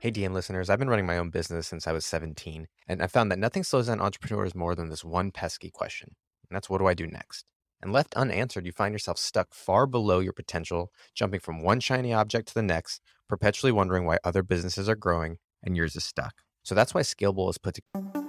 Hey, 0.00 0.10
DM 0.10 0.32
listeners, 0.32 0.68
I've 0.68 0.80
been 0.80 0.90
running 0.90 1.06
my 1.06 1.18
own 1.18 1.30
business 1.30 1.68
since 1.68 1.86
I 1.86 1.92
was 1.92 2.04
17, 2.04 2.66
and 2.88 3.00
I 3.00 3.06
found 3.06 3.30
that 3.30 3.38
nothing 3.38 3.62
slows 3.62 3.86
down 3.86 4.00
entrepreneurs 4.00 4.56
more 4.56 4.74
than 4.74 4.88
this 4.88 5.04
one 5.04 5.30
pesky 5.30 5.70
question. 5.70 6.16
And 6.50 6.56
that's 6.56 6.68
what 6.68 6.78
do 6.78 6.88
I 6.88 6.94
do 6.94 7.06
next? 7.06 7.52
And 7.80 7.92
left 7.92 8.14
unanswered, 8.14 8.66
you 8.66 8.72
find 8.72 8.92
yourself 8.92 9.18
stuck 9.18 9.54
far 9.54 9.86
below 9.86 10.18
your 10.18 10.32
potential, 10.32 10.90
jumping 11.14 11.38
from 11.38 11.62
one 11.62 11.78
shiny 11.78 12.12
object 12.12 12.48
to 12.48 12.54
the 12.54 12.62
next, 12.62 13.00
perpetually 13.28 13.70
wondering 13.70 14.04
why 14.04 14.18
other 14.24 14.42
businesses 14.42 14.88
are 14.88 14.96
growing 14.96 15.38
and 15.62 15.76
yours 15.76 15.94
is 15.94 16.02
stuck. 16.02 16.42
So 16.64 16.74
that's 16.74 16.92
why 16.92 17.02
Scalable 17.02 17.48
is 17.50 17.58
put 17.58 17.76
together. 17.76 18.25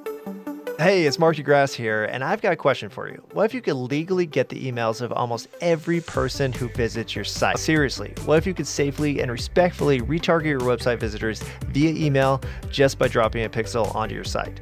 Hey, 0.79 1.07
it's 1.07 1.17
Mark 1.17 1.35
de 1.35 1.41
Grasse 1.41 1.73
here, 1.73 2.05
and 2.05 2.23
I've 2.23 2.39
got 2.39 2.53
a 2.53 2.55
question 2.55 2.87
for 2.87 3.09
you. 3.09 3.23
What 3.31 3.45
if 3.45 3.53
you 3.55 3.63
could 3.63 3.73
legally 3.73 4.27
get 4.27 4.49
the 4.49 4.71
emails 4.71 5.01
of 5.01 5.11
almost 5.11 5.47
every 5.59 6.01
person 6.01 6.53
who 6.53 6.69
visits 6.69 7.15
your 7.15 7.25
site? 7.25 7.57
Seriously, 7.57 8.13
what 8.25 8.37
if 8.37 8.45
you 8.45 8.53
could 8.53 8.67
safely 8.67 9.19
and 9.19 9.31
respectfully 9.31 10.01
retarget 10.01 10.45
your 10.45 10.59
website 10.59 10.99
visitors 10.99 11.41
via 11.69 11.89
email 11.89 12.39
just 12.69 12.99
by 12.99 13.07
dropping 13.07 13.43
a 13.43 13.49
pixel 13.49 13.93
onto 13.95 14.13
your 14.13 14.23
site? 14.23 14.61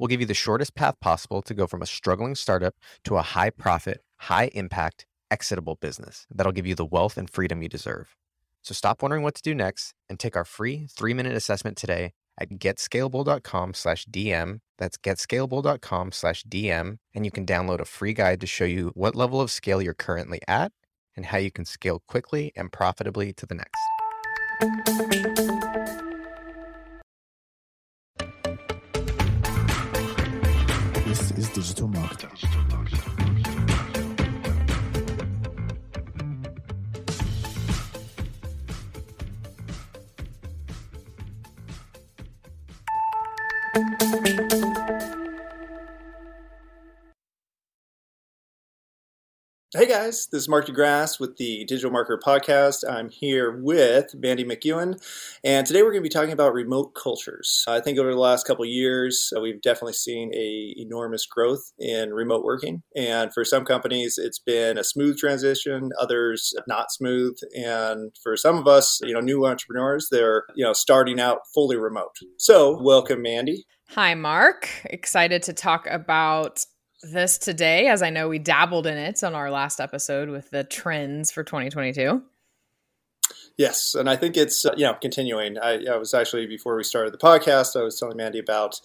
We'll 0.00 0.08
give 0.08 0.20
you 0.20 0.26
the 0.26 0.32
shortest 0.32 0.74
path 0.74 0.98
possible 0.98 1.42
to 1.42 1.52
go 1.52 1.66
from 1.66 1.82
a 1.82 1.86
struggling 1.86 2.34
startup 2.34 2.74
to 3.04 3.18
a 3.18 3.22
high 3.22 3.50
profit, 3.50 4.02
high 4.16 4.50
impact, 4.54 5.04
exitable 5.30 5.76
business 5.76 6.26
that'll 6.34 6.52
give 6.52 6.66
you 6.66 6.74
the 6.74 6.86
wealth 6.86 7.18
and 7.18 7.28
freedom 7.28 7.62
you 7.62 7.68
deserve. 7.68 8.16
So 8.62 8.72
stop 8.72 9.02
wondering 9.02 9.22
what 9.22 9.34
to 9.34 9.42
do 9.42 9.54
next 9.54 9.92
and 10.08 10.18
take 10.18 10.36
our 10.36 10.46
free 10.46 10.86
three 10.90 11.12
minute 11.12 11.34
assessment 11.34 11.76
today 11.76 12.12
at 12.38 12.48
getscalable.com 12.48 13.74
slash 13.74 14.06
DM. 14.06 14.60
That's 14.78 14.96
getscalable.com 14.96 16.12
slash 16.12 16.44
DM. 16.44 16.96
And 17.14 17.26
you 17.26 17.30
can 17.30 17.44
download 17.44 17.80
a 17.80 17.84
free 17.84 18.14
guide 18.14 18.40
to 18.40 18.46
show 18.46 18.64
you 18.64 18.92
what 18.94 19.14
level 19.14 19.38
of 19.38 19.50
scale 19.50 19.82
you're 19.82 19.92
currently 19.92 20.40
at 20.48 20.72
and 21.14 21.26
how 21.26 21.36
you 21.36 21.50
can 21.50 21.66
scale 21.66 22.02
quickly 22.08 22.52
and 22.56 22.72
profitably 22.72 23.34
to 23.34 23.44
the 23.44 23.54
next. 23.54 23.76
Is 31.40 31.48
digital 31.48 31.88
marketing. 31.88 32.28
Hey 49.72 49.86
guys, 49.86 50.26
this 50.32 50.42
is 50.42 50.48
Mark 50.48 50.66
de 50.66 50.72
Grasse 50.72 51.20
with 51.20 51.36
the 51.36 51.64
Digital 51.64 51.92
Marketer 51.92 52.18
Podcast. 52.18 52.82
I'm 52.90 53.08
here 53.08 53.62
with 53.62 54.12
Mandy 54.16 54.42
McEwen, 54.42 55.00
and 55.44 55.64
today 55.64 55.82
we're 55.82 55.92
going 55.92 56.02
to 56.02 56.08
be 56.08 56.12
talking 56.12 56.32
about 56.32 56.54
remote 56.54 56.96
cultures. 56.96 57.64
I 57.68 57.78
think 57.78 57.96
over 57.96 58.10
the 58.10 58.18
last 58.18 58.48
couple 58.48 58.64
years, 58.64 59.32
uh, 59.32 59.40
we've 59.40 59.62
definitely 59.62 59.92
seen 59.92 60.34
a 60.34 60.74
enormous 60.76 61.24
growth 61.24 61.70
in 61.78 62.12
remote 62.12 62.42
working, 62.42 62.82
and 62.96 63.32
for 63.32 63.44
some 63.44 63.64
companies, 63.64 64.18
it's 64.18 64.40
been 64.40 64.76
a 64.76 64.82
smooth 64.82 65.18
transition. 65.18 65.90
Others 66.00 66.52
not 66.66 66.90
smooth, 66.90 67.38
and 67.54 68.10
for 68.24 68.36
some 68.36 68.58
of 68.58 68.66
us, 68.66 68.98
you 69.04 69.14
know, 69.14 69.20
new 69.20 69.46
entrepreneurs, 69.46 70.08
they're 70.10 70.46
you 70.56 70.64
know 70.64 70.72
starting 70.72 71.20
out 71.20 71.42
fully 71.54 71.76
remote. 71.76 72.16
So, 72.38 72.76
welcome, 72.82 73.22
Mandy. 73.22 73.66
Hi, 73.90 74.14
Mark. 74.16 74.68
Excited 74.86 75.44
to 75.44 75.52
talk 75.52 75.86
about 75.86 76.64
this 77.02 77.38
today, 77.38 77.88
as 77.88 78.02
I 78.02 78.10
know 78.10 78.28
we 78.28 78.38
dabbled 78.38 78.86
in 78.86 78.96
it 78.96 79.22
on 79.24 79.34
our 79.34 79.50
last 79.50 79.80
episode 79.80 80.28
with 80.28 80.50
the 80.50 80.64
trends 80.64 81.30
for 81.30 81.42
2022. 81.42 82.22
Yes, 83.56 83.94
and 83.94 84.08
I 84.08 84.16
think 84.16 84.36
it's 84.36 84.64
uh, 84.64 84.72
you 84.76 84.84
know 84.84 84.94
continuing. 84.94 85.58
I, 85.58 85.84
I, 85.84 85.96
was 85.96 86.14
actually 86.14 86.46
before 86.46 86.76
we 86.76 86.82
started 86.82 87.12
the 87.12 87.18
podcast, 87.18 87.78
I 87.78 87.84
was 87.84 87.98
telling 87.98 88.16
Mandy 88.16 88.38
about 88.38 88.80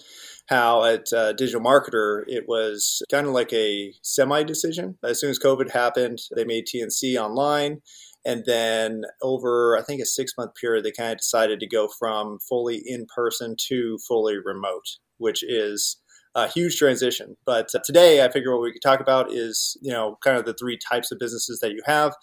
how 0.47 0.83
at 0.83 1.11
uh, 1.13 1.33
Digital 1.33 1.61
Marketer 1.61 2.23
it 2.27 2.45
was 2.47 3.01
kind 3.09 3.25
of 3.25 3.33
like 3.33 3.53
a 3.53 3.93
semi 4.01 4.43
decision. 4.43 4.97
As 5.03 5.19
soon 5.19 5.29
as 5.29 5.39
COVID 5.39 5.71
happened, 5.71 6.19
they 6.35 6.43
made 6.43 6.65
T&C 6.65 7.17
online, 7.17 7.81
and 8.25 8.43
then 8.45 9.03
over 9.21 9.77
I 9.77 9.81
think 9.81 10.01
a 10.01 10.05
six 10.05 10.33
month 10.37 10.55
period, 10.55 10.83
they 10.83 10.91
kind 10.91 11.13
of 11.13 11.19
decided 11.19 11.59
to 11.61 11.67
go 11.67 11.87
from 11.87 12.39
fully 12.39 12.81
in 12.85 13.05
person 13.13 13.55
to 13.69 13.97
fully 14.07 14.35
remote, 14.43 14.97
which 15.17 15.41
is 15.41 15.97
a 16.35 16.47
huge 16.47 16.78
transition. 16.78 17.38
But 17.46 17.69
uh, 17.73 17.79
today, 17.84 18.23
I 18.23 18.31
figure 18.31 18.51
what 18.51 18.62
we 18.62 18.72
could 18.72 18.81
talk 18.81 19.00
about 19.00 19.31
is, 19.31 19.78
you 19.81 19.91
know, 19.91 20.18
kind 20.23 20.38
of 20.38 20.46
the 20.46 20.53
three 20.53 20.78
types 20.78 21.12
of 21.12 21.19
businesses 21.19 21.59
that 21.62 21.72
you 21.72 21.81
have 21.85 22.13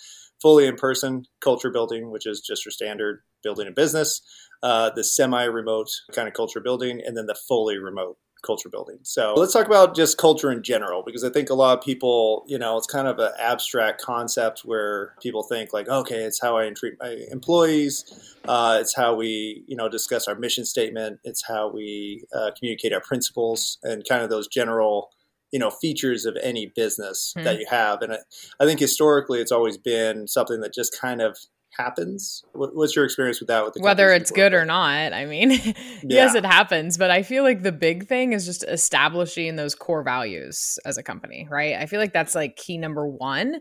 fully 0.41 0.67
in 0.67 0.77
person 0.77 1.25
culture 1.41 1.71
building, 1.71 2.11
which 2.11 2.27
is 2.27 2.41
just 2.41 2.65
your 2.65 2.73
standard 2.73 3.23
building 3.43 3.69
a 3.69 3.73
business, 3.73 4.21
uh, 4.63 4.91
the 4.95 5.05
semi 5.05 5.45
remote 5.45 5.89
kind 6.13 6.29
of 6.29 6.35
culture 6.35 6.61
building, 6.61 7.01
and 7.05 7.17
then 7.17 7.27
the 7.27 7.39
fully 7.49 7.79
remote 7.79 8.19
culture 8.43 8.69
building. 8.69 8.99
So 9.03 9.35
let's 9.35 9.53
talk 9.53 9.67
about 9.67 9.95
just 9.95 10.19
culture 10.19 10.51
in 10.51 10.63
general, 10.63 11.03
because 11.05 11.25
I 11.25 11.31
think 11.31 11.51
a 11.51 11.55
lot 11.55 11.79
of 11.79 11.85
people, 11.85 12.45
you 12.47 12.59
know, 12.59 12.77
it's 12.77 12.87
kind 12.87 13.09
of 13.09 13.19
an 13.19 13.33
abstract 13.39 14.03
concept 14.03 14.61
where 14.65 15.15
people 15.23 15.43
think 15.43 15.73
like, 15.73 15.89
okay, 15.89 16.23
it's 16.25 16.41
how 16.41 16.59
I 16.59 16.69
treat 16.71 16.95
my 17.01 17.17
employees, 17.31 18.37
uh, 18.45 18.79
it's 18.81 18.95
how 18.95 19.15
we, 19.15 19.65
you 19.67 19.77
know, 19.77 19.89
discuss 19.89 20.29
our 20.29 20.35
mission 20.35 20.65
statement, 20.65 21.21
it's 21.25 21.47
how 21.47 21.71
we 21.71 22.25
uh, 22.35 22.51
communicate 22.59 22.93
our 22.93 23.01
principles, 23.01 23.79
and 23.83 24.05
kind 24.09 24.23
of 24.23 24.31
those 24.31 24.49
general 24.49 25.11
you 25.53 25.59
know 25.59 25.71
features 25.71 26.25
of 26.25 26.35
any 26.43 26.73
business 26.75 27.35
hmm. 27.37 27.45
that 27.45 27.59
you 27.59 27.67
have 27.69 28.01
and 28.01 28.15
I, 28.15 28.19
I 28.59 28.65
think 28.65 28.81
historically 28.81 29.39
it's 29.39 29.53
always 29.53 29.77
been 29.77 30.27
something 30.27 30.61
that 30.63 30.73
just 30.73 30.99
kind 30.99 31.21
of 31.21 31.37
happens? 31.77 32.43
What's 32.53 32.95
your 32.95 33.05
experience 33.05 33.41
with 33.41 33.49
that? 33.49 33.65
With 33.65 33.77
whether 33.81 34.11
it's 34.11 34.31
good 34.31 34.55
or 34.55 34.65
not, 34.65 35.13
I 35.13 35.25
mean, 35.25 35.51
yeah. 35.51 35.73
yes, 36.03 36.35
it 36.35 36.45
happens, 36.45 36.99
but 36.99 37.11
I 37.11 37.23
feel 37.23 37.43
like 37.43 37.63
the 37.63 37.73
big 37.73 38.07
thing 38.07 38.33
is 38.33 38.45
just 38.45 38.65
establishing 38.65 39.57
those 39.57 39.75
core 39.75 40.03
values 40.03 40.79
as 40.85 40.99
a 40.99 41.03
company, 41.03 41.49
right? 41.51 41.77
I 41.77 41.87
feel 41.87 42.01
like 42.01 42.13
that's 42.13 42.35
like 42.35 42.57
key 42.57 42.79
number 42.79 43.07
one 43.07 43.61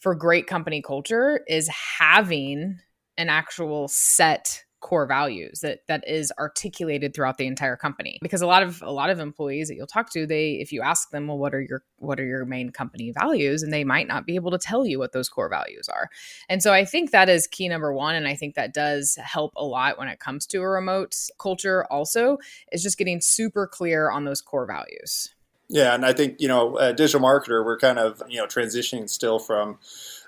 for 0.00 0.14
great 0.14 0.46
company 0.46 0.82
culture 0.82 1.40
is 1.48 1.68
having 1.98 2.78
an 3.16 3.28
actual 3.28 3.88
set 3.88 4.64
core 4.86 5.04
values 5.04 5.62
that 5.62 5.80
that 5.88 6.06
is 6.06 6.32
articulated 6.38 7.12
throughout 7.12 7.38
the 7.38 7.46
entire 7.46 7.74
company. 7.74 8.20
Because 8.22 8.40
a 8.40 8.46
lot 8.46 8.62
of 8.62 8.80
a 8.82 8.92
lot 8.92 9.10
of 9.10 9.18
employees 9.18 9.66
that 9.66 9.74
you'll 9.74 9.88
talk 9.88 10.12
to 10.12 10.28
they 10.28 10.52
if 10.52 10.70
you 10.70 10.80
ask 10.80 11.10
them 11.10 11.26
well 11.26 11.36
what 11.36 11.52
are 11.52 11.60
your 11.60 11.82
what 11.98 12.20
are 12.20 12.24
your 12.24 12.44
main 12.44 12.70
company 12.70 13.10
values? 13.10 13.64
and 13.64 13.72
they 13.72 13.82
might 13.82 14.06
not 14.06 14.26
be 14.26 14.36
able 14.36 14.52
to 14.52 14.58
tell 14.58 14.86
you 14.86 14.98
what 14.98 15.10
those 15.12 15.28
core 15.28 15.48
values 15.48 15.88
are. 15.88 16.08
And 16.48 16.62
so 16.62 16.72
i 16.72 16.84
think 16.84 17.10
that 17.10 17.28
is 17.28 17.48
key 17.48 17.68
number 17.68 17.92
one 17.92 18.14
and 18.14 18.28
i 18.28 18.36
think 18.36 18.54
that 18.54 18.72
does 18.72 19.16
help 19.16 19.52
a 19.56 19.64
lot 19.64 19.98
when 19.98 20.06
it 20.06 20.20
comes 20.20 20.46
to 20.46 20.58
a 20.58 20.68
remote 20.68 21.16
culture 21.40 21.84
also 21.90 22.38
is 22.70 22.82
just 22.82 22.96
getting 22.96 23.20
super 23.20 23.66
clear 23.66 24.10
on 24.10 24.24
those 24.24 24.40
core 24.40 24.66
values. 24.66 25.34
Yeah 25.68 25.94
and 25.94 26.06
i 26.06 26.12
think 26.12 26.36
you 26.38 26.46
know 26.46 26.76
a 26.76 26.92
digital 26.92 27.20
marketer 27.20 27.64
we're 27.64 27.78
kind 27.78 27.98
of 27.98 28.22
you 28.28 28.38
know 28.38 28.46
transitioning 28.46 29.10
still 29.10 29.40
from 29.40 29.78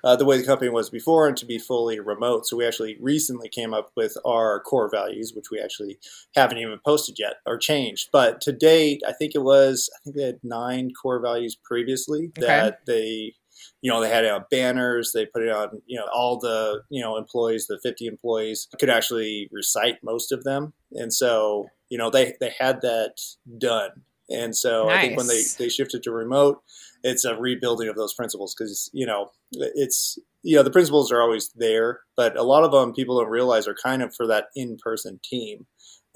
uh, 0.05 0.17
the 0.17 0.25
way 0.25 0.39
the 0.39 0.47
company 0.47 0.71
was 0.71 0.91
before 0.91 1.29
and 1.29 1.37
to 1.37 1.47
be 1.47 1.59
fully 1.59 2.01
remote. 2.01 2.47
So 2.47 2.57
we 2.57 2.67
actually 2.67 2.97
recently 3.01 3.49
came 3.49 3.75
up 3.75 3.91
with 3.97 4.17
our 4.25 4.61
core 4.61 4.91
values, 4.91 5.33
which 5.35 5.51
we 5.51 5.61
actually 5.61 5.99
haven't 6.35 6.59
even 6.59 6.79
posted 6.85 7.19
yet 7.19 7.37
or 7.47 7.59
changed. 7.59 8.11
But 8.13 8.41
to 8.43 8.53
date, 8.53 9.03
I 9.07 9.13
think 9.13 9.35
it 9.35 9.43
was, 9.43 9.91
I 9.95 9.99
think 10.05 10.17
they 10.17 10.23
had 10.23 10.41
nine 10.43 10.93
core 11.01 11.21
values 11.21 11.57
previously 11.57 12.31
okay. 12.39 12.47
that 12.47 12.87
they 12.87 13.35
you 13.81 13.91
know, 13.91 14.01
they 14.01 14.09
had 14.09 14.25
on 14.25 14.45
banners. 14.51 15.13
They 15.13 15.27
put 15.27 15.43
it 15.43 15.51
on, 15.51 15.83
you 15.87 15.99
know, 15.99 16.07
all 16.13 16.39
the, 16.39 16.83
you 16.91 17.01
know, 17.01 17.17
employees, 17.17 17.67
the 17.67 17.79
50 17.83 18.07
employees 18.07 18.69
could 18.79 18.91
actually 18.91 19.49
recite 19.53 20.03
most 20.03 20.33
of 20.33 20.45
them. 20.45 20.73
And 20.93 21.13
so, 21.13 21.69
you 21.89 21.99
know, 21.99 22.11
they, 22.11 22.35
they 22.41 22.55
had 22.59 22.81
that 22.83 23.21
done. 23.59 23.91
And 24.31 24.55
so 24.55 24.87
nice. 24.87 24.97
I 24.97 25.01
think 25.01 25.17
when 25.17 25.27
they, 25.27 25.43
they 25.59 25.69
shifted 25.69 26.03
to 26.03 26.11
remote, 26.11 26.63
it's 27.03 27.25
a 27.25 27.37
rebuilding 27.37 27.89
of 27.89 27.97
those 27.97 28.15
principles 28.15 28.55
because, 28.55 28.91
you 28.93 29.07
know, 29.07 29.31
it's, 29.53 30.19
you 30.43 30.57
know, 30.57 30.63
the 30.63 30.71
principles 30.71 31.13
are 31.13 31.21
always 31.21 31.51
there, 31.55 32.01
but 32.17 32.37
a 32.37 32.43
lot 32.43 32.65
of 32.65 32.73
them 32.73 32.93
people 32.93 33.19
don't 33.19 33.31
realize 33.31 33.69
are 33.69 33.77
kind 33.83 34.03
of 34.03 34.15
for 34.15 34.27
that 34.27 34.47
in 34.55 34.77
person 34.83 35.21
team. 35.23 35.67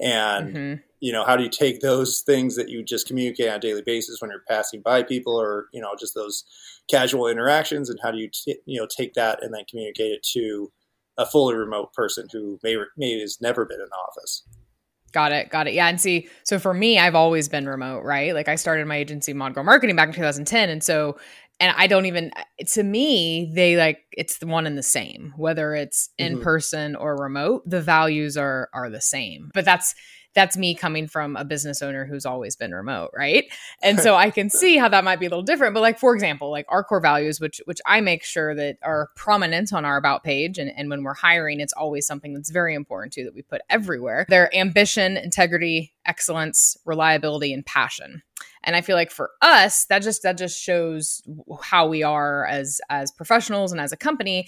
And, 0.01 0.55
mm-hmm. 0.55 0.81
you 0.99 1.13
know, 1.13 1.23
how 1.23 1.37
do 1.37 1.43
you 1.43 1.49
take 1.49 1.79
those 1.79 2.21
things 2.25 2.55
that 2.55 2.69
you 2.69 2.83
just 2.83 3.07
communicate 3.07 3.49
on 3.49 3.55
a 3.55 3.59
daily 3.59 3.83
basis 3.85 4.17
when 4.19 4.31
you're 4.31 4.43
passing 4.49 4.81
by 4.81 5.03
people 5.03 5.39
or, 5.39 5.67
you 5.71 5.81
know, 5.81 5.95
just 5.97 6.15
those 6.15 6.43
casual 6.89 7.27
interactions 7.27 7.89
and 7.89 7.99
how 8.03 8.11
do 8.11 8.17
you, 8.17 8.29
t- 8.29 8.59
you 8.65 8.79
know, 8.79 8.87
take 8.87 9.13
that 9.13 9.41
and 9.41 9.53
then 9.53 9.63
communicate 9.69 10.11
it 10.11 10.23
to 10.33 10.71
a 11.17 11.25
fully 11.25 11.55
remote 11.55 11.93
person 11.93 12.27
who 12.31 12.59
may, 12.63 12.75
may 12.97 13.19
has 13.19 13.39
never 13.39 13.65
been 13.65 13.79
in 13.79 13.87
the 13.89 13.95
office? 13.95 14.43
Got 15.13 15.31
it. 15.31 15.49
Got 15.49 15.67
it. 15.67 15.73
Yeah. 15.73 15.87
And 15.87 16.01
see, 16.01 16.27
so 16.43 16.59
for 16.59 16.73
me, 16.73 16.99
I've 16.99 17.15
always 17.15 17.47
been 17.47 17.67
remote, 17.67 18.03
right? 18.03 18.33
Like 18.33 18.49
I 18.49 18.55
started 18.55 18.87
my 18.87 18.97
agency 18.97 19.31
Mod 19.31 19.53
Girl 19.53 19.63
Marketing 19.63 19.95
back 19.95 20.09
in 20.09 20.15
2010. 20.15 20.69
And 20.69 20.83
so, 20.83 21.17
and 21.59 21.73
I 21.77 21.85
don't 21.87 22.07
even, 22.07 22.31
to 22.73 22.83
me, 22.83 23.51
they 23.53 23.77
like, 23.77 23.99
it's 24.11 24.39
the 24.39 24.47
one 24.47 24.65
and 24.65 24.77
the 24.77 24.83
same, 24.83 25.33
whether 25.37 25.75
it's 25.75 26.09
in 26.17 26.33
mm-hmm. 26.33 26.43
person 26.43 26.95
or 26.95 27.15
remote, 27.15 27.61
the 27.65 27.81
values 27.81 28.35
are, 28.37 28.69
are 28.73 28.89
the 28.89 29.01
same. 29.01 29.51
But 29.53 29.65
that's, 29.65 29.93
that's 30.33 30.57
me 30.57 30.73
coming 30.73 31.07
from 31.07 31.35
a 31.35 31.45
business 31.45 31.81
owner 31.81 32.05
who's 32.05 32.25
always 32.25 32.55
been 32.55 32.73
remote, 32.73 33.11
right? 33.15 33.45
And 33.81 33.99
so 33.99 34.15
I 34.15 34.29
can 34.29 34.49
see 34.49 34.77
how 34.77 34.89
that 34.89 35.03
might 35.03 35.19
be 35.19 35.25
a 35.25 35.29
little 35.29 35.43
different. 35.43 35.73
But 35.73 35.81
like 35.81 35.99
for 35.99 36.13
example, 36.13 36.49
like 36.49 36.65
our 36.69 36.83
core 36.83 36.99
values, 36.99 37.39
which 37.39 37.61
which 37.65 37.79
I 37.85 38.01
make 38.01 38.23
sure 38.23 38.55
that 38.55 38.77
are 38.81 39.09
prominent 39.15 39.73
on 39.73 39.85
our 39.85 39.97
about 39.97 40.23
page, 40.23 40.57
and, 40.57 40.71
and 40.75 40.89
when 40.89 41.03
we're 41.03 41.13
hiring, 41.13 41.59
it's 41.59 41.73
always 41.73 42.05
something 42.05 42.33
that's 42.33 42.49
very 42.49 42.73
important 42.73 43.13
too 43.13 43.23
that 43.23 43.35
we 43.35 43.41
put 43.41 43.61
everywhere. 43.69 44.25
They're 44.29 44.55
ambition, 44.55 45.17
integrity, 45.17 45.93
excellence, 46.05 46.77
reliability, 46.85 47.53
and 47.53 47.65
passion 47.65 48.23
and 48.63 48.75
i 48.75 48.81
feel 48.81 48.95
like 48.95 49.11
for 49.11 49.31
us 49.41 49.85
that 49.85 50.01
just 50.01 50.23
that 50.23 50.37
just 50.37 50.59
shows 50.59 51.21
how 51.61 51.87
we 51.87 52.03
are 52.03 52.45
as 52.45 52.81
as 52.89 53.11
professionals 53.11 53.71
and 53.71 53.79
as 53.79 53.91
a 53.91 53.97
company 53.97 54.47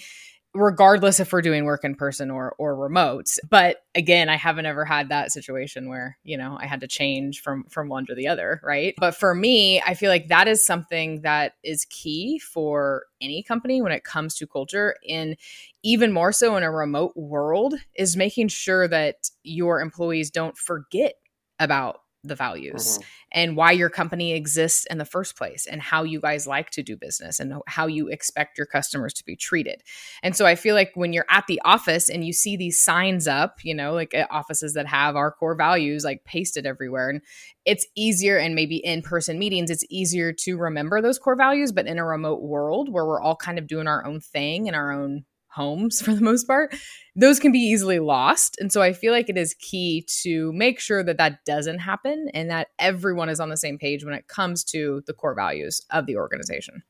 regardless 0.56 1.20
if 1.20 1.32
we're 1.32 1.42
doing 1.42 1.64
work 1.64 1.84
in 1.84 1.94
person 1.94 2.30
or 2.30 2.54
or 2.58 2.74
remote. 2.74 3.26
But 3.48 3.78
again 3.94 4.28
i 4.28 4.36
haven't 4.36 4.66
ever 4.66 4.84
had 4.84 5.08
that 5.08 5.32
situation 5.32 5.88
where 5.88 6.18
you 6.22 6.36
know 6.36 6.56
i 6.60 6.66
had 6.66 6.80
to 6.80 6.86
change 6.86 7.40
from 7.40 7.64
from 7.64 7.88
one 7.88 8.06
to 8.06 8.14
the 8.14 8.28
other 8.28 8.60
right? 8.62 8.94
But 8.98 9.14
for 9.16 9.34
me 9.34 9.80
i 9.82 9.94
feel 9.94 10.10
like 10.10 10.28
that 10.28 10.48
is 10.48 10.64
something 10.64 11.22
that 11.22 11.54
is 11.62 11.86
key 11.86 12.38
for 12.38 13.04
any 13.20 13.42
company 13.42 13.80
when 13.80 13.92
it 13.92 14.04
comes 14.04 14.34
to 14.36 14.46
culture 14.46 14.96
and 15.08 15.36
even 15.82 16.12
more 16.12 16.32
so 16.32 16.56
in 16.56 16.62
a 16.62 16.70
remote 16.70 17.16
world 17.16 17.74
is 17.94 18.16
making 18.16 18.48
sure 18.48 18.88
that 18.88 19.30
your 19.42 19.80
employees 19.80 20.30
don't 20.30 20.58
forget 20.58 21.14
about 21.58 22.00
the 22.28 22.34
values 22.34 22.98
mm-hmm. 22.98 23.02
and 23.32 23.56
why 23.56 23.72
your 23.72 23.90
company 23.90 24.32
exists 24.32 24.86
in 24.90 24.98
the 24.98 25.04
first 25.04 25.36
place 25.36 25.66
and 25.66 25.80
how 25.80 26.02
you 26.02 26.20
guys 26.20 26.46
like 26.46 26.70
to 26.70 26.82
do 26.82 26.96
business 26.96 27.40
and 27.40 27.54
how 27.66 27.86
you 27.86 28.08
expect 28.08 28.58
your 28.58 28.66
customers 28.66 29.12
to 29.14 29.24
be 29.24 29.36
treated. 29.36 29.82
And 30.22 30.36
so 30.36 30.46
I 30.46 30.54
feel 30.54 30.74
like 30.74 30.92
when 30.94 31.12
you're 31.12 31.26
at 31.30 31.46
the 31.46 31.60
office 31.64 32.08
and 32.08 32.24
you 32.24 32.32
see 32.32 32.56
these 32.56 32.82
signs 32.82 33.26
up, 33.26 33.58
you 33.62 33.74
know, 33.74 33.92
like 33.92 34.14
uh, 34.14 34.26
offices 34.30 34.74
that 34.74 34.86
have 34.86 35.16
our 35.16 35.30
core 35.30 35.56
values 35.56 36.04
like 36.04 36.24
pasted 36.24 36.66
everywhere 36.66 37.10
and 37.10 37.22
it's 37.64 37.86
easier 37.96 38.38
and 38.38 38.54
maybe 38.54 38.76
in 38.76 39.02
person 39.02 39.38
meetings 39.38 39.70
it's 39.70 39.84
easier 39.90 40.32
to 40.32 40.56
remember 40.56 41.02
those 41.02 41.18
core 41.18 41.36
values 41.36 41.72
but 41.72 41.86
in 41.86 41.98
a 41.98 42.04
remote 42.04 42.42
world 42.42 42.90
where 42.90 43.04
we're 43.04 43.20
all 43.20 43.36
kind 43.36 43.58
of 43.58 43.66
doing 43.66 43.86
our 43.86 44.06
own 44.06 44.20
thing 44.20 44.66
in 44.66 44.74
our 44.74 44.92
own 44.92 45.24
homes 45.56 46.00
for 46.02 46.14
the 46.14 46.20
most 46.20 46.46
part, 46.46 46.74
those 47.16 47.40
can 47.40 47.50
be 47.50 47.58
easily 47.58 47.98
lost. 47.98 48.56
And 48.60 48.72
so 48.72 48.82
I 48.82 48.92
feel 48.92 49.12
like 49.12 49.28
it 49.28 49.38
is 49.38 49.54
key 49.54 50.06
to 50.22 50.52
make 50.52 50.78
sure 50.78 51.02
that 51.02 51.18
that 51.18 51.44
doesn't 51.44 51.78
happen 51.78 52.28
and 52.34 52.50
that 52.50 52.68
everyone 52.78 53.28
is 53.28 53.40
on 53.40 53.48
the 53.48 53.56
same 53.56 53.78
page 53.78 54.04
when 54.04 54.14
it 54.14 54.28
comes 54.28 54.62
to 54.64 55.02
the 55.06 55.14
core 55.14 55.34
values 55.34 55.80
of 55.90 56.06
the 56.06 56.16
organization. 56.16 56.82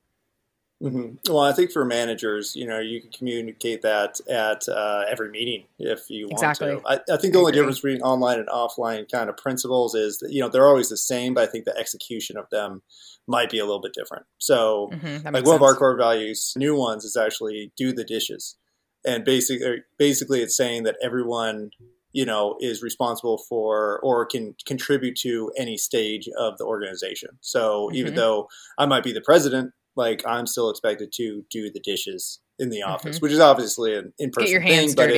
Mm-hmm. 0.83 1.33
Well, 1.33 1.43
I 1.43 1.53
think 1.53 1.73
for 1.73 1.87
managers, 1.87 2.55
you 2.55 2.67
know, 2.67 2.79
you 2.79 3.01
can 3.01 3.11
communicate 3.11 3.81
that 3.83 4.21
at 4.29 4.69
uh, 4.69 5.05
every 5.09 5.31
meeting 5.31 5.65
if 5.79 6.11
you 6.11 6.27
want 6.27 6.35
exactly. 6.35 6.77
to. 6.77 6.83
I, 6.87 7.15
I 7.15 7.17
think 7.17 7.33
the 7.33 7.39
I 7.39 7.41
only 7.41 7.51
agree. 7.51 7.61
difference 7.61 7.81
between 7.81 8.03
online 8.03 8.39
and 8.39 8.49
offline 8.49 9.11
kind 9.11 9.31
of 9.31 9.39
principles 9.39 9.95
is 9.95 10.19
that, 10.19 10.33
you 10.33 10.43
know, 10.43 10.51
they're 10.51 10.67
always 10.67 10.91
the 10.91 10.99
same, 10.99 11.33
but 11.33 11.49
I 11.49 11.51
think 11.51 11.65
the 11.65 11.77
execution 11.79 12.37
of 12.37 12.45
them 12.51 12.83
might 13.27 13.51
be 13.51 13.59
a 13.59 13.65
little 13.65 13.81
bit 13.81 13.93
different. 13.95 14.27
So, 14.39 14.91
mm-hmm, 14.93 15.25
like 15.25 15.25
one 15.25 15.45
sense. 15.45 15.49
of 15.49 15.63
our 15.63 15.75
core 15.75 15.97
values, 15.97 16.53
new 16.57 16.77
ones, 16.77 17.05
is 17.05 17.17
actually 17.17 17.73
do 17.77 17.93
the 17.93 18.05
dishes, 18.05 18.57
and 19.05 19.25
basically, 19.25 19.83
basically, 19.99 20.43
it's 20.43 20.57
saying 20.57 20.85
that 20.85 20.97
everyone 21.03 21.71
you 22.13 22.25
know 22.25 22.57
is 22.61 22.83
responsible 22.83 23.39
for 23.49 23.99
or 24.01 24.25
can 24.27 24.55
contribute 24.65 25.17
to 25.17 25.51
any 25.59 25.77
stage 25.77 26.29
of 26.39 26.57
the 26.59 26.65
organization. 26.65 27.31
So, 27.41 27.89
mm-hmm. 27.89 27.97
even 27.97 28.15
though 28.15 28.49
I 28.79 28.87
might 28.87 29.05
be 29.05 29.13
the 29.13 29.21
president, 29.21 29.73
like 29.97 30.23
I'm 30.27 30.47
still 30.47 30.71
expected 30.71 31.13
to 31.15 31.45
do 31.51 31.71
the 31.71 31.81
dishes 31.81 32.41
in 32.59 32.71
the 32.71 32.83
office, 32.83 33.17
mm-hmm. 33.17 33.25
which 33.25 33.33
is 33.33 33.41
obviously 33.41 33.95
an 33.95 34.13
in-person 34.19 34.47
thing. 34.63 34.95
But 34.95 35.09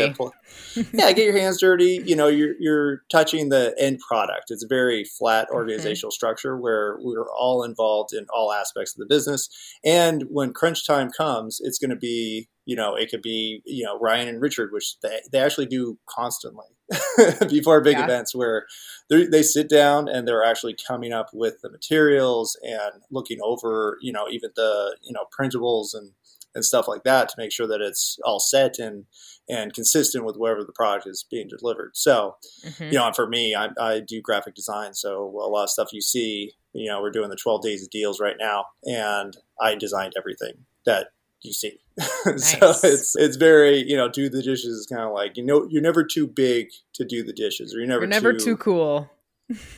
yeah, 0.93 1.13
get 1.13 1.25
your 1.25 1.39
hands 1.39 1.61
dirty. 1.61 2.03
You 2.05 2.17
know, 2.17 2.27
you're 2.27 2.55
you're 2.59 3.03
touching 3.11 3.49
the 3.49 3.75
end 3.79 4.01
product. 4.07 4.51
It's 4.51 4.65
a 4.65 4.69
very 4.69 5.05
flat 5.05 5.47
mm-hmm. 5.47 5.57
organizational 5.57 6.11
mm-hmm. 6.11 6.15
structure 6.15 6.57
where 6.57 6.99
we're 7.01 7.31
all 7.33 7.63
involved 7.63 8.13
in 8.13 8.27
all 8.35 8.53
aspects 8.53 8.95
of 8.95 8.99
the 8.99 9.07
business. 9.07 9.49
And 9.85 10.25
when 10.31 10.53
crunch 10.53 10.87
time 10.87 11.11
comes, 11.11 11.61
it's 11.63 11.79
going 11.79 11.91
to 11.91 11.97
be 11.97 12.49
you 12.65 12.77
know 12.77 12.95
it 12.95 13.11
could 13.11 13.23
be 13.23 13.63
you 13.65 13.85
know 13.85 13.99
Ryan 13.99 14.29
and 14.29 14.41
Richard, 14.41 14.73
which 14.73 14.99
they 15.01 15.21
they 15.33 15.39
actually 15.39 15.67
do 15.67 15.99
constantly 16.09 16.67
before 17.49 17.81
big 17.81 17.99
yeah. 17.99 18.05
events 18.05 18.35
where 18.35 18.67
they 19.11 19.43
sit 19.43 19.69
down 19.69 20.09
and 20.09 20.27
they're 20.27 20.45
actually 20.45 20.75
coming 20.87 21.13
up 21.13 21.29
with 21.33 21.61
the 21.63 21.71
materials 21.71 22.59
and 22.63 23.03
looking 23.11 23.39
over 23.43 23.99
you 24.01 24.13
know 24.13 24.27
even 24.31 24.51
the 24.57 24.97
you 25.03 25.13
know 25.13 25.25
printables 25.39 25.95
and 25.95 26.13
and 26.59 26.65
stuff 26.65 26.89
like 26.89 27.05
that 27.05 27.29
to 27.29 27.35
make 27.39 27.53
sure 27.53 27.69
that 27.69 27.81
it's 27.81 28.19
all 28.25 28.41
set 28.41 28.79
and 28.79 29.05
and 29.49 29.73
consistent 29.73 30.25
with 30.25 30.37
wherever 30.37 30.63
the 30.63 30.73
product 30.73 31.07
is 31.07 31.25
being 31.31 31.49
delivered. 31.49 31.93
So, 31.95 32.37
mm-hmm. 32.67 32.85
you 32.85 32.93
know, 32.93 33.11
for 33.15 33.27
me, 33.27 33.55
I, 33.55 33.69
I, 33.81 34.01
do 34.01 34.21
graphic 34.21 34.55
design, 34.55 34.93
so 34.93 35.23
a 35.23 35.49
lot 35.49 35.65
of 35.65 35.71
stuff 35.71 35.89
you 35.93 36.03
see, 36.03 36.53
you 36.75 36.91
know, 36.91 37.01
we're 37.01 37.11
doing 37.11 37.31
the 37.31 37.37
12 37.37 37.63
days 37.63 37.83
of 37.83 37.89
deals 37.89 38.21
right 38.21 38.37
now, 38.39 38.67
and 38.85 39.35
I 39.59 39.75
designed 39.75 40.13
everything 40.19 40.67
that 40.85 41.09
you 41.43 41.53
see. 41.53 41.79
Nice. 42.27 42.59
so 42.59 42.71
it's 42.85 43.17
it's 43.17 43.37
very 43.37 43.79
you 43.79 43.97
know 43.97 44.09
do 44.09 44.29
the 44.29 44.43
dishes 44.43 44.67
is 44.67 44.87
kind 44.87 45.03
of 45.03 45.13
like 45.13 45.37
you 45.37 45.45
know 45.45 45.67
you're 45.69 45.83
never 45.83 46.05
too 46.05 46.27
big 46.27 46.69
to 46.95 47.05
do 47.05 47.25
the 47.25 47.33
dishes 47.33 47.75
or 47.75 47.79
you're 47.79 47.89
never 47.89 48.03
you're 48.03 48.09
never 48.09 48.33
too, 48.33 48.39
too 48.39 48.57
cool. 48.57 49.11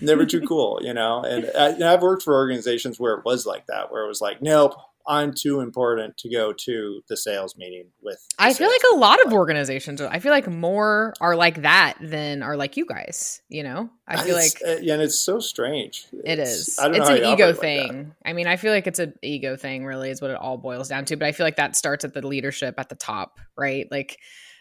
never 0.01 0.27
too 0.27 0.41
cool, 0.49 0.81
you 0.83 0.93
know. 0.93 1.23
And 1.23 1.51
I, 1.57 1.93
I've 1.93 2.03
worked 2.03 2.23
for 2.23 2.35
organizations 2.35 2.99
where 2.99 3.15
it 3.15 3.25
was 3.25 3.47
like 3.47 3.67
that, 3.69 3.93
where 3.93 4.05
it 4.05 4.09
was 4.09 4.21
like, 4.21 4.43
nope, 4.43 4.75
I'm 5.07 5.33
too 5.33 5.61
important 5.61 6.17
to 6.19 6.31
go 6.31 6.53
to 6.53 7.03
the 7.09 7.17
sales 7.17 7.57
meeting 7.57 7.87
with. 8.03 8.25
I 8.39 8.53
feel 8.53 8.69
like 8.69 8.83
a 8.93 8.97
lot 8.97 9.25
of 9.25 9.33
organizations. 9.33 10.01
I 10.01 10.19
feel 10.19 10.33
like 10.33 10.49
more 10.49 11.15
are 11.21 11.35
like 11.35 11.63
that 11.63 11.97
than 12.01 12.43
are 12.43 12.57
like 12.57 12.77
you 12.77 12.87
guys. 12.87 13.43
You 13.49 13.63
know, 13.63 13.91
I 14.07 14.23
feel 14.23 14.37
it's, 14.37 14.61
like 14.61 14.79
uh, 14.79 14.81
yeah, 14.81 14.95
and 14.95 15.03
it's 15.03 15.19
so 15.19 15.41
strange. 15.41 16.07
It 16.25 16.39
it's, 16.39 16.51
is. 16.51 16.79
it's 16.81 17.09
an 17.09 17.25
ego 17.25 17.53
thing. 17.53 17.99
Like 17.99 18.07
I 18.25 18.33
mean, 18.33 18.47
I 18.47 18.57
feel 18.57 18.73
like 18.73 18.87
it's 18.87 18.99
an 18.99 19.15
ego 19.23 19.57
thing. 19.57 19.85
Really, 19.85 20.11
is 20.11 20.21
what 20.21 20.31
it 20.31 20.37
all 20.37 20.59
boils 20.59 20.89
down 20.89 21.05
to. 21.07 21.17
But 21.17 21.27
I 21.27 21.33
feel 21.33 21.47
like 21.47 21.57
that 21.57 21.77
starts 21.77 22.05
at 22.05 22.15
the 22.15 22.27
leadership 22.27 22.75
at 22.79 22.89
the 22.89 22.95
top, 22.95 23.41
right? 23.57 23.87
Like 23.91 24.19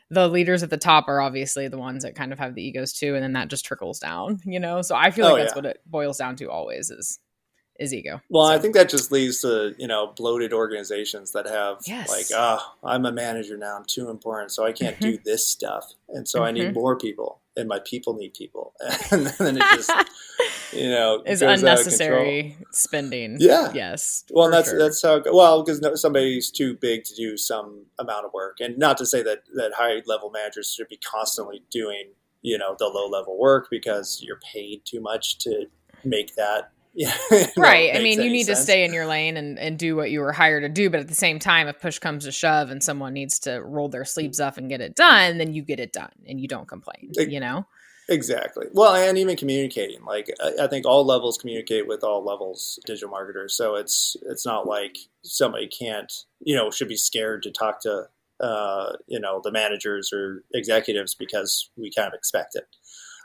the 0.10 0.28
leaders 0.28 0.64
at 0.64 0.70
the 0.70 0.78
top 0.78 1.08
are 1.08 1.22
obviously 1.22 1.68
the 1.68 1.78
ones 1.78 2.04
that 2.04 2.16
kind 2.16 2.34
of 2.34 2.40
have 2.40 2.56
the 2.56 2.64
egos 2.64 2.94
too, 2.94 3.16
and 3.16 3.24
then 3.24 3.34
that 3.34 3.50
just 3.50 3.66
trickles 3.66 4.00
down. 4.00 4.40
You 4.46 4.60
know, 4.60 4.82
so 4.82 4.96
I 4.96 5.12
feel 5.12 5.26
like 5.26 5.34
oh, 5.34 5.38
that's 5.38 5.52
yeah. 5.52 5.56
what 5.58 5.66
it 5.66 5.82
boils 5.86 6.18
down 6.18 6.36
to 6.38 6.50
always 6.50 6.90
is 6.90 7.20
is 7.80 7.94
ego. 7.94 8.22
Well, 8.30 8.48
so. 8.48 8.54
I 8.54 8.60
think 8.60 8.76
that 8.76 8.90
just 8.90 9.12
leads 9.12 9.42
to 9.42 9.74
you 9.78 9.88
know 9.88 10.14
bloated 10.16 10.54
organizations 10.54 11.32
that 11.32 11.48
have 11.48 11.78
yes. 11.86 12.10
like, 12.10 12.26
oh, 12.34 12.60
I'm 12.84 13.06
a 13.06 13.12
manager 13.12 13.58
now. 13.58 13.78
I'm 13.78 13.86
too 13.86 14.10
important, 14.10 14.52
so 14.52 14.66
I 14.66 14.72
can't 14.72 14.96
mm-hmm. 14.98 15.12
do 15.12 15.20
this 15.24 15.48
stuff, 15.48 15.94
and 16.10 16.28
so 16.28 16.40
mm-hmm. 16.40 16.48
I 16.48 16.52
need 16.52 16.64
mm-hmm. 16.66 16.80
more 16.80 16.98
people, 16.98 17.40
and 17.56 17.68
my 17.68 17.80
people 17.80 18.14
need 18.14 18.34
people, 18.34 18.74
and 19.12 19.28
then 19.28 19.58
it 19.58 19.64
just 19.74 19.92
you 20.74 20.90
know 20.90 21.24
is 21.26 21.42
unnecessary 21.42 22.58
spending. 22.72 23.38
Yeah. 23.40 23.72
Yes. 23.74 24.26
Well, 24.30 24.52
that's 24.52 24.70
sure. 24.70 24.80
that's 24.80 25.02
how. 25.02 25.24
Well, 25.32 25.64
because 25.64 26.02
somebody's 26.02 26.52
too 26.52 26.76
big 26.76 27.06
to 27.06 27.16
do 27.16 27.38
some 27.38 27.86
amount 27.98 28.26
of 28.26 28.34
work, 28.34 28.58
and 28.60 28.78
not 28.78 28.98
to 28.98 29.06
say 29.06 29.24
that 29.24 29.44
that 29.56 29.72
high 29.76 30.02
level 30.06 30.30
managers 30.30 30.74
should 30.74 30.90
be 30.90 30.98
constantly 30.98 31.64
doing 31.72 32.10
you 32.42 32.58
know 32.58 32.76
the 32.78 32.86
low 32.86 33.08
level 33.08 33.38
work 33.38 33.68
because 33.70 34.22
you're 34.22 34.40
paid 34.54 34.82
too 34.86 35.02
much 35.02 35.38
to 35.40 35.66
make 36.04 36.36
that 36.36 36.72
yeah. 37.00 37.16
right. 37.58 37.96
I 37.96 38.00
mean, 38.00 38.22
you 38.22 38.30
need 38.30 38.48
sense. 38.48 38.60
to 38.60 38.64
stay 38.64 38.84
in 38.84 38.94
your 38.94 39.06
lane 39.06 39.38
and, 39.38 39.58
and 39.58 39.80
do 39.80 39.96
what 39.96 40.12
you 40.12 40.20
were 40.20 40.34
hired 40.34 40.64
to 40.64 40.70
do. 40.70 40.90
But 40.90 41.00
at 41.00 41.08
the 41.08 41.16
same 41.16 41.40
time, 41.40 41.70
if 41.70 41.80
push 41.80 41.98
comes 41.98 42.26
to 42.26 42.32
shove 42.34 42.72
and 42.72 42.84
someone 42.84 43.14
needs 43.14 43.40
to 43.40 43.64
roll 43.64 43.88
their 43.88 44.04
sleeves 44.04 44.42
up 44.42 44.58
and 44.58 44.68
get 44.68 44.82
it 44.82 44.96
done, 44.96 45.38
then 45.38 45.54
you 45.54 45.62
get 45.62 45.80
it 45.80 45.94
done 45.94 46.12
and 46.28 46.42
you 46.42 46.50
don't 46.50 46.68
complain, 46.68 47.12
it, 47.14 47.30
you 47.30 47.40
know? 47.40 47.66
Exactly. 48.10 48.66
Well, 48.74 48.96
and 48.96 49.18
even 49.18 49.38
communicating. 49.38 50.04
Like 50.04 50.30
I 50.60 50.68
think 50.68 50.86
all 50.86 51.06
levels 51.06 51.38
communicate 51.38 51.88
with 51.88 52.04
all 52.04 52.26
levels 52.26 52.80
digital 52.86 53.10
marketers. 53.10 53.56
So 53.56 53.76
it's 53.76 54.18
it's 54.24 54.46
not 54.46 54.68
like 54.68 54.98
somebody 55.24 55.68
can't, 55.68 56.12
you 56.42 56.56
know, 56.56 56.70
should 56.70 56.88
be 56.90 56.98
scared 56.98 57.44
to 57.44 57.52
talk 57.52 57.82
to 57.84 58.10
uh, 58.40 58.94
you 59.08 59.20
know, 59.20 59.42
the 59.44 59.52
managers 59.52 60.12
or 60.14 60.44
executives 60.54 61.14
because 61.14 61.70
we 61.76 61.92
kind 61.92 62.08
of 62.08 62.14
expect 62.14 62.56
it. 62.56 62.64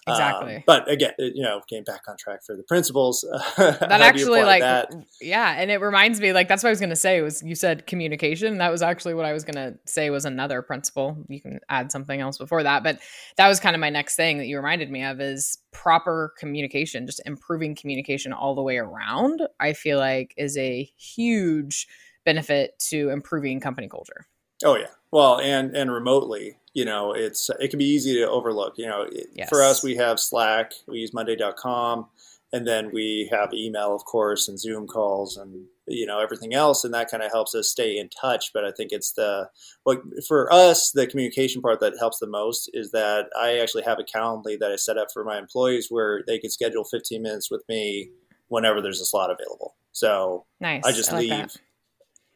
Exactly. 0.06 0.56
Um, 0.56 0.62
but 0.66 0.90
again, 0.90 1.12
you 1.18 1.42
know, 1.42 1.62
getting 1.68 1.84
back 1.84 2.02
on 2.08 2.16
track 2.16 2.44
for 2.44 2.56
the 2.56 2.62
principles. 2.62 3.24
that 3.56 3.82
actually, 3.90 4.42
like, 4.42 4.60
that? 4.60 4.92
yeah, 5.20 5.54
and 5.58 5.70
it 5.70 5.80
reminds 5.80 6.20
me, 6.20 6.32
like, 6.32 6.46
that's 6.48 6.62
what 6.62 6.68
I 6.68 6.72
was 6.72 6.80
going 6.80 6.90
to 6.90 6.96
say. 6.96 7.22
Was 7.22 7.42
you 7.42 7.54
said 7.54 7.86
communication? 7.86 8.58
That 8.58 8.70
was 8.70 8.82
actually 8.82 9.14
what 9.14 9.24
I 9.24 9.32
was 9.32 9.44
going 9.44 9.56
to 9.56 9.78
say 9.86 10.10
was 10.10 10.24
another 10.24 10.60
principle. 10.62 11.16
You 11.28 11.40
can 11.40 11.60
add 11.68 11.90
something 11.90 12.20
else 12.20 12.36
before 12.36 12.62
that, 12.62 12.82
but 12.82 12.98
that 13.36 13.48
was 13.48 13.60
kind 13.60 13.74
of 13.74 13.80
my 13.80 13.90
next 13.90 14.16
thing 14.16 14.38
that 14.38 14.46
you 14.46 14.56
reminded 14.56 14.90
me 14.90 15.04
of 15.04 15.20
is 15.20 15.58
proper 15.72 16.34
communication. 16.38 17.06
Just 17.06 17.22
improving 17.24 17.74
communication 17.74 18.32
all 18.32 18.54
the 18.54 18.62
way 18.62 18.76
around. 18.76 19.42
I 19.58 19.72
feel 19.72 19.98
like 19.98 20.34
is 20.36 20.58
a 20.58 20.90
huge 20.96 21.88
benefit 22.24 22.78
to 22.90 23.10
improving 23.10 23.60
company 23.60 23.88
culture. 23.88 24.26
Oh 24.64 24.76
yeah, 24.76 24.86
well, 25.14 25.38
and 25.38 25.76
and 25.76 25.92
remotely, 25.92 26.56
you 26.72 26.84
know, 26.84 27.12
it's 27.12 27.48
it 27.60 27.68
can 27.68 27.78
be 27.78 27.84
easy 27.84 28.14
to 28.14 28.28
overlook. 28.28 28.74
You 28.76 28.86
know, 28.86 29.06
yes. 29.32 29.48
for 29.48 29.62
us, 29.62 29.80
we 29.80 29.94
have 29.94 30.18
Slack, 30.18 30.72
we 30.88 30.98
use 30.98 31.14
Monday.com, 31.14 32.06
and 32.52 32.66
then 32.66 32.90
we 32.92 33.28
have 33.30 33.54
email, 33.54 33.94
of 33.94 34.04
course, 34.06 34.48
and 34.48 34.58
Zoom 34.58 34.88
calls, 34.88 35.36
and 35.36 35.66
you 35.86 36.04
know 36.04 36.18
everything 36.18 36.52
else, 36.52 36.82
and 36.82 36.92
that 36.94 37.12
kind 37.12 37.22
of 37.22 37.30
helps 37.30 37.54
us 37.54 37.70
stay 37.70 37.96
in 37.96 38.08
touch. 38.08 38.50
But 38.52 38.64
I 38.64 38.72
think 38.72 38.90
it's 38.90 39.12
the 39.12 39.50
what 39.84 40.02
for 40.26 40.52
us, 40.52 40.90
the 40.90 41.06
communication 41.06 41.62
part 41.62 41.78
that 41.78 41.94
helps 42.00 42.18
the 42.18 42.26
most 42.26 42.68
is 42.74 42.90
that 42.90 43.26
I 43.40 43.58
actually 43.58 43.84
have 43.84 44.00
a 44.00 44.02
Calendly 44.02 44.58
that 44.58 44.72
I 44.72 44.76
set 44.76 44.98
up 44.98 45.12
for 45.12 45.22
my 45.22 45.38
employees 45.38 45.86
where 45.90 46.24
they 46.26 46.40
can 46.40 46.50
schedule 46.50 46.82
15 46.82 47.22
minutes 47.22 47.52
with 47.52 47.62
me 47.68 48.10
whenever 48.48 48.82
there's 48.82 49.00
a 49.00 49.06
slot 49.06 49.30
available. 49.30 49.76
So 49.92 50.44
nice. 50.60 50.82
I 50.84 50.90
just 50.90 51.12
I 51.12 51.18
like 51.18 51.20
leave. 51.20 51.30
That 51.30 51.56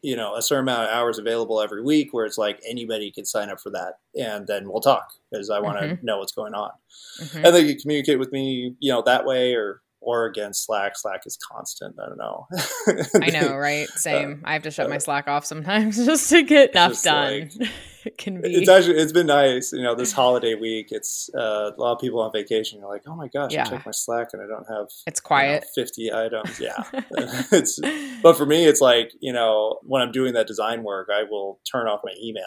you 0.03 0.17
know 0.17 0.35
a 0.35 0.43
certain 0.43 0.65
amount 0.65 0.85
of 0.85 0.91
hours 0.91 1.19
available 1.19 1.61
every 1.61 1.83
week 1.83 2.13
where 2.13 2.25
it's 2.25 2.39
like 2.39 2.61
anybody 2.69 3.11
can 3.11 3.25
sign 3.25 3.51
up 3.51 3.61
for 3.61 3.71
that 3.71 3.99
and 4.15 4.47
then 4.47 4.69
we'll 4.69 4.81
talk 4.81 5.13
because 5.31 5.51
i 5.51 5.59
want 5.59 5.79
to 5.79 5.87
mm-hmm. 5.87 6.07
know 6.07 6.19
what's 6.19 6.33
going 6.33 6.55
on 6.55 6.71
mm-hmm. 7.21 7.45
and 7.45 7.55
they 7.55 7.67
can 7.67 7.79
communicate 7.79 8.19
with 8.19 8.33
me 8.33 8.75
you 8.79 8.93
know 8.93 9.03
that 9.03 9.25
way 9.25 9.55
or 9.55 9.81
or 10.01 10.27
again 10.27 10.53
slack 10.53 10.97
slack 10.97 11.23
is 11.27 11.37
constant 11.37 11.95
i 12.03 12.07
don't 12.09 12.19
know. 12.19 12.47
I 13.23 13.31
know 13.31 13.57
right? 13.57 13.89
Same. 13.95 14.43
Uh, 14.45 14.49
i 14.49 14.53
have 14.53 14.63
to 14.63 14.71
shut 14.71 14.87
uh, 14.87 14.91
my 14.91 14.99
slack 14.99 15.29
off 15.29 15.45
sometimes 15.45 15.97
just 16.07 16.29
to 16.31 16.43
get 16.43 16.71
stuff 16.71 17.03
done 17.03 17.51
like, 17.59 17.71
it 18.05 18.19
can 18.19 18.41
be 18.41 18.55
it's 18.55 18.69
actually 18.69 18.97
it's 18.97 19.13
been 19.13 19.27
nice 19.27 19.73
you 19.73 19.83
know 19.83 19.95
this 19.95 20.13
holiday 20.13 20.55
week 20.55 20.89
it's 20.91 21.31
uh, 21.37 21.71
a 21.77 21.81
lot 21.81 21.93
of 21.95 22.01
people 22.01 22.21
on 22.21 22.31
vacation 22.33 22.79
you're 22.79 22.89
like 22.89 23.03
oh 23.07 23.17
my 23.17 23.29
gosh 23.29 23.53
yeah. 23.53 23.67
i 23.67 23.71
check 23.71 23.85
my 23.87 23.93
slack 23.93 24.29
and 24.33 24.43
i 24.43 24.47
don't 24.47 24.67
have 24.69 24.87
it's 25.07 25.21
quiet 25.21 25.65
you 25.77 25.83
know, 25.83 25.87
50 25.87 26.13
items. 26.13 26.61
Yeah. 26.61 26.85
It's 27.53 27.81
but 28.23 28.37
for 28.37 28.47
me 28.47 28.67
it's 28.67 28.81
like 28.81 29.13
you 29.21 29.33
know 29.33 29.79
when 29.83 30.03
i'm 30.03 30.13
doing 30.13 30.35
that 30.35 30.47
design 30.47 30.83
work 30.83 31.09
i 31.13 31.25
will 31.29 31.61
turn 31.71 31.87
off 31.87 32.01
my 32.05 32.13
email. 32.23 32.45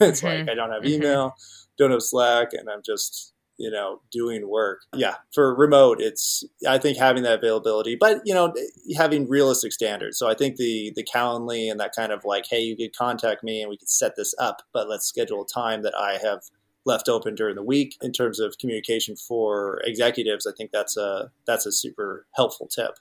It's 0.00 0.20
mm-hmm. 0.20 0.26
like 0.26 0.50
i 0.50 0.54
don't 0.54 0.70
have 0.70 0.82
mm-hmm. 0.82 1.02
email 1.02 1.34
don't 1.80 1.90
have 1.90 2.02
slack 2.02 2.48
and 2.52 2.68
i'm 2.68 2.82
just 2.84 3.32
you 3.60 3.70
know, 3.70 4.00
doing 4.10 4.48
work. 4.48 4.80
Yeah, 4.96 5.16
for 5.34 5.54
remote, 5.54 6.00
it's 6.00 6.42
I 6.66 6.78
think 6.78 6.96
having 6.96 7.22
that 7.24 7.40
availability, 7.40 7.94
but 7.94 8.22
you 8.24 8.32
know, 8.32 8.54
having 8.96 9.28
realistic 9.28 9.72
standards. 9.72 10.18
So 10.18 10.28
I 10.28 10.34
think 10.34 10.56
the 10.56 10.92
the 10.96 11.04
Calendly 11.04 11.70
and 11.70 11.78
that 11.78 11.94
kind 11.94 12.10
of 12.10 12.24
like, 12.24 12.46
hey, 12.48 12.62
you 12.62 12.74
could 12.74 12.96
contact 12.96 13.44
me 13.44 13.60
and 13.60 13.68
we 13.68 13.76
could 13.76 13.90
set 13.90 14.16
this 14.16 14.34
up, 14.38 14.62
but 14.72 14.88
let's 14.88 15.06
schedule 15.06 15.42
a 15.42 15.46
time 15.46 15.82
that 15.82 15.94
I 15.94 16.18
have 16.22 16.40
left 16.86 17.10
open 17.10 17.34
during 17.34 17.54
the 17.54 17.62
week 17.62 17.98
in 18.00 18.12
terms 18.12 18.40
of 18.40 18.56
communication 18.58 19.14
for 19.14 19.82
executives. 19.84 20.46
I 20.46 20.52
think 20.56 20.70
that's 20.72 20.96
a 20.96 21.30
that's 21.46 21.66
a 21.66 21.72
super 21.72 22.26
helpful 22.34 22.66
tip. 22.66 22.92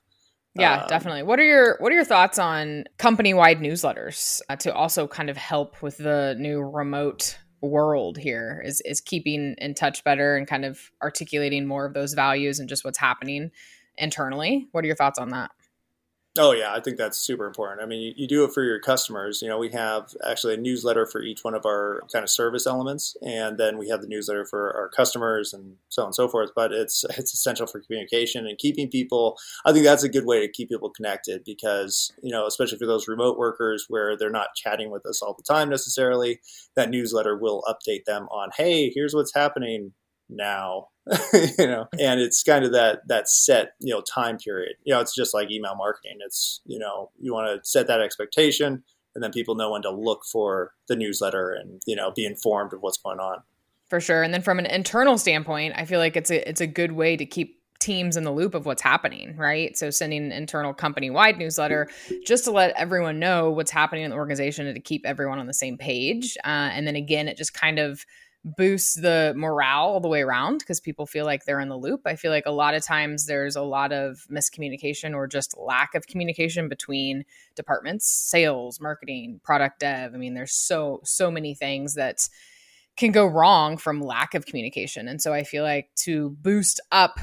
Yeah, 0.56 0.82
um, 0.82 0.88
definitely. 0.90 1.24
What 1.24 1.40
are 1.40 1.46
your 1.46 1.78
what 1.80 1.94
are 1.94 1.96
your 1.96 2.04
thoughts 2.04 2.38
on 2.38 2.84
company 2.98 3.34
wide 3.34 3.60
newsletters 3.60 4.42
uh, 4.50 4.58
to 4.58 4.74
also 4.74 5.08
kind 5.08 5.30
of 5.30 5.38
help 5.38 5.82
with 5.82 5.98
the 5.98 6.36
new 6.38 6.60
remote 6.60 7.38
world 7.62 8.18
here 8.18 8.62
is 8.66 8.82
is 8.82 9.02
keeping 9.02 9.56
in 9.58 9.74
touch 9.74 10.04
better 10.04 10.36
and 10.36 10.48
kind 10.48 10.66
of 10.66 10.92
articulating 11.02 11.66
more 11.66 11.86
of 11.86 11.94
those 11.94 12.14
values 12.14 12.60
and 12.60 12.70
just 12.70 12.86
what's 12.86 12.98
happening 12.98 13.52
internally. 13.98 14.68
What 14.72 14.84
are 14.84 14.88
your 14.88 14.96
thoughts 14.96 15.20
on 15.20 15.30
that? 15.30 15.52
Oh 16.42 16.54
yeah, 16.54 16.74
I 16.74 16.80
think 16.80 16.96
that's 16.96 17.18
super 17.18 17.46
important. 17.46 17.82
I 17.82 17.86
mean, 17.86 18.02
you, 18.02 18.14
you, 18.16 18.26
do 18.26 18.46
it 18.46 18.54
for 18.54 18.64
your 18.64 18.80
customers. 18.80 19.42
You 19.42 19.50
know, 19.50 19.58
we 19.58 19.70
have 19.72 20.16
actually 20.26 20.54
a 20.54 20.58
newsletter 20.58 21.06
for 21.06 21.22
each 21.22 21.44
one 21.44 21.54
of 21.54 21.66
our 21.66 22.02
kind 22.14 22.24
of 22.24 22.30
service 22.30 22.66
elements, 22.66 23.18
and 23.22 23.58
then 23.58 23.78
we 23.78 23.90
have 23.90 24.02
the 24.02 24.08
newsletter 24.08 24.46
for 24.46 24.74
our 24.74 24.88
customers 24.88 25.54
and 25.54 25.76
so 25.90 26.04
on 26.04 26.08
and 26.08 26.16
so 26.16 26.30
forth. 26.30 26.52
But 26.56 26.72
it's 26.72 27.04
it's 27.18 27.34
essential 27.34 27.68
for 27.68 27.82
communication 27.82 28.48
and 28.48 28.58
keeping 28.58 28.90
people. 28.90 29.38
I 29.66 29.74
think 29.74 29.84
that's 29.84 30.04
a 30.04 30.10
good 30.10 30.26
way 30.26 30.40
to 30.40 30.52
keep 30.52 30.70
people 30.70 30.90
connected 30.90 31.44
because 31.44 32.10
you 32.24 32.32
know, 32.32 32.48
especially 32.48 32.78
for 32.78 32.88
those 32.88 33.10
remote 33.10 33.38
workers 33.38 33.88
where 33.90 34.16
they're 34.16 34.30
not 34.30 34.56
chatting 34.56 34.92
with 34.92 35.06
us 35.06 35.22
all 35.22 35.36
the 35.36 35.44
time 35.44 35.70
necessarily, 35.70 36.40
that 36.78 36.90
newsletter 36.90 37.38
will 37.38 37.64
update 37.68 38.06
them 38.06 38.30
on, 38.32 38.50
hey, 38.56 38.92
here's 38.96 39.14
what's 39.14 39.34
happening 39.36 39.92
now 40.30 40.88
you 41.58 41.68
know 41.68 41.88
and 42.00 42.20
it's 42.20 42.44
kind 42.44 42.64
of 42.64 42.72
that 42.72 43.08
that 43.08 43.28
set 43.28 43.74
you 43.80 43.94
know 43.94 44.02
time 44.02 44.38
period 44.38 44.76
you 44.84 44.94
know 44.94 45.00
it's 45.00 45.16
just 45.16 45.34
like 45.34 45.52
email 45.52 45.76
marketing 45.76 46.18
it's 46.24 46.62
you 46.66 46.78
know 46.78 47.10
you 47.20 47.34
want 47.34 47.48
to 47.48 47.68
set 47.68 47.88
that 47.88 48.02
expectation 48.02 48.84
and 49.16 49.24
then 49.24 49.32
people 49.32 49.56
know 49.56 49.72
when 49.72 49.82
to 49.82 49.90
look 49.90 50.24
for 50.32 50.74
the 50.88 50.96
newsletter 50.96 51.52
and 51.52 51.82
you 51.88 51.96
know 51.96 52.12
be 52.12 52.26
informed 52.26 52.74
of 52.74 52.82
what's 52.82 52.98
going 52.98 53.20
on 53.20 53.40
for 53.90 54.00
sure 54.00 54.22
and 54.22 54.34
then 54.34 54.42
from 54.42 54.60
an 54.60 54.68
internal 54.68 55.18
standpoint 55.18 55.74
i 55.76 55.86
feel 55.86 56.00
like 56.00 56.16
it's 56.16 56.30
a 56.30 56.48
it's 56.48 56.62
a 56.62 56.68
good 56.68 56.92
way 56.92 57.18
to 57.18 57.26
keep 57.26 57.60
teams 57.80 58.18
in 58.18 58.26
the 58.26 58.32
loop 58.32 58.56
of 58.56 58.66
what's 58.66 58.82
happening, 58.82 59.36
right? 59.38 59.78
So 59.78 59.90
sending 59.90 60.26
an 60.26 60.32
internal 60.34 60.74
company 60.74 61.10
wide 61.10 61.38
newsletter 61.38 61.90
just 62.26 62.44
to 62.44 62.52
let 62.52 62.76
everyone 62.76 63.20
know 63.20 63.50
what's 63.52 63.72
happening 63.72 64.04
in 64.04 64.10
the 64.10 64.18
organization 64.18 64.68
and 64.68 64.76
to 64.76 64.82
keep 64.82 65.06
everyone 65.06 65.40
on 65.40 65.48
the 65.48 65.54
same 65.54 65.78
page. 65.78 66.38
Uh, 66.44 66.70
and 66.74 66.86
then 66.86 66.98
again, 66.98 67.30
it 67.30 67.38
just 67.38 67.54
kind 67.54 67.80
of 67.80 68.06
boosts 68.46 68.96
the 68.96 69.34
morale 69.36 69.88
all 69.88 70.00
the 70.00 70.08
way 70.08 70.22
around 70.22 70.60
because 70.60 70.80
people 70.80 71.06
feel 71.06 71.26
like 71.26 71.44
they're 71.44 71.60
in 71.60 71.70
the 71.70 71.78
loop. 71.78 72.02
I 72.06 72.16
feel 72.16 72.32
like 72.32 72.46
a 72.46 72.52
lot 72.52 72.74
of 72.74 72.84
times 72.84 73.26
there's 73.26 73.56
a 73.56 73.62
lot 73.62 73.92
of 73.92 74.26
miscommunication 74.32 75.14
or 75.14 75.28
just 75.28 75.58
lack 75.58 75.94
of 75.94 76.08
communication 76.08 76.70
between 76.70 77.26
departments, 77.56 78.08
sales, 78.08 78.80
marketing, 78.80 79.42
product 79.44 79.80
dev. 79.80 80.14
I 80.14 80.18
mean, 80.18 80.34
there's 80.34 80.54
so 80.54 81.02
so 81.04 81.30
many 81.30 81.54
things 81.54 81.96
that 81.96 82.30
can 82.96 83.12
go 83.12 83.26
wrong 83.26 83.78
from 83.78 84.02
lack 84.02 84.34
of 84.34 84.46
communication. 84.46 85.08
And 85.08 85.22
so 85.22 85.34
I 85.34 85.44
feel 85.44 85.64
like 85.64 85.90
to 86.04 86.32
boost 86.42 86.82
up 86.92 87.20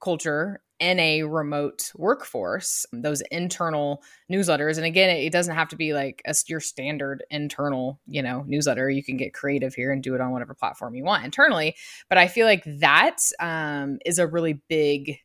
culture 0.00 0.60
in 0.78 1.00
a 1.00 1.22
remote 1.22 1.90
workforce, 1.96 2.84
those 2.92 3.22
internal 3.30 4.02
newsletters. 4.30 4.76
And 4.76 4.84
again, 4.84 5.10
it 5.10 5.32
doesn't 5.32 5.54
have 5.54 5.68
to 5.68 5.76
be 5.76 5.94
like 5.94 6.20
a, 6.26 6.34
your 6.48 6.60
standard 6.60 7.24
internal, 7.30 7.98
you 8.06 8.22
know, 8.22 8.44
newsletter. 8.46 8.90
You 8.90 9.02
can 9.02 9.16
get 9.16 9.32
creative 9.32 9.74
here 9.74 9.90
and 9.90 10.02
do 10.02 10.14
it 10.14 10.20
on 10.20 10.32
whatever 10.32 10.54
platform 10.54 10.94
you 10.94 11.04
want 11.04 11.24
internally. 11.24 11.76
But 12.08 12.18
I 12.18 12.28
feel 12.28 12.46
like 12.46 12.62
that 12.66 13.18
um, 13.40 13.98
is 14.04 14.18
a 14.18 14.26
really 14.26 14.60
big 14.68 15.18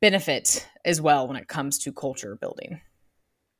benefit 0.00 0.68
as 0.84 1.00
well 1.00 1.26
when 1.26 1.36
it 1.36 1.48
comes 1.48 1.78
to 1.80 1.92
culture 1.92 2.36
building. 2.36 2.80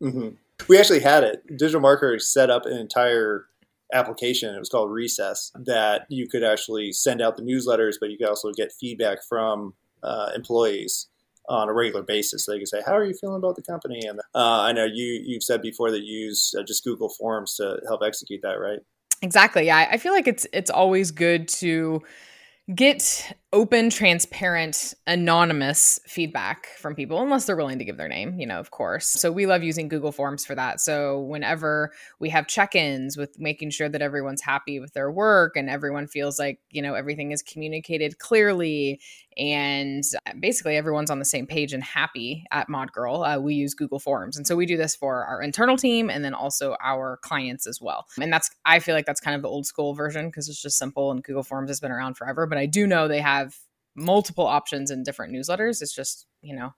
Mm-hmm. 0.03 0.29
We 0.69 0.79
actually 0.79 1.01
had 1.01 1.25
it. 1.25 1.43
Digital 1.49 1.81
marketers 1.81 2.33
set 2.33 2.51
up 2.51 2.67
an 2.67 2.77
entire 2.77 3.47
application. 3.93 4.55
It 4.55 4.59
was 4.59 4.69
called 4.69 4.91
Recess 4.91 5.51
that 5.65 6.07
you 6.09 6.29
could 6.29 6.45
actually 6.45 6.93
send 6.93 7.21
out 7.21 7.37
the 7.37 7.43
newsletters, 7.43 7.97
but 8.01 8.11
you 8.11 8.19
could 8.19 8.29
also 8.29 8.53
get 8.53 8.73
feedback 8.73 9.19
from 9.29 9.75
uh, 10.03 10.31
employees 10.35 11.09
on 11.49 11.69
a 11.69 11.73
regular 11.73 12.03
basis. 12.03 12.45
So 12.45 12.53
they 12.53 12.59
can 12.59 12.67
say, 12.67 12.83
"How 12.85 12.97
are 12.97 13.05
you 13.05 13.15
feeling 13.15 13.37
about 13.37 13.57
the 13.57 13.63
company?" 13.63 14.01
And 14.07 14.21
uh, 14.35 14.61
I 14.63 14.73
know 14.73 14.85
you 14.85 15.23
you've 15.25 15.43
said 15.43 15.63
before 15.63 15.91
that 15.91 16.03
you 16.03 16.27
use 16.27 16.55
uh, 16.59 16.63
just 16.63 16.85
Google 16.85 17.09
Forms 17.09 17.57
to 17.57 17.81
help 17.87 18.03
execute 18.05 18.41
that, 18.43 18.55
right? 18.55 18.81
Exactly. 19.23 19.67
Yeah, 19.67 19.89
I 19.91 19.97
feel 19.97 20.13
like 20.13 20.29
it's 20.29 20.47
it's 20.53 20.71
always 20.71 21.11
good 21.11 21.49
to 21.49 22.03
get 22.75 23.33
open, 23.57 23.89
transparent, 23.89 24.93
anonymous 25.07 25.99
feedback 26.07 26.67
from 26.77 26.95
people, 26.95 27.23
unless 27.23 27.47
they're 27.47 27.57
willing 27.57 27.79
to 27.79 27.87
give 27.87 27.97
their 27.97 28.07
name, 28.07 28.39
you 28.39 28.47
know, 28.47 28.61
of 28.61 28.71
course. 28.71 29.07
So 29.07 29.33
we 29.33 29.47
love 29.47 29.63
using 29.63 29.89
Google 29.89 30.13
Forms 30.13 30.45
for 30.45 30.55
that. 30.55 30.79
So 30.79 31.21
whenever 31.21 31.91
we 32.21 32.29
have 32.29 32.47
check 32.49 32.75
ins 32.75 33.17
with 33.17 33.41
making 33.41 33.71
sure 33.71 33.89
that 33.89 34.03
everyone's 34.03 34.43
happy 34.43 34.79
with 34.79 34.93
their 34.93 35.11
work 35.11 35.57
and 35.57 35.71
everyone 35.71 36.07
feels 36.07 36.39
like, 36.39 36.61
you 36.71 36.83
know, 36.83 36.93
everything 36.93 37.33
is 37.33 37.43
communicated 37.43 38.19
clearly 38.19 39.01
and 39.39 40.03
basically 40.41 40.77
everyone's 40.77 41.11
on 41.11 41.19
the 41.19 41.25
same 41.25 41.47
page 41.47 41.73
and 41.73 41.83
happy 41.83 42.45
at 42.51 42.69
Mod 42.69 42.93
Girl, 42.93 43.23
uh, 43.23 43.39
we 43.39 43.55
use 43.55 43.75
Google 43.75 43.99
Forms. 43.99 44.37
And 44.37 44.47
so 44.47 44.57
we 44.57 44.65
do 44.65 44.77
this 44.77 44.97
for 44.97 45.25
our 45.25 45.43
internal 45.43 45.77
team 45.77 46.09
and 46.09 46.25
then 46.25 46.33
also 46.33 46.75
our 46.83 47.19
clients 47.23 47.67
as 47.67 47.81
well. 47.81 48.07
And 48.21 48.33
that's, 48.33 48.51
I 48.65 48.79
feel 48.79 48.95
like 48.95 49.05
that's 49.05 49.21
kind 49.21 49.37
of 49.37 49.43
the 49.43 49.49
old 49.49 49.67
school 49.67 49.95
version 49.95 50.27
because 50.27 50.49
it's 50.49 50.61
just 50.61 50.79
simple 50.79 51.11
and 51.11 51.23
Google 51.23 51.43
Forms 51.43 51.69
has 51.69 51.81
been 51.81 51.93
around 51.93 52.17
forever. 52.17 52.47
But 52.47 52.59
I 52.59 52.67
do 52.67 52.87
know 52.87 53.09
they 53.09 53.21
have 53.21 53.46
multiple 53.97 54.47
options 54.47 54.91
in 54.91 55.03
different 55.03 55.33
newsletters. 55.33 55.83
It's 55.83 55.95
just, 55.95 56.27
you 56.43 56.55
know, 56.55 56.75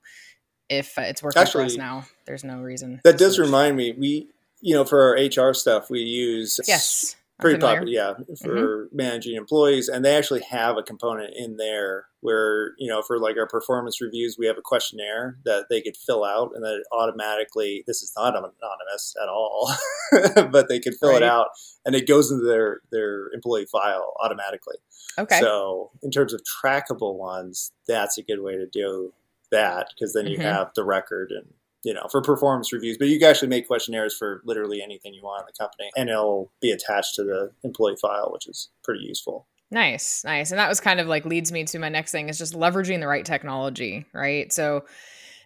if 0.69 0.97
it's 0.97 1.21
working 1.21 1.41
Actually, 1.41 1.65
for 1.65 1.71
us 1.71 1.77
now, 1.77 2.05
there's 2.25 2.43
no 2.43 2.59
reason. 2.59 3.01
That 3.03 3.17
does 3.17 3.39
remind 3.39 3.75
me, 3.75 3.93
we, 3.97 4.29
you 4.61 4.75
know, 4.75 4.85
for 4.85 5.01
our 5.01 5.13
HR 5.13 5.53
stuff, 5.53 5.89
we 5.89 5.99
use 5.99 6.59
yes 6.67 7.15
pretty 7.39 7.59
popular, 7.59 7.87
yeah, 7.87 8.13
for 8.41 8.87
mm-hmm. 8.87 8.95
managing 8.95 9.35
employees. 9.35 9.87
And 9.87 10.03
they 10.03 10.15
actually 10.15 10.41
have 10.41 10.77
a 10.77 10.83
component 10.83 11.33
in 11.35 11.57
there 11.57 12.05
where, 12.21 12.73
you 12.77 12.89
know, 12.89 13.01
for 13.01 13.19
like 13.19 13.37
our 13.37 13.47
performance 13.47 14.01
reviews, 14.01 14.35
we 14.37 14.45
have 14.45 14.57
a 14.57 14.61
questionnaire 14.61 15.37
that 15.45 15.65
they 15.69 15.81
could 15.81 15.95
fill 15.95 16.23
out 16.23 16.51
and 16.53 16.63
then 16.63 16.81
automatically, 16.91 17.83
this 17.87 18.01
is 18.01 18.11
not 18.17 18.35
anonymous 18.35 19.15
at 19.21 19.29
all, 19.29 19.71
but 20.51 20.67
they 20.67 20.79
could 20.79 20.95
fill 20.99 21.11
right. 21.11 21.21
it 21.21 21.27
out 21.27 21.47
and 21.85 21.95
it 21.95 22.07
goes 22.07 22.31
into 22.31 22.45
their, 22.45 22.81
their 22.91 23.29
employee 23.33 23.67
file 23.71 24.13
automatically. 24.21 24.77
Okay. 25.17 25.39
So 25.39 25.91
in 26.03 26.11
terms 26.11 26.33
of 26.33 26.41
trackable 26.43 27.15
ones, 27.15 27.71
that's 27.87 28.17
a 28.17 28.23
good 28.23 28.41
way 28.41 28.55
to 28.55 28.67
do 28.67 29.13
that 29.51 29.87
because 29.95 30.13
then 30.13 30.27
you 30.27 30.37
mm-hmm. 30.37 30.47
have 30.47 30.71
the 30.75 30.83
record 30.83 31.31
and 31.31 31.53
you 31.85 31.93
know, 31.93 32.07
for 32.11 32.21
performance 32.21 32.73
reviews, 32.73 32.97
but 32.97 33.07
you 33.07 33.17
can 33.17 33.29
actually 33.29 33.47
make 33.47 33.65
questionnaires 33.65 34.13
for 34.13 34.41
literally 34.43 34.81
anything 34.81 35.13
you 35.13 35.21
want 35.23 35.43
in 35.43 35.45
the 35.47 35.63
company 35.63 35.89
and 35.95 36.09
it'll 36.09 36.51
be 36.61 36.71
attached 36.71 37.15
to 37.15 37.23
the 37.23 37.51
employee 37.63 37.95
file, 38.01 38.29
which 38.33 38.49
is 38.49 38.69
pretty 38.83 39.01
useful. 39.01 39.47
Nice, 39.71 40.23
nice. 40.25 40.49
And 40.51 40.59
that 40.59 40.67
was 40.69 40.79
kind 40.79 40.99
of 40.99 41.07
like 41.07 41.25
leads 41.25 41.51
me 41.51 41.63
to 41.65 41.79
my 41.79 41.89
next 41.89 42.11
thing 42.11 42.27
is 42.27 42.39
just 42.39 42.53
leveraging 42.55 42.99
the 43.01 43.07
right 43.07 43.25
technology, 43.25 44.05
right? 44.13 44.51
So 44.51 44.85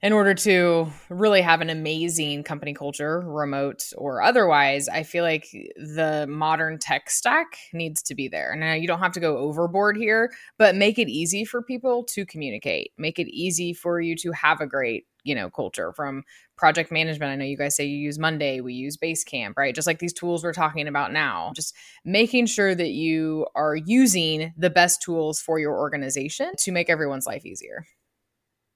in 0.02 0.14
order 0.14 0.34
to 0.34 0.88
really 1.10 1.42
have 1.42 1.62
an 1.62 1.70
amazing 1.70 2.44
company 2.44 2.74
culture, 2.74 3.22
remote 3.22 3.84
or 3.98 4.22
otherwise, 4.22 4.90
I 4.90 5.04
feel 5.04 5.24
like 5.24 5.48
the 5.76 6.26
modern 6.30 6.80
tech 6.80 7.10
stack 7.10 7.48
needs 7.74 8.02
to 8.04 8.16
be 8.16 8.28
there. 8.30 8.56
Now, 8.56 8.74
you 8.74 8.88
don't 8.88 9.00
have 9.00 9.14
to 9.14 9.20
go 9.22 9.38
overboard 9.38 9.98
here, 9.98 10.32
but 10.58 10.76
make 10.76 11.00
it 11.00 11.10
easy 11.10 11.46
for 11.46 11.62
people 11.62 12.04
to 12.12 12.26
communicate. 12.26 12.92
Make 12.98 13.20
it 13.20 13.28
easy 13.30 13.74
for 13.74 14.02
you 14.02 14.16
to 14.18 14.32
have 14.34 14.62
a 14.62 14.68
great, 14.68 15.06
you 15.24 15.36
know, 15.36 15.50
culture 15.50 15.92
from 15.94 16.24
project 16.58 16.92
management. 16.92 17.32
I 17.32 17.36
know 17.36 17.46
you 17.46 17.58
guys 17.58 17.76
say 17.76 17.86
you 17.86 17.98
use 17.98 18.20
Monday, 18.20 18.62
we 18.62 18.74
use 18.74 18.98
Basecamp, 18.98 19.54
right? 19.58 19.74
Just 19.74 19.88
like 19.88 20.00
these 20.00 20.14
tools 20.14 20.44
we're 20.44 20.54
talking 20.54 20.88
about 20.88 21.12
now. 21.12 21.52
Just 21.56 21.76
making 22.06 22.46
sure 22.46 22.76
that 22.76 22.92
you 22.92 23.48
are 23.56 23.76
using 23.76 24.54
the 24.58 24.70
best 24.70 25.02
tools 25.02 25.40
for 25.40 25.60
your 25.60 25.74
organization 25.74 26.52
to 26.60 26.72
make 26.72 26.90
everyone's 26.90 27.26
life 27.26 27.46
easier. 27.46 27.86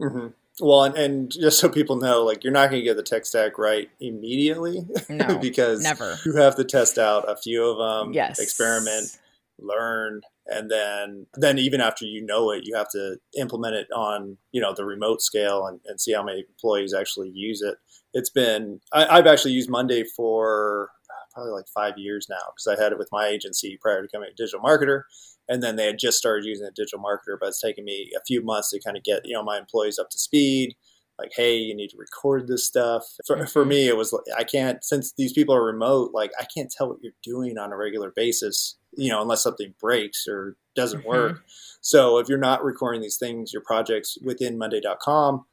Mm-hmm. 0.02 0.28
Well, 0.60 0.86
and, 0.86 0.96
and, 0.96 1.32
just 1.32 1.60
so 1.60 1.70
people 1.70 1.98
know, 1.98 2.24
like 2.24 2.44
you're 2.44 2.54
not 2.54 2.72
going 2.72 2.82
to 2.82 2.86
get 2.86 2.98
the 2.98 3.04
tech 3.04 3.26
stack 3.26 3.60
right 3.60 3.90
immediately, 4.00 4.88
no, 5.08 5.38
because 5.42 5.84
never. 5.84 6.18
you 6.26 6.36
have 6.36 6.56
to 6.56 6.64
test 6.64 6.98
out 6.98 7.30
a 7.30 7.36
few 7.36 7.64
of 7.64 7.78
them, 7.78 8.14
yes. 8.14 8.40
experiment, 8.40 9.18
learn, 9.60 10.22
and 10.48 10.72
then 10.72 11.28
then 11.36 11.58
even 11.58 11.82
after 11.82 12.06
you 12.06 12.26
know 12.26 12.52
it, 12.52 12.64
you 12.66 12.76
have 12.76 12.90
to 12.90 13.18
implement 13.38 13.76
it 13.76 13.88
on 13.92 14.38
you 14.52 14.62
know 14.62 14.74
the 14.74 14.86
remote 14.86 15.22
scale 15.22 15.66
and, 15.66 15.80
and 15.86 16.00
see 16.00 16.14
how 16.14 16.24
many 16.24 16.46
employees 16.48 16.94
actually 16.94 17.30
use 17.34 17.62
it. 17.62 17.76
It's 18.14 18.30
been 18.30 18.80
I, 18.94 19.06
I've 19.06 19.28
actually 19.28 19.54
used 19.54 19.70
Monday 19.70 20.04
for 20.16 20.90
probably 21.34 21.52
like 21.52 21.68
five 21.68 21.98
years 21.98 22.28
now 22.30 22.42
because 22.48 22.68
I 22.68 22.82
had 22.82 22.92
it 22.92 22.98
with 22.98 23.10
my 23.12 23.28
agency 23.28 23.78
prior 23.80 24.02
to 24.02 24.08
becoming 24.08 24.30
a 24.32 24.36
digital 24.36 24.60
marketer 24.60 25.04
and 25.50 25.64
then 25.64 25.76
they 25.76 25.86
had 25.86 26.00
just 26.00 26.18
started 26.18 26.46
using 26.46 26.66
a 26.66 26.72
digital 26.72 27.00
marketer 27.00 27.38
but 27.40 27.50
it's 27.50 27.62
taken 27.62 27.86
me 27.86 28.10
a 28.16 28.24
few 28.26 28.44
months 28.44 28.72
to 28.72 28.82
kind 28.82 28.98
of 28.98 29.04
get 29.04 29.22
you 29.26 29.34
know 29.34 29.44
my 29.44 29.58
employees 29.58 30.00
up 30.00 30.10
to 30.10 30.18
speed 30.18 30.76
like 31.20 31.32
hey 31.36 31.56
you 31.56 31.76
need 31.76 31.90
to 31.90 31.98
record 31.98 32.48
this 32.48 32.66
stuff 32.66 33.04
for, 33.26 33.46
for 33.48 33.62
mm-hmm. 33.62 33.70
me 33.70 33.88
it 33.88 33.98
was 33.98 34.18
i 34.38 34.44
can't 34.44 34.84
since 34.84 35.14
these 35.18 35.34
people 35.34 35.56
are 35.56 35.64
remote 35.64 36.12
like 36.14 36.32
i 36.40 36.46
can't 36.56 36.72
tell 36.76 36.90
what 36.90 37.00
you're 37.02 37.14
doing 37.24 37.58
on 37.58 37.72
a 37.72 37.78
regular 37.78 38.12
basis 38.16 38.78
you 38.98 39.10
know 39.10 39.22
unless 39.22 39.44
something 39.44 39.74
breaks 39.80 40.28
or 40.28 40.56
doesn't 40.76 41.00
mm-hmm. 41.00 41.10
work 41.10 41.44
so 41.82 42.18
if 42.18 42.28
you're 42.28 42.38
not 42.38 42.64
recording 42.64 43.02
these 43.02 43.18
things 43.18 43.54
your 43.54 43.62
projects 43.62 44.18
within 44.24 44.58
monday.com 44.58 45.46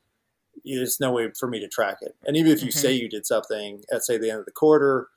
there's 0.64 1.00
no 1.00 1.12
way 1.12 1.30
for 1.38 1.48
me 1.48 1.60
to 1.60 1.68
track 1.68 1.98
it 2.00 2.14
and 2.26 2.36
even 2.36 2.52
if 2.52 2.62
you 2.62 2.68
mm-hmm. 2.68 2.78
say 2.78 2.92
you 2.92 3.08
did 3.08 3.26
something 3.26 3.82
at 3.92 4.04
say 4.04 4.18
the 4.18 4.30
end 4.30 4.40
of 4.40 4.46
the 4.46 4.52
quarter 4.52 5.08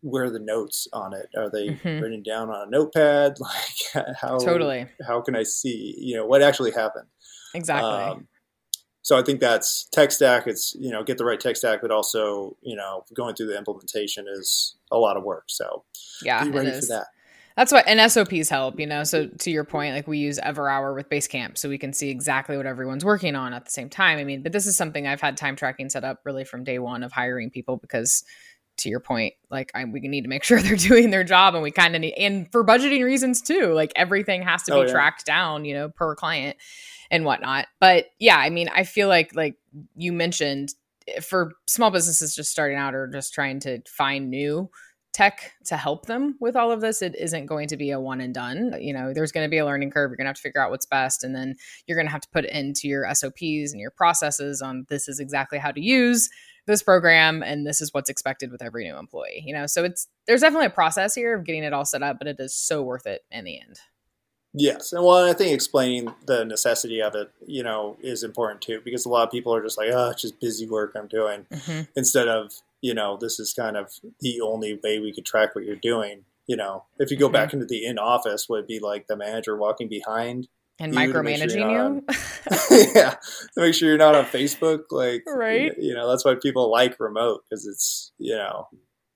where 0.00 0.24
are 0.24 0.30
the 0.30 0.38
notes 0.38 0.86
on 0.92 1.12
it? 1.12 1.28
Are 1.36 1.50
they 1.50 1.70
mm-hmm. 1.70 2.00
written 2.00 2.22
down 2.22 2.50
on 2.50 2.68
a 2.68 2.70
notepad? 2.70 3.36
Like 3.94 4.16
how 4.20 4.38
totally 4.38 4.86
how 5.06 5.20
can 5.22 5.34
I 5.34 5.42
see 5.42 5.94
you 5.98 6.16
know 6.16 6.26
what 6.26 6.42
actually 6.42 6.72
happened? 6.72 7.06
Exactly. 7.54 7.90
Um, 7.90 8.28
so 9.02 9.18
I 9.18 9.22
think 9.22 9.40
that's 9.40 9.84
tech 9.84 10.12
stack. 10.12 10.46
It's 10.46 10.74
you 10.78 10.90
know 10.90 11.02
get 11.02 11.16
the 11.16 11.24
right 11.24 11.40
tech 11.40 11.56
stack, 11.56 11.80
but 11.80 11.90
also 11.90 12.56
you 12.60 12.76
know 12.76 13.04
going 13.14 13.34
through 13.34 13.46
the 13.46 13.56
implementation 13.56 14.26
is 14.28 14.76
a 14.92 14.98
lot 14.98 15.16
of 15.16 15.24
work. 15.24 15.44
So 15.46 15.84
yeah, 16.22 16.44
be 16.44 16.50
ready 16.50 16.70
for 16.72 16.86
that. 16.86 17.06
That's 17.58 17.72
why 17.72 17.82
and 17.88 18.08
SOPs 18.08 18.48
help, 18.48 18.78
you 18.78 18.86
know. 18.86 19.02
So 19.02 19.26
to 19.26 19.50
your 19.50 19.64
point, 19.64 19.92
like 19.92 20.06
we 20.06 20.18
use 20.18 20.38
Everhour 20.38 20.94
with 20.94 21.10
Basecamp, 21.10 21.58
so 21.58 21.68
we 21.68 21.76
can 21.76 21.92
see 21.92 22.08
exactly 22.08 22.56
what 22.56 22.66
everyone's 22.66 23.04
working 23.04 23.34
on 23.34 23.52
at 23.52 23.64
the 23.64 23.70
same 23.72 23.88
time. 23.88 24.18
I 24.18 24.22
mean, 24.22 24.44
but 24.44 24.52
this 24.52 24.64
is 24.64 24.76
something 24.76 25.08
I've 25.08 25.20
had 25.20 25.36
time 25.36 25.56
tracking 25.56 25.90
set 25.90 26.04
up 26.04 26.20
really 26.24 26.44
from 26.44 26.62
day 26.62 26.78
one 26.78 27.02
of 27.02 27.10
hiring 27.10 27.50
people 27.50 27.76
because 27.76 28.22
to 28.76 28.88
your 28.88 29.00
point, 29.00 29.34
like 29.50 29.72
I, 29.74 29.86
we 29.86 29.98
need 30.02 30.22
to 30.22 30.28
make 30.28 30.44
sure 30.44 30.62
they're 30.62 30.76
doing 30.76 31.10
their 31.10 31.24
job, 31.24 31.54
and 31.54 31.62
we 31.64 31.72
kind 31.72 31.96
of 31.96 32.00
need, 32.00 32.14
and 32.16 32.46
for 32.52 32.64
budgeting 32.64 33.02
reasons 33.02 33.42
too, 33.42 33.72
like 33.72 33.90
everything 33.96 34.42
has 34.42 34.62
to 34.62 34.70
be 34.70 34.78
oh, 34.78 34.82
yeah. 34.82 34.92
tracked 34.92 35.26
down, 35.26 35.64
you 35.64 35.74
know, 35.74 35.88
per 35.88 36.14
client 36.14 36.56
and 37.10 37.24
whatnot. 37.24 37.66
But 37.80 38.04
yeah, 38.20 38.36
I 38.36 38.50
mean, 38.50 38.68
I 38.72 38.84
feel 38.84 39.08
like 39.08 39.34
like 39.34 39.56
you 39.96 40.12
mentioned 40.12 40.74
eh, 41.08 41.18
for 41.18 41.54
small 41.66 41.90
businesses 41.90 42.36
just 42.36 42.52
starting 42.52 42.78
out 42.78 42.94
or 42.94 43.08
just 43.08 43.34
trying 43.34 43.58
to 43.60 43.80
find 43.88 44.30
new 44.30 44.70
tech 45.12 45.52
to 45.64 45.76
help 45.76 46.06
them 46.06 46.36
with 46.40 46.54
all 46.54 46.70
of 46.70 46.80
this 46.80 47.02
it 47.02 47.14
isn't 47.16 47.46
going 47.46 47.66
to 47.68 47.76
be 47.76 47.90
a 47.90 47.98
one 47.98 48.20
and 48.20 48.34
done. 48.34 48.74
You 48.80 48.92
know 48.92 49.12
there's 49.12 49.32
going 49.32 49.44
to 49.44 49.50
be 49.50 49.58
a 49.58 49.64
learning 49.64 49.90
curve 49.90 50.10
you're 50.10 50.16
going 50.16 50.26
to 50.26 50.30
have 50.30 50.36
to 50.36 50.42
figure 50.42 50.62
out 50.62 50.70
what's 50.70 50.86
best 50.86 51.24
and 51.24 51.34
then 51.34 51.56
you're 51.86 51.96
going 51.96 52.06
to 52.06 52.12
have 52.12 52.20
to 52.20 52.28
put 52.28 52.44
it 52.44 52.52
into 52.52 52.86
your 52.88 53.06
sops 53.14 53.72
and 53.72 53.80
your 53.80 53.90
processes 53.90 54.62
on 54.62 54.86
this 54.88 55.08
is 55.08 55.18
exactly 55.18 55.58
how 55.58 55.70
to 55.70 55.80
use 55.80 56.28
this 56.66 56.82
program 56.82 57.42
and 57.42 57.66
this 57.66 57.80
is 57.80 57.92
what's 57.94 58.10
expected 58.10 58.52
with 58.52 58.62
every 58.62 58.84
new 58.84 58.96
employee 58.96 59.42
you 59.44 59.54
know? 59.54 59.66
So 59.66 59.84
it's 59.84 60.08
there's 60.26 60.42
definitely 60.42 60.66
a 60.66 60.70
process 60.70 61.14
here 61.14 61.36
of 61.36 61.44
getting 61.44 61.64
it 61.64 61.72
all 61.72 61.84
set 61.84 62.02
up 62.02 62.18
but 62.18 62.28
it 62.28 62.36
is 62.38 62.54
so 62.54 62.82
worth 62.82 63.06
it 63.06 63.22
in 63.30 63.44
the 63.44 63.60
end. 63.60 63.80
Yes 64.54 64.92
and 64.92 65.04
well 65.04 65.28
i 65.28 65.32
think 65.32 65.52
explaining 65.52 66.14
the 66.26 66.44
necessity 66.44 67.02
of 67.02 67.14
it 67.14 67.30
you 67.46 67.62
know 67.62 67.96
is 68.00 68.22
important 68.22 68.62
too 68.62 68.80
because 68.84 69.04
a 69.04 69.08
lot 69.08 69.24
of 69.24 69.30
people 69.30 69.54
are 69.54 69.62
just 69.62 69.76
like 69.76 69.90
oh 69.92 70.10
it's 70.10 70.22
just 70.22 70.40
busy 70.40 70.66
work 70.66 70.94
i'm 70.96 71.06
doing 71.06 71.44
mm-hmm. 71.52 71.82
instead 71.96 72.28
of 72.28 72.52
you 72.80 72.94
know 72.94 73.16
this 73.20 73.38
is 73.38 73.52
kind 73.52 73.76
of 73.76 73.92
the 74.20 74.40
only 74.40 74.78
way 74.82 74.98
we 74.98 75.12
could 75.12 75.26
track 75.26 75.54
what 75.54 75.64
you're 75.64 75.76
doing 75.76 76.24
you 76.46 76.56
know 76.56 76.84
if 76.98 77.10
you 77.10 77.16
go 77.16 77.26
mm-hmm. 77.26 77.34
back 77.34 77.52
into 77.52 77.66
the 77.66 77.84
in 77.84 77.98
office 77.98 78.48
would 78.48 78.66
be 78.66 78.78
like 78.78 79.06
the 79.06 79.16
manager 79.16 79.56
walking 79.56 79.88
behind 79.88 80.48
and 80.80 80.92
micromanaging 80.94 81.50
sure 81.50 81.70
you. 81.70 81.78
On, 81.78 82.02
yeah, 82.94 83.14
to 83.54 83.60
make 83.60 83.74
sure 83.74 83.88
you're 83.88 83.98
not 83.98 84.14
on 84.14 84.24
Facebook. 84.24 84.84
Like, 84.90 85.24
right? 85.26 85.72
You 85.76 85.94
know, 85.94 86.08
that's 86.08 86.24
why 86.24 86.34
people 86.36 86.70
like 86.70 86.98
remote 87.00 87.42
because 87.48 87.66
it's 87.66 88.12
you 88.18 88.36
know 88.36 88.68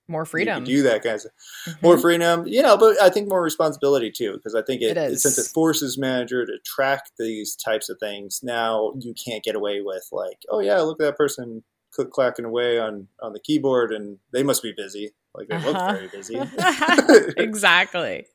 more 0.08 0.24
freedom. 0.24 0.64
do 0.64 0.82
that 0.82 1.02
kind 1.02 1.16
of 1.16 1.22
mm-hmm. 1.22 1.86
more 1.86 1.98
freedom. 1.98 2.46
You 2.46 2.62
know, 2.62 2.76
but 2.76 3.00
I 3.00 3.10
think 3.10 3.28
more 3.28 3.42
responsibility 3.42 4.10
too 4.10 4.32
because 4.34 4.54
I 4.54 4.62
think 4.62 4.82
it, 4.82 4.96
it, 4.96 5.12
it 5.12 5.20
since 5.20 5.38
it 5.38 5.50
forces 5.52 5.96
manager 5.96 6.44
to 6.44 6.58
track 6.64 7.04
these 7.18 7.54
types 7.54 7.88
of 7.88 7.98
things. 7.98 8.40
Now 8.42 8.92
you 8.98 9.14
can't 9.14 9.44
get 9.44 9.54
away 9.54 9.82
with 9.82 10.08
like, 10.10 10.42
oh 10.50 10.60
yeah, 10.60 10.80
look 10.80 11.00
at 11.00 11.06
that 11.06 11.16
person 11.16 11.62
click 11.92 12.10
clacking 12.10 12.44
away 12.44 12.78
on 12.78 13.08
on 13.20 13.32
the 13.32 13.40
keyboard 13.40 13.92
and 13.92 14.18
they 14.32 14.42
must 14.42 14.62
be 14.62 14.72
busy. 14.76 15.12
Like 15.34 15.48
they 15.48 15.56
uh-huh. 15.56 15.68
look 15.68 15.96
very 15.96 16.08
busy. 16.08 16.36
exactly. 17.42 18.26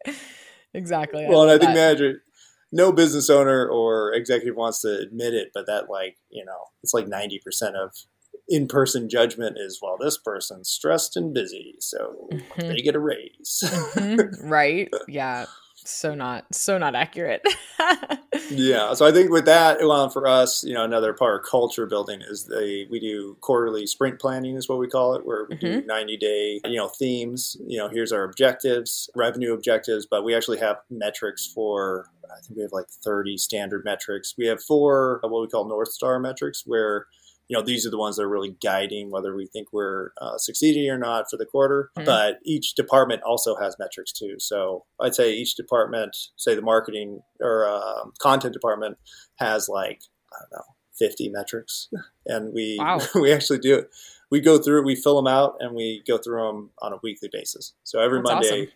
Exactly. 0.73 1.25
Well, 1.27 1.43
and 1.43 1.51
I 1.51 1.57
think 1.57 1.75
manager 1.75 2.23
no 2.71 2.91
business 2.91 3.29
owner 3.29 3.67
or 3.67 4.13
executive 4.13 4.55
wants 4.55 4.81
to 4.81 4.99
admit 4.99 5.33
it, 5.33 5.51
but 5.53 5.67
that 5.67 5.89
like 5.89 6.17
you 6.29 6.43
know 6.43 6.65
it's 6.83 6.93
like 6.93 7.07
ninety 7.07 7.39
percent 7.43 7.75
of 7.75 7.91
in-person 8.49 9.09
judgment 9.09 9.57
is 9.59 9.79
well 9.81 9.97
this 9.99 10.17
person's 10.17 10.69
stressed 10.69 11.17
and 11.17 11.33
busy 11.33 11.75
so 11.79 12.29
mm-hmm. 12.31 12.61
they 12.61 12.77
get 12.77 12.95
a 12.95 12.99
raise 12.99 13.61
mm-hmm. 13.65 14.47
right 14.47 14.89
yeah 15.07 15.45
so 15.87 16.13
not 16.13 16.45
so 16.53 16.77
not 16.77 16.95
accurate. 16.95 17.45
Yeah 18.51 18.93
so 18.93 19.05
i 19.05 19.11
think 19.11 19.31
with 19.31 19.45
that 19.45 19.79
well 19.81 20.09
for 20.09 20.27
us 20.27 20.63
you 20.63 20.73
know 20.73 20.83
another 20.83 21.13
part 21.13 21.39
of 21.41 21.49
culture 21.49 21.85
building 21.85 22.21
is 22.21 22.45
the 22.45 22.85
we 22.89 22.99
do 22.99 23.35
quarterly 23.41 23.87
sprint 23.87 24.19
planning 24.19 24.55
is 24.55 24.69
what 24.69 24.77
we 24.77 24.87
call 24.87 25.15
it 25.15 25.25
where 25.25 25.47
we 25.49 25.55
mm-hmm. 25.55 25.81
do 25.81 25.85
90 25.85 26.17
day 26.17 26.61
you 26.65 26.77
know 26.77 26.87
themes. 26.87 27.57
You 27.65 27.79
know 27.79 27.89
here's 27.89 28.11
our 28.11 28.23
objectives 28.23 29.09
revenue 29.15 29.53
objectives 29.53 30.05
but 30.05 30.23
we 30.23 30.35
actually 30.35 30.59
have 30.59 30.77
metrics 30.89 31.47
for 31.47 32.09
i 32.31 32.39
think 32.41 32.57
we 32.57 32.61
have 32.63 32.73
like 32.73 32.89
30 32.89 33.37
standard 33.37 33.83
metrics. 33.85 34.35
We 34.37 34.47
have 34.47 34.61
four 34.63 35.19
what 35.23 35.41
we 35.41 35.47
call 35.47 35.67
north 35.67 35.91
star 35.91 36.19
metrics 36.19 36.63
where 36.65 37.07
you 37.47 37.57
know, 37.57 37.63
these 37.63 37.87
are 37.87 37.89
the 37.89 37.97
ones 37.97 38.17
that 38.17 38.23
are 38.23 38.29
really 38.29 38.57
guiding 38.61 39.09
whether 39.09 39.35
we 39.35 39.47
think 39.47 39.69
we're 39.71 40.11
uh, 40.19 40.37
succeeding 40.37 40.89
or 40.89 40.97
not 40.97 41.25
for 41.29 41.37
the 41.37 41.45
quarter. 41.45 41.91
Mm-hmm. 41.97 42.05
But 42.05 42.39
each 42.43 42.75
department 42.75 43.21
also 43.23 43.55
has 43.55 43.77
metrics 43.79 44.11
too. 44.11 44.35
So 44.39 44.85
I'd 44.99 45.15
say 45.15 45.33
each 45.33 45.55
department, 45.55 46.15
say 46.35 46.55
the 46.55 46.61
marketing 46.61 47.21
or 47.39 47.67
uh, 47.67 48.09
content 48.19 48.53
department, 48.53 48.97
has 49.37 49.69
like 49.69 50.01
I 50.33 50.37
don't 50.41 50.59
know, 50.59 50.65
fifty 50.97 51.29
metrics, 51.29 51.89
and 52.25 52.53
we 52.53 52.77
wow. 52.79 52.99
we 53.15 53.31
actually 53.31 53.59
do 53.59 53.75
it. 53.75 53.89
We 54.29 54.41
go 54.41 54.57
through, 54.57 54.83
we 54.83 54.95
fill 54.95 55.15
them 55.15 55.27
out, 55.27 55.55
and 55.61 55.73
we 55.73 56.03
go 56.05 56.17
through 56.17 56.45
them 56.45 56.71
on 56.81 56.91
a 56.91 56.97
weekly 57.01 57.29
basis. 57.31 57.73
So 57.83 57.99
every 57.99 58.19
That's 58.19 58.31
Monday. 58.31 58.63
Awesome 58.63 58.73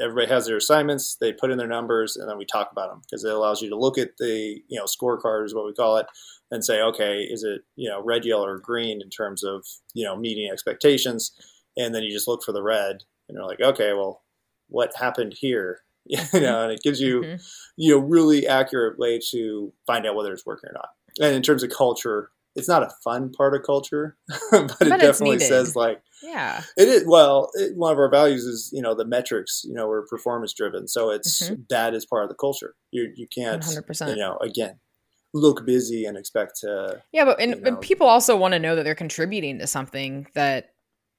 everybody 0.00 0.26
has 0.26 0.46
their 0.46 0.56
assignments 0.56 1.16
they 1.20 1.32
put 1.32 1.50
in 1.50 1.58
their 1.58 1.68
numbers 1.68 2.16
and 2.16 2.28
then 2.28 2.36
we 2.36 2.44
talk 2.44 2.70
about 2.72 2.90
them 2.90 3.00
because 3.04 3.24
it 3.24 3.32
allows 3.32 3.62
you 3.62 3.68
to 3.68 3.76
look 3.76 3.96
at 3.96 4.16
the 4.18 4.60
you 4.68 4.78
know 4.78 4.84
scorecard 4.84 5.44
is 5.44 5.54
what 5.54 5.64
we 5.64 5.72
call 5.72 5.96
it 5.96 6.06
and 6.54 6.64
say, 6.64 6.80
okay, 6.80 7.22
is 7.22 7.42
it 7.42 7.62
you 7.76 7.88
know 7.88 8.02
red, 8.02 8.24
yellow, 8.24 8.46
or 8.46 8.58
green 8.58 9.02
in 9.02 9.10
terms 9.10 9.42
of 9.42 9.66
you 9.92 10.04
know 10.04 10.16
meeting 10.16 10.48
expectations, 10.50 11.32
and 11.76 11.94
then 11.94 12.02
you 12.02 12.10
just 12.10 12.28
look 12.28 12.42
for 12.42 12.52
the 12.52 12.62
red, 12.62 13.02
and 13.28 13.36
you're 13.36 13.46
like, 13.46 13.60
okay, 13.60 13.92
well, 13.92 14.22
what 14.68 14.92
happened 14.96 15.34
here? 15.36 15.80
You 16.06 16.40
know 16.40 16.64
and 16.64 16.70
it 16.70 16.82
gives 16.82 17.00
you 17.00 17.22
mm-hmm. 17.22 17.36
you 17.78 17.94
know 17.94 17.98
really 17.98 18.46
accurate 18.46 18.98
way 18.98 19.18
to 19.30 19.72
find 19.86 20.06
out 20.06 20.14
whether 20.14 20.34
it's 20.34 20.44
working 20.44 20.68
or 20.68 20.74
not. 20.74 20.90
And 21.18 21.34
in 21.34 21.40
terms 21.40 21.62
of 21.62 21.70
culture 21.70 22.30
it's 22.56 22.68
not 22.68 22.82
a 22.82 22.90
fun 23.02 23.32
part 23.32 23.54
of 23.54 23.62
culture 23.62 24.16
but, 24.50 24.76
but, 24.78 24.86
it 24.86 25.00
definitely 25.00 25.38
says 25.38 25.74
like 25.74 26.02
yeah. 26.22 26.62
it 26.76 26.88
is 26.88 27.04
well 27.06 27.50
it, 27.54 27.76
one 27.76 27.92
of 27.92 27.98
our 27.98 28.10
values 28.10 28.44
is 28.44 28.70
you 28.72 28.82
know 28.82 28.94
the 28.94 29.04
metrics 29.04 29.62
you 29.64 29.74
know 29.74 29.88
we're 29.88 30.06
performance 30.06 30.52
driven 30.52 30.86
so 30.86 31.10
it's 31.10 31.44
mm-hmm. 31.44 31.62
that 31.70 31.94
is 31.94 32.06
part 32.06 32.22
of 32.22 32.28
the 32.28 32.34
culture. 32.34 32.74
You 32.90 33.12
you 33.16 33.26
can't 33.26 33.62
100%. 33.62 34.10
you 34.10 34.16
know 34.16 34.36
again 34.38 34.78
look 35.34 35.66
busy 35.66 36.06
and 36.06 36.16
expect 36.16 36.60
to 36.60 37.02
yeah 37.12 37.24
but 37.24 37.40
and, 37.40 37.56
you 37.56 37.60
know, 37.60 37.70
but 37.72 37.80
people 37.80 38.06
also 38.06 38.36
want 38.36 38.52
to 38.52 38.58
know 38.58 38.76
that 38.76 38.84
they're 38.84 38.94
contributing 38.94 39.58
to 39.58 39.66
something 39.66 40.26
that 40.34 40.70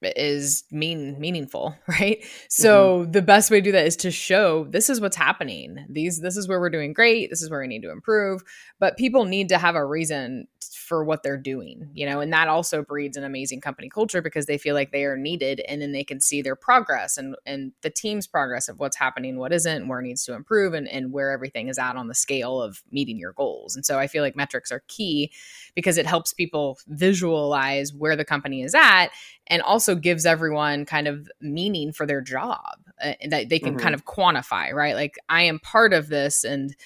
is 0.02 0.64
mean 0.70 1.18
meaningful 1.18 1.74
right? 1.88 2.24
So 2.48 3.00
mm-hmm. 3.00 3.12
the 3.12 3.22
best 3.22 3.50
way 3.50 3.58
to 3.58 3.64
do 3.64 3.72
that 3.72 3.86
is 3.86 3.96
to 3.96 4.10
show 4.10 4.64
this 4.64 4.90
is 4.90 5.00
what's 5.00 5.16
happening. 5.16 5.86
These 5.88 6.20
this 6.20 6.36
is 6.36 6.48
where 6.48 6.60
we're 6.60 6.70
doing 6.70 6.92
great. 6.92 7.30
This 7.30 7.42
is 7.42 7.50
where 7.50 7.60
we 7.60 7.66
need 7.66 7.82
to 7.82 7.90
improve. 7.90 8.42
But 8.78 8.96
people 8.96 9.24
need 9.24 9.48
to 9.48 9.58
have 9.58 9.74
a 9.74 9.84
reason 9.84 10.48
for 10.86 11.04
what 11.04 11.24
they're 11.24 11.36
doing, 11.36 11.90
you 11.94 12.06
know, 12.06 12.20
and 12.20 12.32
that 12.32 12.46
also 12.46 12.80
breeds 12.80 13.16
an 13.16 13.24
amazing 13.24 13.60
company 13.60 13.88
culture 13.88 14.22
because 14.22 14.46
they 14.46 14.56
feel 14.56 14.74
like 14.74 14.92
they 14.92 15.04
are 15.04 15.16
needed 15.16 15.60
and 15.68 15.82
then 15.82 15.90
they 15.90 16.04
can 16.04 16.20
see 16.20 16.40
their 16.40 16.54
progress 16.54 17.16
and 17.16 17.34
and 17.44 17.72
the 17.82 17.90
team's 17.90 18.26
progress 18.26 18.68
of 18.68 18.78
what's 18.78 18.96
happening, 18.96 19.36
what 19.36 19.52
isn't, 19.52 19.88
where 19.88 20.00
needs 20.00 20.24
to 20.24 20.32
improve 20.32 20.74
and, 20.74 20.86
and 20.88 21.12
where 21.12 21.32
everything 21.32 21.66
is 21.66 21.76
at 21.78 21.96
on 21.96 22.06
the 22.06 22.14
scale 22.14 22.62
of 22.62 22.84
meeting 22.92 23.18
your 23.18 23.32
goals. 23.32 23.74
And 23.74 23.84
so 23.84 23.98
I 23.98 24.06
feel 24.06 24.22
like 24.22 24.36
metrics 24.36 24.70
are 24.70 24.84
key 24.86 25.32
because 25.74 25.98
it 25.98 26.06
helps 26.06 26.32
people 26.32 26.78
visualize 26.86 27.92
where 27.92 28.14
the 28.14 28.24
company 28.24 28.62
is 28.62 28.74
at 28.74 29.08
and 29.48 29.62
also 29.62 29.96
gives 29.96 30.24
everyone 30.24 30.84
kind 30.84 31.08
of 31.08 31.28
meaning 31.40 31.92
for 31.92 32.06
their 32.06 32.20
job 32.20 32.78
uh, 33.02 33.14
that 33.28 33.48
they 33.48 33.58
can 33.58 33.70
mm-hmm. 33.70 33.82
kind 33.82 33.94
of 33.94 34.04
quantify, 34.04 34.72
right? 34.72 34.94
Like 34.94 35.18
I 35.28 35.42
am 35.42 35.58
part 35.58 35.92
of 35.92 36.08
this 36.08 36.44
and 36.44 36.76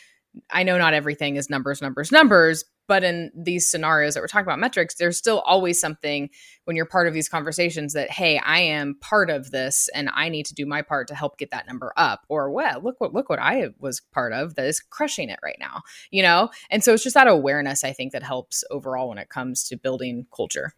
I 0.51 0.63
know 0.63 0.79
not 0.79 0.95
everything 0.95 1.37
is 1.37 1.51
numbers, 1.51 1.83
numbers, 1.83 2.13
numbers, 2.13 2.65
but 2.91 3.05
in 3.05 3.31
these 3.37 3.71
scenarios 3.71 4.15
that 4.15 4.21
we're 4.21 4.27
talking 4.27 4.49
about 4.49 4.59
metrics, 4.59 4.97
there's 4.97 5.17
still 5.17 5.39
always 5.47 5.79
something 5.79 6.29
when 6.65 6.75
you're 6.75 6.85
part 6.85 7.07
of 7.07 7.15
these 7.15 7.29
conversations 7.29 7.93
that, 7.93 8.11
hey, 8.11 8.37
I 8.39 8.59
am 8.59 8.97
part 9.01 9.31
of 9.31 9.53
this 9.53 9.89
and 9.95 10.11
I 10.13 10.29
need 10.29 10.47
to 10.47 10.55
do 10.55 10.67
my 10.67 10.83
part 10.83 11.07
to 11.07 11.15
help 11.15 11.39
get 11.39 11.53
that 11.53 11.69
number 11.69 11.93
up. 11.97 12.27
Or 12.29 12.51
well, 12.51 12.81
look 12.83 13.01
what 13.01 13.15
look 13.15 13.31
what 13.31 13.39
I 13.39 13.69
was 13.79 14.01
part 14.13 14.33
of 14.33 14.57
that 14.57 14.67
is 14.67 14.81
crushing 14.81 15.29
it 15.29 15.39
right 15.41 15.59
now. 15.61 15.83
You 16.11 16.25
know? 16.25 16.51
And 16.69 16.83
so 16.83 16.93
it's 16.93 17.05
just 17.05 17.15
that 17.15 17.29
awareness, 17.29 17.85
I 17.85 17.93
think, 17.93 18.11
that 18.11 18.25
helps 18.25 18.65
overall 18.73 19.11
when 19.11 19.19
it 19.19 19.29
comes 19.29 19.63
to 19.69 19.77
building 19.77 20.27
culture. 20.35 20.75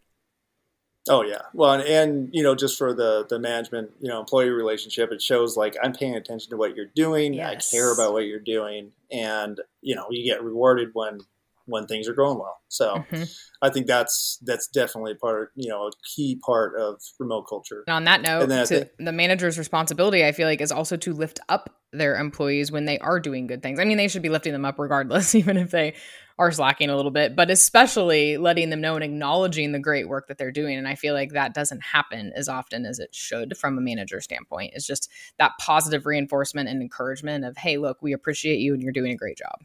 Oh 1.09 1.23
yeah, 1.23 1.41
well, 1.55 1.73
and, 1.73 1.83
and, 1.83 2.29
you 2.31 2.43
know, 2.43 2.55
just 2.55 2.77
for 2.77 2.93
the 2.93 3.27
the 3.27 3.39
management, 3.39 3.91
you 4.01 4.09
know, 4.09 4.21
employee 4.21 4.51
relationship, 4.51 5.11
it 5.13 5.23
shows 5.23 5.57
like 5.57 5.77
I'm 5.83 5.95
paying 5.95 6.15
attention 6.15 6.51
to 6.51 6.59
what 6.59 6.77
you're 6.77 6.93
doing. 6.95 7.33
Yes. 7.33 7.73
I 7.73 7.77
care 7.77 7.93
about 7.93 8.13
what 8.13 8.27
you're 8.27 8.39
doing, 8.39 8.93
and 9.11 9.59
you 9.81 9.97
know, 9.97 10.07
you 10.11 10.25
get 10.25 10.45
rewarded 10.45 10.91
when 10.93 11.21
when 11.67 11.87
things 11.87 12.09
are 12.09 12.15
going 12.15 12.39
well. 12.39 12.59
So 12.69 12.97
mm-hmm. 12.97 13.25
I 13.61 13.71
think 13.71 13.87
that's 13.87 14.39
that's 14.43 14.69
definitely 14.69 15.15
part, 15.15 15.43
of, 15.43 15.49
you 15.55 15.69
know, 15.69 15.87
a 15.87 15.91
key 16.15 16.41
part 16.45 16.79
of 16.81 17.01
remote 17.19 17.45
culture. 17.49 17.85
And 17.87 17.95
on 17.95 18.05
that 18.05 18.23
note, 18.23 18.49
think, 18.69 18.89
the 18.99 19.13
manager's 19.13 19.59
responsibility, 19.59 20.25
I 20.25 20.33
feel 20.33 20.49
like, 20.49 20.61
is 20.61 20.73
also 20.73 20.97
to 20.97 21.13
lift 21.13 21.41
up 21.49 21.71
their 21.93 22.17
employees 22.19 22.73
when 22.73 22.87
they 22.87 22.99
are 22.99 23.21
doing 23.21 23.47
good 23.47 23.63
things. 23.63 23.79
I 23.79 23.85
mean, 23.85 23.99
they 23.99 24.09
should 24.09 24.23
be 24.23 24.31
lifting 24.31 24.53
them 24.53 24.65
up 24.65 24.79
regardless, 24.79 25.35
even 25.35 25.57
if 25.57 25.71
they 25.71 25.95
are 26.39 26.51
slacking 26.51 26.89
a 26.89 26.97
little 26.97 27.11
bit, 27.11 27.37
but 27.37 27.51
especially 27.51 28.39
letting 28.39 28.71
them 28.71 28.81
know 28.81 28.95
and 28.95 29.05
acknowledging 29.05 29.73
the 29.73 29.79
great 29.79 30.09
work 30.09 30.29
that 30.29 30.39
they're 30.39 30.51
doing. 30.51 30.79
And 30.79 30.89
I 30.89 30.95
feel 30.95 31.15
like 31.15 31.33
that 31.33 31.55
doesn't 31.55 31.83
happen 31.83 32.33
as 32.35 32.49
often 32.49 32.87
as 32.87 32.99
it 32.99 33.15
should 33.15 33.57
from 33.57 33.77
a 33.77 33.83
manager 33.83 34.21
standpoint. 34.21 34.73
It's 34.75 34.87
just 34.87 35.11
that 35.39 35.53
positive 35.61 36.07
reinforcement 36.07 36.69
and 36.69 36.81
encouragement 36.81 37.45
of, 37.45 37.57
hey, 37.59 37.77
look, 37.77 37.99
we 38.01 38.13
appreciate 38.15 38.61
you 38.61 38.73
and 38.73 38.83
you're 38.83 38.93
doing 38.93 39.13
a 39.13 39.17
great 39.17 39.37
job. 39.37 39.61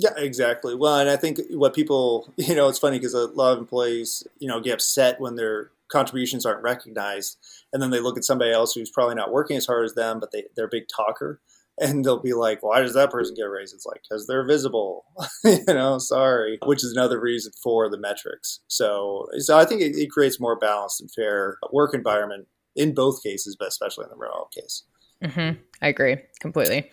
Yeah, 0.00 0.14
exactly. 0.16 0.74
Well, 0.74 0.98
and 0.98 1.10
I 1.10 1.16
think 1.16 1.40
what 1.50 1.74
people, 1.74 2.32
you 2.36 2.54
know, 2.54 2.68
it's 2.68 2.78
funny 2.78 2.98
because 2.98 3.12
a 3.12 3.26
lot 3.26 3.52
of 3.52 3.58
employees, 3.58 4.26
you 4.38 4.48
know, 4.48 4.60
get 4.60 4.74
upset 4.74 5.20
when 5.20 5.34
their 5.34 5.70
contributions 5.88 6.46
aren't 6.46 6.62
recognized, 6.62 7.36
and 7.72 7.82
then 7.82 7.90
they 7.90 8.00
look 8.00 8.16
at 8.16 8.24
somebody 8.24 8.50
else 8.50 8.72
who's 8.72 8.90
probably 8.90 9.14
not 9.14 9.32
working 9.32 9.58
as 9.58 9.66
hard 9.66 9.84
as 9.84 9.94
them, 9.94 10.18
but 10.18 10.32
they 10.32 10.44
they're 10.56 10.64
a 10.64 10.70
big 10.70 10.84
talker, 10.88 11.40
and 11.78 12.02
they'll 12.02 12.22
be 12.22 12.32
like, 12.32 12.62
"Why 12.62 12.80
does 12.80 12.94
that 12.94 13.10
person 13.10 13.34
get 13.36 13.44
a 13.44 13.50
raise?" 13.50 13.74
It's 13.74 13.84
like 13.84 14.00
because 14.08 14.26
they're 14.26 14.46
visible, 14.46 15.04
you 15.44 15.64
know. 15.68 15.98
Sorry, 15.98 16.58
which 16.64 16.82
is 16.82 16.92
another 16.92 17.20
reason 17.20 17.52
for 17.62 17.90
the 17.90 17.98
metrics. 17.98 18.60
So, 18.68 19.26
so 19.38 19.58
I 19.58 19.66
think 19.66 19.82
it, 19.82 19.96
it 19.96 20.10
creates 20.10 20.40
more 20.40 20.56
balanced 20.56 21.02
and 21.02 21.10
fair 21.10 21.58
work 21.72 21.92
environment 21.92 22.46
in 22.74 22.94
both 22.94 23.22
cases, 23.22 23.54
but 23.58 23.68
especially 23.68 24.04
in 24.04 24.10
the 24.10 24.16
remote 24.16 24.50
case. 24.54 24.84
Mm-hmm. 25.22 25.60
I 25.82 25.88
agree 25.88 26.16
completely. 26.40 26.90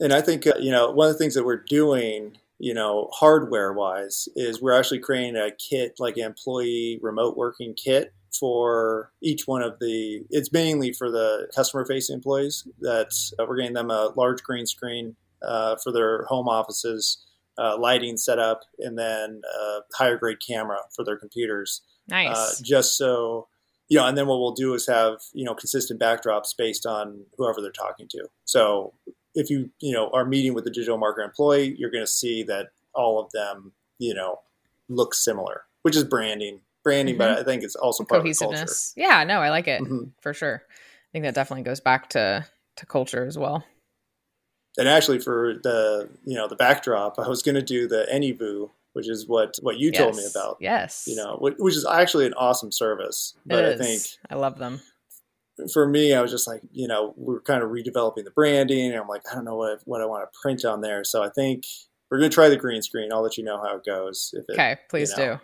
And 0.00 0.12
I 0.12 0.22
think, 0.22 0.46
uh, 0.46 0.54
you 0.58 0.70
know, 0.70 0.90
one 0.90 1.08
of 1.08 1.14
the 1.14 1.18
things 1.18 1.34
that 1.34 1.44
we're 1.44 1.62
doing, 1.62 2.38
you 2.58 2.74
know, 2.74 3.08
hardware 3.12 3.72
wise, 3.72 4.28
is 4.34 4.60
we're 4.60 4.76
actually 4.76 5.00
creating 5.00 5.36
a 5.36 5.50
kit, 5.50 5.96
like 5.98 6.16
an 6.16 6.24
employee 6.24 6.98
remote 7.02 7.36
working 7.36 7.74
kit 7.74 8.12
for 8.38 9.12
each 9.22 9.46
one 9.46 9.62
of 9.62 9.78
the, 9.80 10.24
it's 10.30 10.52
mainly 10.52 10.92
for 10.92 11.10
the 11.10 11.48
customer 11.54 11.84
facing 11.84 12.14
employees 12.14 12.66
that 12.80 13.12
uh, 13.38 13.44
we're 13.46 13.56
getting 13.56 13.74
them 13.74 13.90
a 13.90 14.12
large 14.16 14.42
green 14.42 14.66
screen 14.66 15.16
uh, 15.42 15.76
for 15.82 15.92
their 15.92 16.24
home 16.24 16.48
offices, 16.48 17.26
uh, 17.58 17.76
lighting 17.78 18.16
set 18.16 18.38
up, 18.38 18.60
and 18.78 18.98
then 18.98 19.42
a 19.60 19.78
higher 19.94 20.16
grade 20.16 20.38
camera 20.46 20.78
for 20.94 21.04
their 21.04 21.16
computers. 21.16 21.82
Nice. 22.08 22.36
Uh, 22.36 22.52
just 22.62 22.96
so, 22.96 23.48
you 23.88 23.98
know, 23.98 24.06
and 24.06 24.16
then 24.16 24.26
what 24.26 24.38
we'll 24.38 24.52
do 24.52 24.74
is 24.74 24.86
have, 24.86 25.18
you 25.32 25.44
know, 25.44 25.54
consistent 25.54 26.00
backdrops 26.00 26.56
based 26.56 26.86
on 26.86 27.24
whoever 27.36 27.60
they're 27.60 27.72
talking 27.72 28.06
to. 28.08 28.28
So 28.44 28.94
if 29.34 29.50
you 29.50 29.70
you 29.80 29.92
know 29.92 30.10
are 30.12 30.24
meeting 30.24 30.54
with 30.54 30.66
a 30.66 30.70
digital 30.70 30.98
marketer 30.98 31.24
employee, 31.24 31.74
you're 31.78 31.90
going 31.90 32.04
to 32.04 32.10
see 32.10 32.42
that 32.44 32.68
all 32.94 33.20
of 33.20 33.30
them 33.32 33.72
you 33.98 34.14
know 34.14 34.40
look 34.88 35.14
similar, 35.14 35.62
which 35.82 35.96
is 35.96 36.04
branding. 36.04 36.60
Branding, 36.82 37.16
mm-hmm. 37.16 37.34
but 37.34 37.38
I 37.38 37.42
think 37.42 37.62
it's 37.62 37.76
also 37.76 38.04
part 38.04 38.22
cohesiveness. 38.22 38.94
Yeah, 38.96 39.22
no, 39.24 39.40
I 39.40 39.50
like 39.50 39.68
it 39.68 39.82
mm-hmm. 39.82 40.04
for 40.22 40.32
sure. 40.32 40.62
I 40.66 41.08
think 41.12 41.24
that 41.24 41.34
definitely 41.34 41.64
goes 41.64 41.80
back 41.80 42.08
to 42.10 42.46
to 42.76 42.86
culture 42.86 43.26
as 43.26 43.36
well. 43.36 43.64
And 44.78 44.88
actually, 44.88 45.18
for 45.18 45.54
the 45.62 46.08
you 46.24 46.36
know 46.36 46.48
the 46.48 46.56
backdrop, 46.56 47.18
I 47.18 47.28
was 47.28 47.42
going 47.42 47.56
to 47.56 47.62
do 47.62 47.86
the 47.86 48.06
AnyVoo, 48.10 48.70
which 48.94 49.10
is 49.10 49.28
what 49.28 49.58
what 49.60 49.78
you 49.78 49.90
yes. 49.92 49.98
told 49.98 50.16
me 50.16 50.24
about. 50.30 50.56
Yes, 50.60 51.04
you 51.06 51.16
know, 51.16 51.36
which 51.40 51.76
is 51.76 51.86
actually 51.86 52.24
an 52.26 52.34
awesome 52.34 52.72
service. 52.72 53.34
But 53.44 53.66
I 53.66 53.76
think 53.76 54.02
I 54.30 54.36
love 54.36 54.58
them 54.58 54.80
for 55.72 55.86
me, 55.86 56.14
I 56.14 56.20
was 56.20 56.30
just 56.30 56.46
like, 56.46 56.62
you 56.72 56.88
know, 56.88 57.14
we 57.16 57.36
are 57.36 57.40
kind 57.40 57.62
of 57.62 57.70
redeveloping 57.70 58.24
the 58.24 58.30
branding, 58.30 58.90
and 58.90 59.00
I'm 59.00 59.08
like, 59.08 59.22
I 59.30 59.34
don't 59.34 59.44
know 59.44 59.56
what 59.56 59.80
what 59.84 60.00
I 60.00 60.06
want 60.06 60.30
to 60.30 60.38
print 60.40 60.64
on 60.64 60.80
there. 60.80 61.04
So 61.04 61.22
I 61.22 61.28
think 61.28 61.64
we're 62.10 62.18
gonna 62.18 62.30
try 62.30 62.48
the 62.48 62.56
green 62.56 62.82
screen. 62.82 63.12
I'll 63.12 63.22
let 63.22 63.36
you 63.36 63.44
know 63.44 63.58
how 63.58 63.76
it 63.76 63.84
goes. 63.84 64.34
It, 64.36 64.52
okay, 64.52 64.78
please 64.88 65.12
you 65.16 65.24
know, 65.24 65.34
do. 65.34 65.40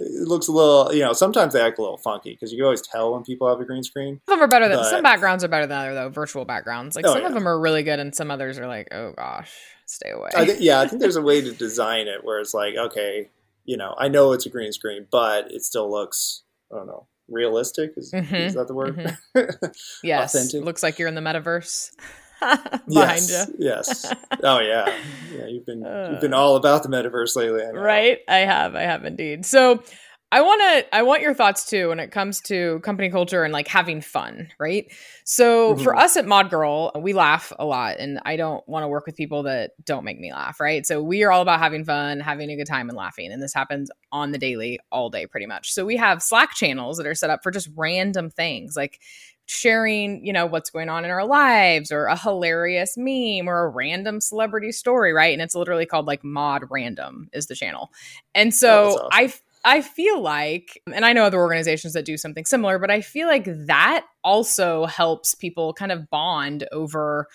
It 0.00 0.28
looks 0.28 0.46
a 0.46 0.52
little, 0.52 0.94
you 0.94 1.02
know, 1.02 1.12
sometimes 1.12 1.54
they 1.54 1.60
act 1.60 1.78
a 1.78 1.82
little 1.82 1.98
funky 1.98 2.30
because 2.30 2.52
you 2.52 2.58
can 2.58 2.64
always 2.64 2.82
tell 2.82 3.14
when 3.14 3.24
people 3.24 3.48
have 3.48 3.58
a 3.60 3.64
green 3.64 3.82
screen. 3.82 4.20
Some 4.28 4.34
of 4.34 4.38
them 4.38 4.44
are 4.44 4.48
better 4.48 4.68
than 4.68 4.78
but, 4.78 4.90
some 4.90 5.02
backgrounds 5.02 5.42
are 5.42 5.48
better 5.48 5.66
than 5.66 5.76
other 5.76 5.94
though. 5.94 6.08
Virtual 6.08 6.44
backgrounds, 6.44 6.94
like 6.94 7.04
oh, 7.04 7.12
some 7.12 7.22
yeah. 7.22 7.28
of 7.28 7.34
them 7.34 7.48
are 7.48 7.58
really 7.58 7.82
good, 7.82 7.98
and 7.98 8.14
some 8.14 8.30
others 8.30 8.58
are 8.58 8.66
like, 8.66 8.88
oh 8.92 9.12
gosh, 9.16 9.52
stay 9.86 10.10
away. 10.10 10.30
I 10.36 10.44
th- 10.44 10.60
yeah, 10.60 10.80
I 10.80 10.86
think 10.86 11.00
there's 11.00 11.16
a 11.16 11.22
way 11.30 11.40
to 11.40 11.52
design 11.52 12.06
it 12.06 12.24
where 12.24 12.38
it's 12.38 12.54
like, 12.54 12.76
okay, 12.76 13.30
you 13.64 13.76
know, 13.76 13.94
I 13.98 14.08
know 14.08 14.32
it's 14.32 14.46
a 14.46 14.50
green 14.50 14.72
screen, 14.72 15.06
but 15.10 15.50
it 15.50 15.62
still 15.64 15.90
looks, 15.90 16.42
I 16.72 16.76
don't 16.76 16.86
know, 16.86 17.06
realistic. 17.28 17.92
Is, 17.96 18.12
mm-hmm. 18.12 18.34
is 18.34 18.54
that 18.54 18.68
the 18.68 18.74
word? 18.74 18.96
Mm-hmm. 18.96 19.66
yes. 20.02 20.34
Authentic. 20.34 20.64
Looks 20.64 20.82
like 20.82 20.98
you're 20.98 21.08
in 21.08 21.14
the 21.14 21.20
metaverse. 21.20 21.90
behind 22.40 22.88
yes, 22.88 23.48
you. 23.48 23.54
yes. 23.58 24.14
Oh 24.44 24.60
yeah. 24.60 24.86
Yeah, 25.34 25.46
you've 25.48 25.66
been 25.66 25.84
uh, 25.84 26.10
you've 26.12 26.20
been 26.20 26.34
all 26.34 26.54
about 26.54 26.84
the 26.84 26.88
metaverse 26.88 27.34
lately. 27.34 27.64
I 27.64 27.70
right? 27.70 28.18
I 28.28 28.38
have. 28.38 28.76
I 28.76 28.82
have 28.82 29.04
indeed. 29.04 29.44
So 29.44 29.82
I 30.30 30.42
want 30.42 30.60
to 30.60 30.94
I 30.94 31.02
want 31.02 31.22
your 31.22 31.32
thoughts 31.32 31.64
too 31.64 31.88
when 31.88 32.00
it 32.00 32.10
comes 32.10 32.42
to 32.42 32.80
company 32.80 33.08
culture 33.08 33.44
and 33.44 33.52
like 33.52 33.66
having 33.66 34.02
fun, 34.02 34.48
right? 34.58 34.92
So 35.24 35.74
mm-hmm. 35.74 35.82
for 35.82 35.96
us 35.96 36.18
at 36.18 36.26
Mod 36.26 36.50
Girl, 36.50 36.92
we 37.00 37.14
laugh 37.14 37.50
a 37.58 37.64
lot 37.64 37.96
and 37.98 38.20
I 38.26 38.36
don't 38.36 38.66
want 38.68 38.84
to 38.84 38.88
work 38.88 39.06
with 39.06 39.16
people 39.16 39.44
that 39.44 39.70
don't 39.84 40.04
make 40.04 40.20
me 40.20 40.30
laugh, 40.30 40.60
right? 40.60 40.86
So 40.86 41.02
we 41.02 41.24
are 41.24 41.32
all 41.32 41.40
about 41.40 41.60
having 41.60 41.84
fun, 41.84 42.20
having 42.20 42.50
a 42.50 42.56
good 42.56 42.66
time 42.66 42.90
and 42.90 42.98
laughing 42.98 43.32
and 43.32 43.42
this 43.42 43.54
happens 43.54 43.90
on 44.12 44.32
the 44.32 44.38
daily 44.38 44.78
all 44.92 45.08
day 45.08 45.26
pretty 45.26 45.46
much. 45.46 45.72
So 45.72 45.86
we 45.86 45.96
have 45.96 46.22
Slack 46.22 46.54
channels 46.54 46.98
that 46.98 47.06
are 47.06 47.14
set 47.14 47.30
up 47.30 47.42
for 47.42 47.50
just 47.50 47.70
random 47.74 48.28
things 48.28 48.76
like 48.76 49.00
sharing, 49.46 50.26
you 50.26 50.32
know, 50.34 50.44
what's 50.44 50.68
going 50.68 50.90
on 50.90 51.06
in 51.06 51.10
our 51.10 51.24
lives 51.24 51.90
or 51.90 52.04
a 52.04 52.18
hilarious 52.18 52.98
meme 52.98 53.48
or 53.48 53.64
a 53.64 53.68
random 53.68 54.20
celebrity 54.20 54.72
story, 54.72 55.14
right? 55.14 55.32
And 55.32 55.40
it's 55.40 55.54
literally 55.54 55.86
called 55.86 56.06
like 56.06 56.22
Mod 56.22 56.64
Random 56.68 57.30
is 57.32 57.46
the 57.46 57.54
channel. 57.54 57.90
And 58.34 58.54
so 58.54 58.68
oh, 58.68 58.94
awesome. 58.96 59.08
I 59.10 59.32
I 59.68 59.82
feel 59.82 60.22
like, 60.22 60.80
and 60.92 61.04
I 61.04 61.12
know 61.12 61.24
other 61.24 61.38
organizations 61.38 61.92
that 61.92 62.06
do 62.06 62.16
something 62.16 62.46
similar, 62.46 62.78
but 62.78 62.90
I 62.90 63.02
feel 63.02 63.28
like 63.28 63.44
that 63.66 64.06
also 64.24 64.86
helps 64.86 65.34
people 65.34 65.74
kind 65.74 65.92
of 65.92 66.08
bond 66.08 66.66
over 66.72 67.28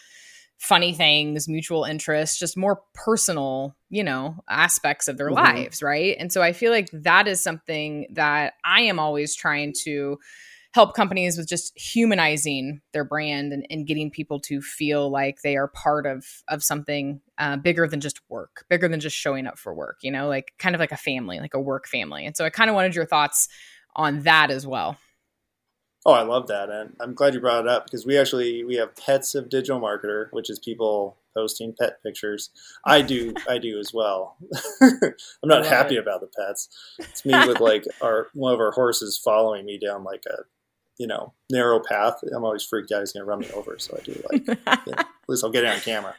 funny 0.58 0.94
things, 0.94 1.48
mutual 1.48 1.84
interests, 1.84 2.40
just 2.40 2.58
more 2.58 2.82
personal, 2.96 3.76
you 3.90 4.04
know, 4.04 4.36
aspects 4.50 5.08
of 5.08 5.18
their 5.18 5.28
mm-hmm. 5.28 5.58
lives, 5.58 5.84
right? 5.84 6.16
And 6.20 6.34
so 6.34 6.42
I 6.42 6.54
feel 6.54 6.72
like 6.72 6.90
that 6.92 7.28
is 7.28 7.44
something 7.44 8.08
that 8.14 8.54
I 8.66 8.82
am 8.82 8.98
always 8.98 9.36
trying 9.36 9.74
to 9.84 10.18
help 10.74 10.96
companies 10.96 11.38
with 11.38 11.48
just 11.48 11.78
humanizing 11.78 12.82
their 12.94 13.04
brand 13.04 13.54
and, 13.54 13.66
and 13.70 13.86
getting 13.86 14.10
people 14.10 14.40
to 14.40 14.60
feel 14.60 15.10
like 15.10 15.42
they 15.42 15.56
are 15.56 15.68
part 15.68 16.06
of 16.06 16.26
of 16.48 16.64
something 16.64 17.22
uh, 17.38 17.56
bigger 17.56 17.88
than 17.88 18.02
just 18.02 18.20
work, 18.28 18.66
bigger 18.70 18.88
than 18.88 19.00
just 19.00 19.16
showing 19.16 19.48
up 19.48 19.58
for 19.58 19.74
work. 19.74 20.00
You 20.02 20.12
know, 20.12 20.28
like 20.28 20.54
kind 20.58 20.76
of 20.76 20.80
like 20.80 20.92
a 20.92 20.98
family, 20.98 21.40
like 21.40 21.54
a 21.54 21.60
work 21.60 21.88
family. 21.88 22.26
And 22.26 22.36
so 22.36 22.44
I 22.44 22.50
kind 22.50 22.70
of 22.70 22.76
wanted 22.76 22.96
your 22.96 23.06
thoughts 23.06 23.48
on 23.96 24.22
that 24.22 24.50
as 24.50 24.66
well. 24.66 24.98
Oh, 26.06 26.12
I 26.12 26.24
love 26.24 26.48
that, 26.48 26.70
and 26.70 26.98
I'm 27.00 27.14
glad 27.14 27.34
you 27.34 27.40
brought 27.40 27.66
it 27.66 27.70
up 27.70 27.86
because 27.86 28.06
we 28.06 28.18
actually 28.18 28.64
we 28.66 28.76
have 28.76 28.96
pets 28.96 29.36
of 29.36 29.50
digital 29.50 29.80
marketer, 29.80 30.28
which 30.32 30.50
is 30.50 30.60
people 30.60 31.18
posting 31.34 31.74
pet 31.80 32.04
pictures. 32.04 32.50
I 32.86 33.02
do, 33.02 33.34
I 33.50 33.58
do 33.58 33.80
as 33.80 33.94
well. 33.94 34.36
I'm 34.82 35.14
not 35.46 35.66
happy 35.66 35.96
it. 35.96 36.00
about 36.00 36.22
the 36.22 36.28
pets. 36.28 36.68
It's 37.00 37.26
me 37.26 37.34
with 37.48 37.60
like 37.60 37.86
our 38.02 38.28
one 38.34 38.54
of 38.54 38.60
our 38.60 38.72
horses 38.72 39.18
following 39.18 39.66
me 39.66 39.78
down 39.78 40.04
like 40.04 40.24
a 40.26 40.44
you 40.98 41.08
know 41.08 41.34
narrow 41.50 41.80
path. 41.80 42.20
I'm 42.36 42.44
always 42.44 42.64
freaked 42.64 42.92
out 42.92 43.02
he's 43.02 43.14
gonna 43.14 43.26
run 43.26 43.40
me 43.40 43.50
over, 43.52 43.78
so 43.80 43.98
I 43.98 44.04
do 44.04 44.22
like 44.32 44.48
you 44.88 44.94
know, 44.94 45.00
at 45.00 45.08
least 45.28 45.44
I'll 45.44 45.52
get 45.52 45.64
it 45.64 45.70
on 45.70 45.80
camera. 45.80 46.16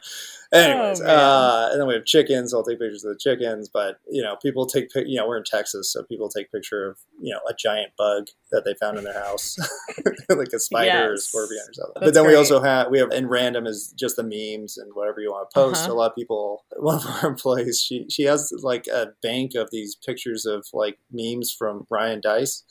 Anyways, 0.53 1.01
oh, 1.01 1.05
uh, 1.05 1.69
and 1.71 1.81
then 1.81 1.87
we 1.87 1.95
have 1.95 2.05
chickens. 2.05 2.53
I'll 2.53 2.63
take 2.63 2.79
pictures 2.79 3.03
of 3.03 3.13
the 3.13 3.19
chickens, 3.19 3.67
but 3.67 3.99
you 4.09 4.21
know, 4.21 4.35
people 4.37 4.65
take 4.65 4.89
you 4.95 5.17
know 5.17 5.27
we're 5.27 5.37
in 5.37 5.43
Texas, 5.43 5.91
so 5.91 6.03
people 6.03 6.29
take 6.29 6.51
picture 6.51 6.89
of 6.89 6.97
you 7.19 7.33
know 7.33 7.39
a 7.49 7.53
giant 7.53 7.93
bug 7.97 8.27
that 8.51 8.63
they 8.63 8.73
found 8.75 8.97
in 8.97 9.03
their 9.03 9.19
house, 9.19 9.57
like 10.29 10.53
a 10.53 10.59
spider 10.59 10.85
yes. 10.85 11.09
or 11.09 11.13
a 11.13 11.17
scorpion 11.17 11.61
or 11.67 11.73
something. 11.73 11.93
That's 11.95 12.05
but 12.05 12.13
then 12.13 12.23
great. 12.23 12.33
we 12.33 12.37
also 12.37 12.61
have 12.61 12.89
we 12.89 12.99
have 12.99 13.11
in 13.11 13.27
random 13.27 13.65
is 13.65 13.93
just 13.97 14.15
the 14.15 14.23
memes 14.23 14.77
and 14.77 14.93
whatever 14.93 15.19
you 15.19 15.31
want 15.31 15.49
to 15.49 15.53
post. 15.53 15.83
Uh-huh. 15.83 15.93
A 15.93 15.95
lot 15.95 16.11
of 16.11 16.15
people. 16.15 16.63
One 16.77 16.97
of 16.97 17.05
our 17.05 17.29
employees, 17.29 17.81
she 17.81 18.05
she 18.09 18.23
has 18.23 18.53
like 18.61 18.87
a 18.87 19.07
bank 19.21 19.55
of 19.55 19.69
these 19.71 19.95
pictures 19.95 20.45
of 20.45 20.67
like 20.73 20.99
memes 21.11 21.51
from 21.51 21.87
Ryan 21.89 22.21
Deiss 22.21 22.63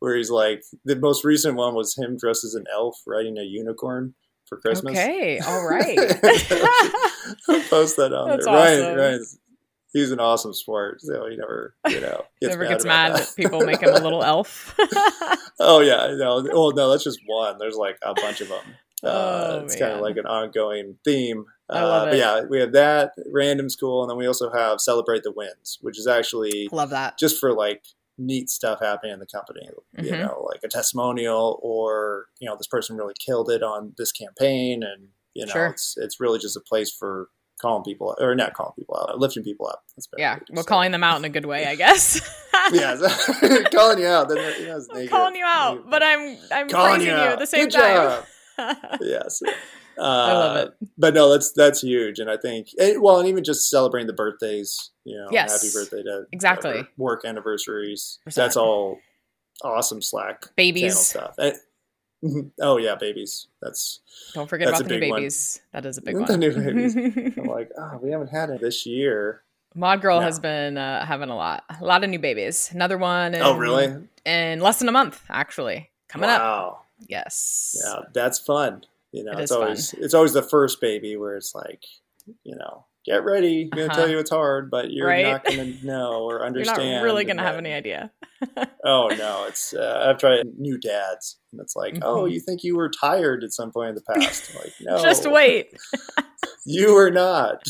where 0.00 0.16
he's 0.16 0.30
like 0.30 0.62
the 0.84 0.96
most 0.96 1.24
recent 1.24 1.56
one 1.56 1.74
was 1.74 1.96
him 1.96 2.16
dressed 2.16 2.44
as 2.44 2.54
an 2.54 2.64
elf 2.72 3.00
riding 3.06 3.38
a 3.38 3.42
unicorn 3.42 4.14
for 4.46 4.58
Christmas. 4.58 4.98
Okay, 4.98 5.38
all 5.38 5.64
right. 5.68 5.96
post 7.70 7.96
that 7.96 8.12
on 8.12 8.28
That's 8.28 8.44
there. 8.44 8.54
Awesome. 8.54 8.84
Ryan, 8.84 8.96
Ryan's 8.96 9.38
he's 9.92 10.10
an 10.10 10.20
awesome 10.20 10.52
sport, 10.52 11.00
so 11.00 11.28
he 11.28 11.36
never, 11.36 11.74
you 11.88 12.00
know, 12.00 12.24
gets 12.40 12.52
never 12.52 12.64
mad 12.64 12.70
gets 12.70 12.84
mad 12.84 13.12
that. 13.12 13.18
that 13.18 13.36
people 13.36 13.60
make 13.60 13.82
him 13.82 13.90
a 13.90 14.00
little 14.00 14.24
elf. 14.24 14.74
oh 15.60 15.80
yeah, 15.80 16.14
no, 16.16 16.42
well 16.52 16.72
no, 16.72 16.90
that's 16.90 17.04
just 17.04 17.20
one. 17.26 17.58
There's 17.58 17.76
like 17.76 17.98
a 18.02 18.14
bunch 18.14 18.40
of 18.40 18.48
them. 18.48 18.64
Uh, 19.02 19.60
oh, 19.60 19.64
it's 19.64 19.76
kind 19.76 19.92
of 19.92 20.00
like 20.00 20.18
an 20.18 20.26
ongoing 20.26 20.96
theme. 21.04 21.46
I 21.70 21.82
love 21.82 22.08
uh, 22.08 22.10
it. 22.10 22.18
yeah, 22.18 22.42
we 22.42 22.60
have 22.60 22.72
that 22.72 23.12
random 23.32 23.70
school, 23.70 24.02
and 24.02 24.10
then 24.10 24.18
we 24.18 24.26
also 24.26 24.50
have 24.52 24.80
celebrate 24.80 25.22
the 25.22 25.32
wins, 25.32 25.78
which 25.80 25.98
is 25.98 26.06
actually 26.06 26.68
love 26.72 26.90
that 26.90 27.18
just 27.18 27.38
for 27.38 27.52
like 27.54 27.84
neat 28.20 28.50
stuff 28.50 28.78
happening 28.80 29.12
in 29.12 29.18
the 29.18 29.26
company. 29.26 29.68
Mm-hmm. 29.96 30.04
You 30.04 30.10
know, 30.12 30.46
like 30.48 30.60
a 30.62 30.68
testimonial, 30.68 31.58
or 31.62 32.26
you 32.40 32.48
know, 32.48 32.56
this 32.56 32.66
person 32.66 32.96
really 32.96 33.14
killed 33.24 33.50
it 33.50 33.62
on 33.62 33.94
this 33.96 34.12
campaign, 34.12 34.82
and 34.82 35.08
you 35.34 35.46
know, 35.46 35.52
sure. 35.52 35.66
it's 35.66 35.94
it's 35.96 36.20
really 36.20 36.38
just 36.38 36.56
a 36.56 36.60
place 36.60 36.90
for 36.90 37.28
calling 37.60 37.84
people 37.84 38.14
or 38.18 38.34
not 38.34 38.54
calling 38.54 38.72
people 38.76 38.96
out, 38.96 39.18
lifting 39.18 39.42
people 39.42 39.66
up. 39.66 39.82
yeah, 40.16 40.38
well, 40.50 40.64
calling 40.64 40.92
them 40.92 41.04
out 41.04 41.18
in 41.18 41.24
a 41.24 41.28
good 41.28 41.46
way, 41.46 41.66
I 41.66 41.74
guess. 41.74 42.20
yeah, 42.72 42.96
calling 43.72 43.98
you 43.98 44.06
out. 44.06 44.28
you 44.30 44.66
know, 44.66 44.80
I'm 44.94 45.08
calling 45.08 45.36
you 45.36 45.44
out, 45.44 45.88
but 45.90 46.02
I'm 46.02 46.38
I'm 46.52 46.68
calling 46.68 46.96
praising 46.96 47.08
you, 47.08 47.22
you, 47.22 47.28
at 47.28 47.38
the 47.38 47.46
same 47.46 47.68
good 47.68 47.72
time. 47.72 48.24
yes. 49.00 49.42
Uh, 50.00 50.02
I 50.02 50.32
love 50.32 50.56
it. 50.56 50.74
But 50.96 51.14
no, 51.14 51.30
that's 51.30 51.52
that's 51.52 51.82
huge, 51.82 52.18
and 52.18 52.30
I 52.30 52.36
think 52.36 52.68
well, 52.96 53.18
and 53.18 53.28
even 53.28 53.44
just 53.44 53.68
celebrating 53.68 54.06
the 54.06 54.14
birthdays, 54.14 54.90
you 55.04 55.16
know, 55.16 55.28
yes. 55.30 55.52
happy 55.52 55.72
birthday 55.72 56.02
to 56.02 56.26
exactly 56.32 56.86
work 56.96 57.24
anniversaries. 57.24 58.18
That's 58.34 58.56
all 58.56 58.98
awesome 59.62 60.00
Slack 60.00 60.46
babies 60.56 60.98
stuff. 60.98 61.34
And, 61.38 61.54
mm-hmm. 62.24 62.48
oh 62.60 62.78
yeah, 62.78 62.94
babies. 62.94 63.48
That's 63.60 64.00
don't 64.32 64.48
forget 64.48 64.68
that's 64.68 64.80
about 64.80 64.88
the 64.88 64.98
new 64.98 65.12
babies. 65.12 65.60
One. 65.70 65.82
That 65.82 65.88
is 65.88 65.98
a 65.98 66.02
big 66.02 66.16
one. 66.16 66.26
The 66.26 66.36
new 66.38 66.52
babies. 66.54 66.96
I'm 67.36 67.44
like, 67.46 67.70
oh, 67.78 67.98
we 68.02 68.10
haven't 68.10 68.30
had 68.30 68.50
it 68.50 68.60
this 68.60 68.86
year. 68.86 69.42
Mod 69.74 70.00
Girl 70.00 70.18
no. 70.18 70.26
has 70.26 70.40
been 70.40 70.78
uh, 70.78 71.04
having 71.04 71.28
a 71.28 71.36
lot, 71.36 71.64
a 71.80 71.84
lot 71.84 72.02
of 72.02 72.10
new 72.10 72.18
babies. 72.18 72.70
Another 72.72 72.98
one. 72.98 73.34
In, 73.34 73.42
oh, 73.42 73.56
really? 73.56 74.08
In 74.24 74.60
less 74.60 74.80
than 74.80 74.88
a 74.88 74.92
month, 74.92 75.22
actually, 75.28 75.90
coming 76.08 76.28
wow. 76.28 76.80
up. 76.80 76.86
Yes. 77.08 77.76
Yeah, 77.84 78.00
that's 78.12 78.38
fun. 78.38 78.84
You 79.12 79.24
know, 79.24 79.32
it 79.32 79.40
it's 79.40 79.52
always 79.52 79.90
fun. 79.90 80.04
it's 80.04 80.14
always 80.14 80.32
the 80.32 80.42
first 80.42 80.80
baby 80.80 81.16
where 81.16 81.36
it's 81.36 81.54
like, 81.54 81.82
you 82.44 82.56
know, 82.56 82.86
get 83.04 83.24
ready. 83.24 83.64
I'm 83.64 83.70
gonna 83.70 83.86
uh-huh. 83.86 83.96
tell 83.96 84.10
you 84.10 84.18
it's 84.18 84.30
hard, 84.30 84.70
but 84.70 84.90
you're 84.90 85.06
right? 85.06 85.26
not 85.26 85.44
gonna 85.44 85.72
know 85.82 86.22
or 86.22 86.44
understand. 86.44 86.82
you're 86.82 86.96
not 86.96 87.04
really 87.04 87.24
gonna 87.24 87.42
have 87.42 87.56
any 87.56 87.72
idea. 87.72 88.10
oh 88.84 89.08
no, 89.08 89.46
it's 89.48 89.74
uh, 89.74 90.06
I've 90.08 90.18
tried 90.18 90.46
new 90.58 90.78
dads, 90.78 91.38
and 91.52 91.60
it's 91.60 91.76
like, 91.76 91.94
oh, 91.96 91.96
mm-hmm. 91.96 92.06
oh, 92.06 92.24
you 92.26 92.40
think 92.40 92.62
you 92.62 92.76
were 92.76 92.90
tired 92.90 93.42
at 93.44 93.52
some 93.52 93.72
point 93.72 93.90
in 93.90 93.94
the 93.96 94.02
past? 94.14 94.54
like, 94.54 94.72
no, 94.80 95.02
just 95.02 95.30
wait. 95.30 95.72
you 96.66 96.96
are 96.96 97.10
not. 97.10 97.62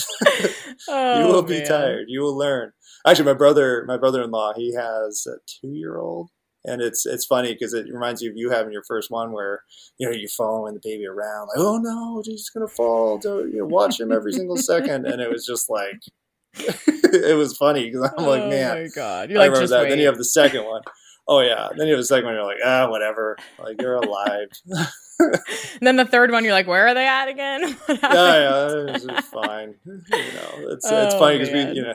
oh, 0.88 1.20
you 1.20 1.32
will 1.32 1.42
be 1.42 1.64
tired. 1.64 2.06
You 2.08 2.20
will 2.20 2.36
learn. 2.36 2.72
Actually, 3.06 3.26
my 3.26 3.34
brother, 3.34 3.84
my 3.86 3.96
brother-in-law, 3.96 4.52
he 4.56 4.74
has 4.74 5.26
a 5.26 5.38
two-year-old 5.46 6.28
and 6.64 6.82
it's 6.82 7.06
it's 7.06 7.24
funny 7.24 7.52
because 7.52 7.72
it 7.72 7.86
reminds 7.92 8.20
you 8.20 8.30
of 8.30 8.36
you 8.36 8.50
having 8.50 8.72
your 8.72 8.82
first 8.82 9.10
one 9.10 9.32
where 9.32 9.62
you 9.98 10.06
know 10.06 10.14
you're 10.14 10.28
following 10.28 10.74
the 10.74 10.80
baby 10.82 11.06
around 11.06 11.48
like 11.48 11.58
oh 11.58 11.78
no 11.78 12.22
he's 12.24 12.40
just 12.40 12.54
gonna 12.54 12.68
fall. 12.68 13.18
Don't, 13.18 13.50
you 13.52 13.58
know, 13.58 13.66
watch 13.66 13.98
him 13.98 14.12
every 14.12 14.32
single 14.32 14.56
second. 14.58 15.06
And 15.06 15.20
it 15.20 15.30
was 15.30 15.46
just 15.46 15.70
like 15.70 16.00
it 16.54 17.36
was 17.36 17.56
funny 17.56 17.90
because 17.90 18.10
I'm 18.16 18.26
like 18.26 18.48
man 18.48 18.76
oh 18.76 18.82
my 18.82 18.88
god. 18.94 19.30
You're 19.30 19.38
I 19.38 19.44
like 19.44 19.52
remember 19.52 19.68
that. 19.68 19.82
Wait. 19.84 19.88
then 19.90 19.98
you 19.98 20.06
have 20.06 20.18
the 20.18 20.24
second 20.24 20.64
one. 20.64 20.82
Oh 21.26 21.40
yeah. 21.40 21.68
Then 21.76 21.86
you 21.86 21.94
have 21.94 22.00
the 22.00 22.06
second 22.06 22.26
one 22.26 22.34
you're 22.34 22.44
like 22.44 22.58
ah 22.64 22.90
whatever. 22.90 23.36
Like 23.58 23.80
you're 23.80 23.96
alive. 23.96 24.48
Then 25.82 25.96
the 25.96 26.06
third 26.06 26.30
one 26.30 26.44
you're 26.44 26.54
like 26.54 26.66
where 26.66 26.88
are 26.88 26.94
they 26.94 27.06
at 27.06 27.28
again? 27.28 27.76
Yeah 27.88 27.96
yeah 28.00 28.94
it's, 28.94 29.04
it's 29.04 29.28
fine. 29.28 29.74
You 29.84 29.92
know 30.16 30.70
it's 30.72 30.86
oh, 30.90 31.04
it's 31.04 31.14
funny 31.14 31.38
because 31.38 31.52
we 31.52 31.74
you 31.76 31.82
know 31.82 31.94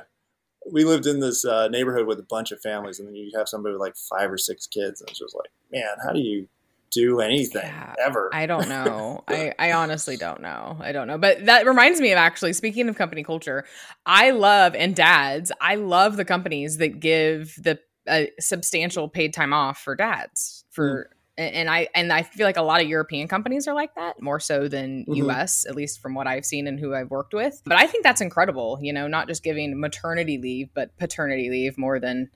we 0.72 0.84
lived 0.84 1.06
in 1.06 1.20
this 1.20 1.46
uh, 1.46 1.68
neighborhood 1.68 2.08
with 2.08 2.20
a 2.20 2.26
bunch 2.30 2.52
of 2.52 2.60
families, 2.62 3.00
and 3.00 3.08
then 3.08 3.16
you 3.16 3.32
have 3.38 3.48
somebody 3.48 3.74
with 3.74 3.82
like 3.82 3.96
five 3.96 4.32
or 4.32 4.38
six 4.38 4.68
kids, 4.68 5.02
and 5.02 5.10
it's 5.10 5.20
just 5.20 5.36
like, 5.36 5.50
man, 5.72 5.96
how 6.06 6.12
do 6.12 6.20
you 6.20 6.48
do 6.92 7.20
anything 7.20 7.62
yeah, 7.64 7.94
ever? 8.04 8.30
I 8.34 8.46
don't 8.46 8.70
know. 8.70 9.24
I, 9.28 9.54
I 9.60 9.74
honestly 9.74 10.18
don't 10.18 10.42
know. 10.42 10.78
I 10.80 10.92
don't 10.92 11.08
know. 11.08 11.18
But 11.18 11.46
that 11.46 11.66
reminds 11.66 12.00
me 12.00 12.12
of 12.12 12.18
actually 12.18 12.54
speaking 12.54 12.90
of 12.90 12.96
company 12.96 13.24
culture, 13.24 13.66
I 14.06 14.32
love 14.32 14.76
and 14.76 14.96
dads, 14.96 15.52
I 15.62 15.76
love 15.76 16.18
the 16.18 16.26
companies 16.26 16.78
that 16.78 17.00
give 17.00 17.56
the 17.62 17.80
a 18.08 18.32
substantial 18.40 19.10
paid 19.10 19.34
time 19.34 19.52
off 19.52 19.80
for 19.80 19.96
dads 19.96 20.64
for 20.72 21.06
mm 21.06 21.15
and 21.38 21.70
I 21.70 21.88
and 21.94 22.14
I 22.14 22.24
feel 22.24 22.46
like 22.46 22.58
a 22.58 22.62
lot 22.62 22.82
of 22.82 22.88
European 22.88 23.28
companies 23.28 23.68
are 23.68 23.74
like 23.74 23.96
that 23.96 24.22
more 24.22 24.40
so 24.40 24.68
than 24.68 25.06
mm-hmm. 25.06 25.30
US 25.30 25.66
at 25.68 25.76
least 25.76 26.02
from 26.02 26.14
what 26.16 26.28
I've 26.28 26.46
seen 26.46 26.68
and 26.68 26.80
who 26.80 26.94
I've 26.94 27.10
worked 27.10 27.34
with. 27.34 27.62
But 27.66 27.78
I 27.78 27.88
think 27.88 28.04
that's 28.04 28.22
incredible, 28.22 28.80
you 28.82 28.94
know, 28.94 29.08
not 29.08 29.28
just 29.28 29.44
giving 29.44 29.80
maternity 29.80 30.38
leave 30.38 30.70
but 30.74 30.96
paternity 30.98 31.50
leave 31.50 31.78
more 31.78 32.00
than 32.00 32.30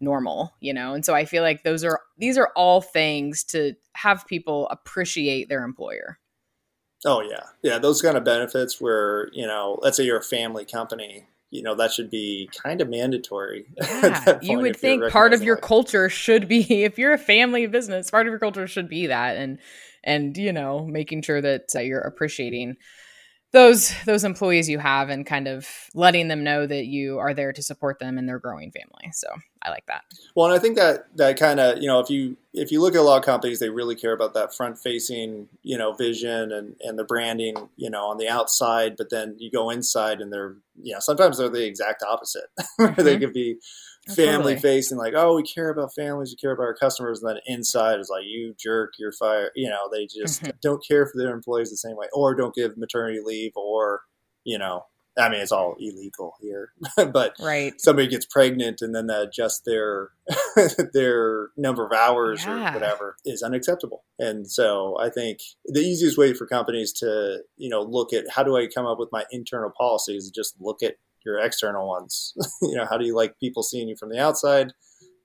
normal, 0.00 0.54
you 0.60 0.72
know. 0.72 0.94
And 0.94 1.04
so 1.04 1.14
I 1.14 1.24
feel 1.24 1.42
like 1.42 1.62
those 1.62 1.84
are 1.84 2.00
these 2.18 2.38
are 2.38 2.50
all 2.56 2.80
things 2.80 3.44
to 3.44 3.74
have 3.94 4.26
people 4.26 4.68
appreciate 4.68 5.48
their 5.48 5.62
employer. 5.64 6.18
Oh 7.04 7.22
yeah. 7.22 7.44
Yeah, 7.62 7.78
those 7.78 8.02
kind 8.02 8.16
of 8.16 8.24
benefits 8.24 8.80
where, 8.80 9.28
you 9.32 9.46
know, 9.46 9.78
let's 9.82 9.96
say 9.96 10.04
you're 10.04 10.18
a 10.18 10.22
family 10.22 10.64
company 10.64 11.26
you 11.50 11.62
know 11.62 11.74
that 11.74 11.92
should 11.92 12.10
be 12.10 12.48
kind 12.62 12.80
of 12.80 12.88
mandatory. 12.88 13.66
Yeah, 13.80 14.38
you 14.40 14.58
would 14.58 14.76
think 14.76 15.10
part 15.10 15.32
of 15.32 15.42
your 15.42 15.56
culture 15.56 16.08
should 16.08 16.48
be 16.48 16.84
if 16.84 16.98
you're 16.98 17.12
a 17.12 17.18
family 17.18 17.66
business, 17.66 18.10
part 18.10 18.26
of 18.26 18.30
your 18.30 18.38
culture 18.38 18.66
should 18.66 18.88
be 18.88 19.06
that, 19.08 19.36
and 19.36 19.58
and 20.04 20.36
you 20.36 20.52
know 20.52 20.86
making 20.86 21.22
sure 21.22 21.40
that 21.40 21.66
uh, 21.74 21.80
you're 21.80 22.00
appreciating 22.00 22.76
those 23.52 23.92
those 24.06 24.24
employees 24.24 24.68
you 24.68 24.78
have 24.78 25.08
and 25.08 25.26
kind 25.26 25.48
of 25.48 25.68
letting 25.94 26.28
them 26.28 26.44
know 26.44 26.66
that 26.66 26.86
you 26.86 27.18
are 27.18 27.34
there 27.34 27.52
to 27.52 27.62
support 27.62 27.98
them 27.98 28.16
and 28.16 28.28
their 28.28 28.38
growing 28.38 28.70
family. 28.70 29.10
So 29.12 29.28
I 29.62 29.70
like 29.70 29.86
that. 29.86 30.04
Well, 30.36 30.46
and 30.46 30.54
I 30.54 30.58
think 30.58 30.76
that 30.76 31.16
that 31.16 31.38
kind 31.38 31.58
of 31.58 31.78
you 31.82 31.88
know 31.88 31.98
if 31.98 32.10
you 32.10 32.36
if 32.54 32.70
you 32.70 32.80
look 32.80 32.94
at 32.94 33.00
a 33.00 33.02
lot 33.02 33.18
of 33.18 33.24
companies, 33.24 33.58
they 33.58 33.68
really 33.68 33.96
care 33.96 34.12
about 34.12 34.34
that 34.34 34.54
front 34.54 34.78
facing 34.78 35.48
you 35.62 35.76
know 35.76 35.92
vision 35.92 36.52
and 36.52 36.76
and 36.80 36.98
the 36.98 37.04
branding 37.04 37.68
you 37.76 37.90
know 37.90 38.06
on 38.06 38.18
the 38.18 38.28
outside, 38.28 38.96
but 38.96 39.10
then 39.10 39.34
you 39.38 39.50
go 39.50 39.70
inside 39.70 40.20
and 40.20 40.32
they're 40.32 40.56
you 40.80 40.92
know 40.92 41.00
sometimes 41.00 41.38
they're 41.38 41.48
the 41.48 41.66
exact 41.66 42.02
opposite. 42.02 42.46
Mm-hmm. 42.80 43.02
they 43.02 43.18
could 43.18 43.34
be 43.34 43.56
family 44.14 44.56
facing 44.56 44.98
like 44.98 45.14
oh 45.16 45.36
we 45.36 45.42
care 45.42 45.70
about 45.70 45.94
families 45.94 46.30
we 46.30 46.36
care 46.36 46.52
about 46.52 46.64
our 46.64 46.74
customers 46.74 47.22
and 47.22 47.30
then 47.30 47.40
inside 47.46 47.98
is 47.98 48.10
like 48.10 48.24
you 48.24 48.54
jerk 48.58 48.94
you're 48.98 49.12
fired 49.12 49.50
you 49.54 49.68
know 49.68 49.88
they 49.92 50.06
just 50.06 50.42
mm-hmm. 50.42 50.50
don't 50.62 50.84
care 50.86 51.06
for 51.06 51.16
their 51.16 51.34
employees 51.34 51.70
the 51.70 51.76
same 51.76 51.96
way 51.96 52.06
or 52.12 52.34
don't 52.34 52.54
give 52.54 52.76
maternity 52.76 53.20
leave 53.24 53.52
or 53.56 54.02
you 54.44 54.58
know 54.58 54.84
I 55.18 55.28
mean, 55.28 55.40
it's 55.40 55.52
all 55.52 55.76
illegal 55.78 56.34
here, 56.40 56.72
but 57.12 57.34
right. 57.40 57.78
somebody 57.80 58.08
gets 58.08 58.26
pregnant 58.26 58.80
and 58.80 58.94
then 58.94 59.06
they 59.06 59.22
adjust 59.22 59.64
their 59.64 60.10
their 60.94 61.48
number 61.56 61.84
of 61.84 61.92
hours 61.92 62.44
yeah. 62.44 62.70
or 62.70 62.74
whatever 62.74 63.16
is 63.24 63.42
unacceptable. 63.42 64.04
And 64.18 64.50
so, 64.50 64.96
I 65.00 65.10
think 65.10 65.40
the 65.66 65.80
easiest 65.80 66.16
way 66.16 66.32
for 66.32 66.46
companies 66.46 66.92
to 66.94 67.40
you 67.56 67.68
know 67.68 67.82
look 67.82 68.12
at 68.12 68.30
how 68.30 68.42
do 68.42 68.56
I 68.56 68.68
come 68.68 68.86
up 68.86 68.98
with 68.98 69.10
my 69.12 69.24
internal 69.30 69.70
policies 69.76 70.24
is 70.24 70.30
just 70.30 70.54
look 70.60 70.82
at 70.82 70.94
your 71.24 71.38
external 71.38 71.88
ones. 71.88 72.34
you 72.62 72.74
know, 72.74 72.86
how 72.88 72.96
do 72.96 73.06
you 73.06 73.14
like 73.14 73.38
people 73.38 73.62
seeing 73.62 73.88
you 73.88 73.96
from 73.96 74.10
the 74.10 74.18
outside? 74.18 74.72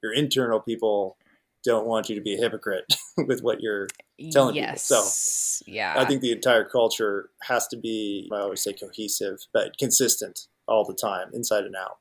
Your 0.04 0.14
internal 0.14 0.60
people 0.60 1.18
don't 1.64 1.88
want 1.88 2.10
you 2.10 2.16
to 2.16 2.22
be 2.22 2.36
a 2.36 2.38
hypocrite 2.38 2.86
with 3.28 3.42
what 3.42 3.62
you're 3.62 3.88
telling 4.32 4.56
yes. 4.56 4.88
people. 4.88 5.04
So 5.04 5.64
yeah, 5.68 5.96
I 5.98 6.06
think 6.06 6.22
the 6.22 6.32
entire 6.32 6.64
culture 6.64 7.32
has 7.42 7.68
to 7.70 7.78
be, 7.78 8.30
I 8.32 8.38
always 8.38 8.62
say 8.62 8.74
cohesive, 8.74 9.40
but 9.54 9.78
consistent 9.78 10.48
all 10.68 10.86
the 10.86 10.94
time, 10.94 11.30
inside 11.34 11.64
and 11.64 11.76
out. 11.76 11.98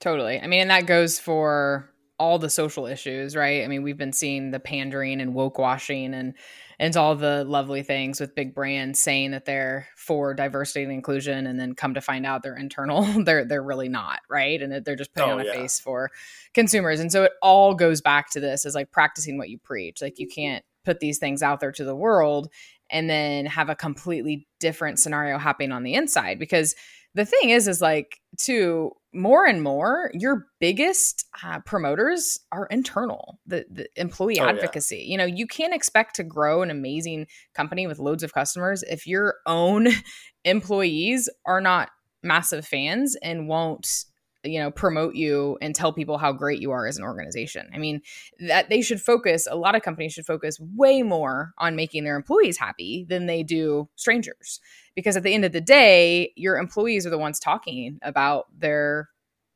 Totally. 0.00 0.40
I 0.40 0.46
mean, 0.46 0.60
and 0.60 0.70
that 0.70 0.86
goes 0.86 1.18
for 1.18 1.90
all 2.18 2.38
the 2.38 2.50
social 2.50 2.86
issues, 2.86 3.36
right? 3.36 3.64
I 3.64 3.68
mean, 3.68 3.82
we've 3.82 3.98
been 3.98 4.12
seeing 4.12 4.50
the 4.50 4.60
pandering 4.60 5.20
and 5.20 5.34
woke 5.34 5.58
washing 5.58 6.14
and 6.14 6.34
and 6.80 6.96
all 6.96 7.16
the 7.16 7.44
lovely 7.44 7.82
things 7.82 8.20
with 8.20 8.34
big 8.34 8.54
brands 8.54 9.00
saying 9.00 9.32
that 9.32 9.44
they're 9.44 9.88
for 9.96 10.32
diversity 10.32 10.84
and 10.84 10.92
inclusion 10.92 11.46
and 11.46 11.58
then 11.58 11.74
come 11.74 11.94
to 11.94 12.00
find 12.00 12.24
out 12.24 12.42
they're 12.42 12.56
internal 12.56 13.02
they're 13.24 13.44
they're 13.44 13.62
really 13.62 13.88
not 13.88 14.20
right? 14.30 14.62
And 14.62 14.72
that 14.72 14.84
they're 14.84 14.96
just 14.96 15.14
putting 15.14 15.30
oh, 15.30 15.34
on 15.34 15.40
a 15.40 15.44
yeah. 15.44 15.52
face 15.52 15.80
for 15.80 16.10
consumers. 16.54 17.00
And 17.00 17.10
so 17.10 17.24
it 17.24 17.32
all 17.42 17.74
goes 17.74 18.00
back 18.00 18.30
to 18.30 18.40
this 18.40 18.64
is 18.64 18.74
like 18.74 18.90
practicing 18.90 19.38
what 19.38 19.48
you 19.48 19.58
preach. 19.58 20.00
Like 20.00 20.18
you 20.18 20.28
can't 20.28 20.64
put 20.84 21.00
these 21.00 21.18
things 21.18 21.42
out 21.42 21.60
there 21.60 21.72
to 21.72 21.84
the 21.84 21.96
world 21.96 22.48
and 22.90 23.10
then 23.10 23.46
have 23.46 23.68
a 23.68 23.74
completely 23.74 24.46
different 24.60 24.98
scenario 24.98 25.38
happening 25.38 25.72
on 25.72 25.82
the 25.82 25.94
inside 25.94 26.38
because 26.38 26.74
the 27.14 27.24
thing 27.24 27.50
is 27.50 27.68
is 27.68 27.80
like 27.80 28.20
too 28.36 28.92
more 29.14 29.46
and 29.46 29.62
more 29.62 30.10
your 30.14 30.46
biggest 30.60 31.26
uh, 31.42 31.58
promoters 31.60 32.38
are 32.52 32.66
internal 32.66 33.38
the, 33.46 33.64
the 33.70 33.88
employee 33.96 34.38
oh, 34.38 34.46
advocacy 34.46 34.98
yeah. 34.98 35.10
you 35.10 35.16
know 35.16 35.24
you 35.24 35.46
can't 35.46 35.74
expect 35.74 36.14
to 36.14 36.22
grow 36.22 36.62
an 36.62 36.70
amazing 36.70 37.26
company 37.54 37.86
with 37.86 37.98
loads 37.98 38.22
of 38.22 38.34
customers 38.34 38.82
if 38.84 39.06
your 39.06 39.36
own 39.46 39.88
employees 40.44 41.28
are 41.46 41.60
not 41.60 41.90
massive 42.22 42.66
fans 42.66 43.16
and 43.22 43.48
won't 43.48 44.04
you 44.44 44.60
know 44.60 44.70
promote 44.70 45.14
you 45.14 45.58
and 45.60 45.74
tell 45.74 45.92
people 45.92 46.18
how 46.18 46.32
great 46.32 46.60
you 46.60 46.70
are 46.70 46.86
as 46.86 46.96
an 46.96 47.04
organization. 47.04 47.68
I 47.74 47.78
mean 47.78 48.02
that 48.40 48.68
they 48.68 48.82
should 48.82 49.00
focus 49.00 49.46
a 49.50 49.56
lot 49.56 49.74
of 49.74 49.82
companies 49.82 50.12
should 50.12 50.26
focus 50.26 50.58
way 50.60 51.02
more 51.02 51.52
on 51.58 51.76
making 51.76 52.04
their 52.04 52.16
employees 52.16 52.58
happy 52.58 53.06
than 53.08 53.26
they 53.26 53.42
do 53.42 53.88
strangers. 53.96 54.60
Because 54.94 55.16
at 55.16 55.22
the 55.22 55.34
end 55.34 55.44
of 55.44 55.52
the 55.52 55.60
day 55.60 56.32
your 56.36 56.56
employees 56.56 57.06
are 57.06 57.10
the 57.10 57.18
ones 57.18 57.38
talking 57.38 57.98
about 58.02 58.46
their 58.56 59.08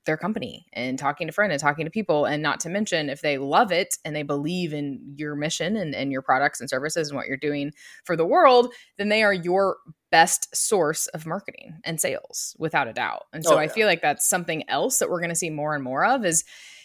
their 0.05 0.17
company 0.17 0.67
and 0.73 0.99
talking 0.99 1.27
to 1.27 1.33
friends 1.33 1.53
and 1.53 1.61
talking 1.61 1.85
to 1.85 1.91
people 1.91 2.25
and 2.25 2.43
not 2.43 2.61
to 2.61 2.69
mention 2.69 3.09
if 3.09 3.21
they 3.21 3.39
love 3.39 3.71
it 3.71 3.97
and 4.05 4.17
they 4.17 4.23
believe 4.23 4.73
in 4.73 5.15
your 5.17 5.37
mission 5.37 5.77
and, 5.77 5.95
and 5.95 6.11
your 6.11 6.23
products 6.23 6.61
and 6.61 6.69
services 6.69 7.09
and 7.09 7.17
what 7.17 7.27
you're 7.27 7.37
doing 7.37 7.73
for 8.05 8.17
the 8.17 8.27
world 8.27 8.73
then 8.99 9.09
they 9.09 9.23
are 9.23 9.33
your 9.33 9.77
best 10.11 10.55
source 10.55 11.07
of 11.09 11.25
marketing 11.25 11.79
and 11.85 12.01
sales 12.01 12.55
without 12.59 12.89
a 12.89 12.93
doubt 12.93 13.25
and 13.33 13.45
so 13.45 13.53
oh, 13.53 13.57
yeah. 13.57 13.63
i 13.63 13.69
feel 13.69 13.87
like 13.87 14.03
that's 14.03 14.29
something 14.29 14.69
else 14.69 14.99
that 14.99 15.09
we're 15.09 15.21
going 15.21 15.31
to 15.31 15.37
see 15.37 15.51
more 15.51 15.75
and 15.75 15.85
more 15.85 16.05
of 16.05 16.25
is 16.25 16.45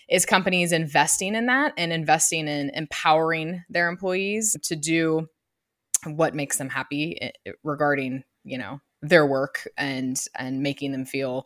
is 0.10 0.26
companies 0.26 0.72
investing 0.72 1.36
in 1.36 1.48
that 1.48 1.74
and 1.78 1.92
investing 1.92 2.48
in 2.48 2.70
empowering 2.74 3.64
their 3.70 3.90
employees 3.90 4.56
to 4.64 4.76
do 4.76 5.28
what 6.06 6.36
makes 6.36 6.58
them 6.58 6.70
happy 6.70 7.18
eh, 7.22 7.52
regarding 7.64 8.24
you 8.44 8.58
know 8.58 8.80
their 9.02 9.26
work 9.26 9.68
and 9.78 10.20
and 10.36 10.62
making 10.62 10.92
them 10.92 11.06
feel 11.06 11.46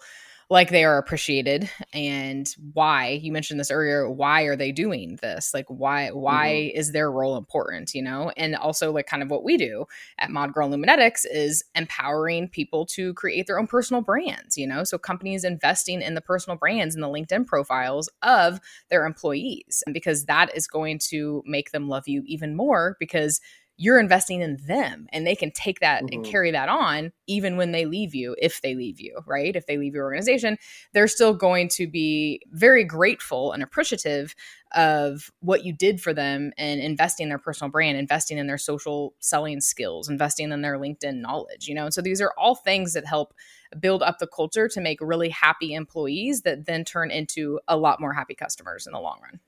like 0.51 0.69
they 0.69 0.83
are 0.83 0.97
appreciated 0.97 1.69
and 1.93 2.53
why 2.73 3.07
you 3.23 3.31
mentioned 3.31 3.57
this 3.57 3.71
earlier 3.71 4.11
why 4.11 4.41
are 4.41 4.57
they 4.57 4.73
doing 4.73 5.17
this? 5.21 5.53
Like 5.53 5.65
why 5.69 6.09
why 6.09 6.49
mm-hmm. 6.49 6.77
is 6.77 6.91
their 6.91 7.09
role 7.09 7.37
important 7.37 7.93
you 7.95 8.01
know? 8.01 8.33
And 8.35 8.57
also 8.57 8.91
like 8.91 9.07
kind 9.07 9.23
of 9.23 9.31
what 9.31 9.45
we 9.45 9.55
do 9.55 9.85
at 10.19 10.29
mod 10.29 10.53
girl 10.53 10.69
luminetics 10.69 11.25
is 11.31 11.63
empowering 11.73 12.49
people 12.49 12.85
to 12.87 13.13
create 13.13 13.47
their 13.47 13.57
own 13.57 13.65
personal 13.65 14.01
brands 14.01 14.57
you 14.57 14.67
know? 14.67 14.83
So 14.83 14.97
companies 14.97 15.45
investing 15.45 16.01
in 16.01 16.15
the 16.15 16.21
personal 16.21 16.57
brands 16.57 16.95
and 16.95 17.03
the 17.03 17.07
linkedin 17.07 17.47
profiles 17.47 18.09
of 18.21 18.59
their 18.89 19.05
employees 19.05 19.85
because 19.93 20.25
that 20.25 20.53
is 20.53 20.67
going 20.67 20.99
to 21.11 21.41
make 21.45 21.71
them 21.71 21.87
love 21.87 22.09
you 22.09 22.23
even 22.25 22.57
more 22.57 22.97
because 22.99 23.39
you're 23.81 23.99
investing 23.99 24.41
in 24.41 24.57
them 24.67 25.07
and 25.11 25.25
they 25.25 25.35
can 25.35 25.49
take 25.49 25.79
that 25.79 26.03
mm-hmm. 26.03 26.13
and 26.13 26.25
carry 26.25 26.51
that 26.51 26.69
on 26.69 27.11
even 27.25 27.57
when 27.57 27.71
they 27.71 27.85
leave 27.85 28.13
you 28.13 28.35
if 28.39 28.61
they 28.61 28.75
leave 28.75 29.01
you 29.01 29.17
right 29.25 29.55
if 29.55 29.65
they 29.65 29.75
leave 29.77 29.95
your 29.95 30.03
organization 30.03 30.55
they're 30.93 31.07
still 31.07 31.33
going 31.33 31.67
to 31.67 31.87
be 31.87 32.39
very 32.51 32.83
grateful 32.83 33.51
and 33.51 33.63
appreciative 33.63 34.35
of 34.73 35.31
what 35.39 35.65
you 35.65 35.73
did 35.73 35.99
for 35.99 36.13
them 36.13 36.53
and 36.59 36.79
investing 36.79 37.23
in 37.23 37.29
their 37.29 37.39
personal 37.39 37.71
brand 37.71 37.97
investing 37.97 38.37
in 38.37 38.45
their 38.45 38.57
social 38.57 39.15
selling 39.19 39.59
skills 39.59 40.07
investing 40.07 40.51
in 40.51 40.61
their 40.61 40.77
linkedin 40.77 41.15
knowledge 41.15 41.67
you 41.67 41.73
know 41.73 41.85
and 41.85 41.93
so 41.93 42.01
these 42.01 42.21
are 42.21 42.33
all 42.37 42.53
things 42.53 42.93
that 42.93 43.05
help 43.05 43.33
build 43.79 44.03
up 44.03 44.19
the 44.19 44.27
culture 44.27 44.67
to 44.67 44.79
make 44.79 44.99
really 45.01 45.29
happy 45.29 45.73
employees 45.73 46.43
that 46.43 46.67
then 46.67 46.85
turn 46.85 47.09
into 47.09 47.59
a 47.67 47.75
lot 47.75 47.99
more 47.99 48.13
happy 48.13 48.35
customers 48.35 48.85
in 48.85 48.93
the 48.93 48.99
long 48.99 49.17
run 49.23 49.39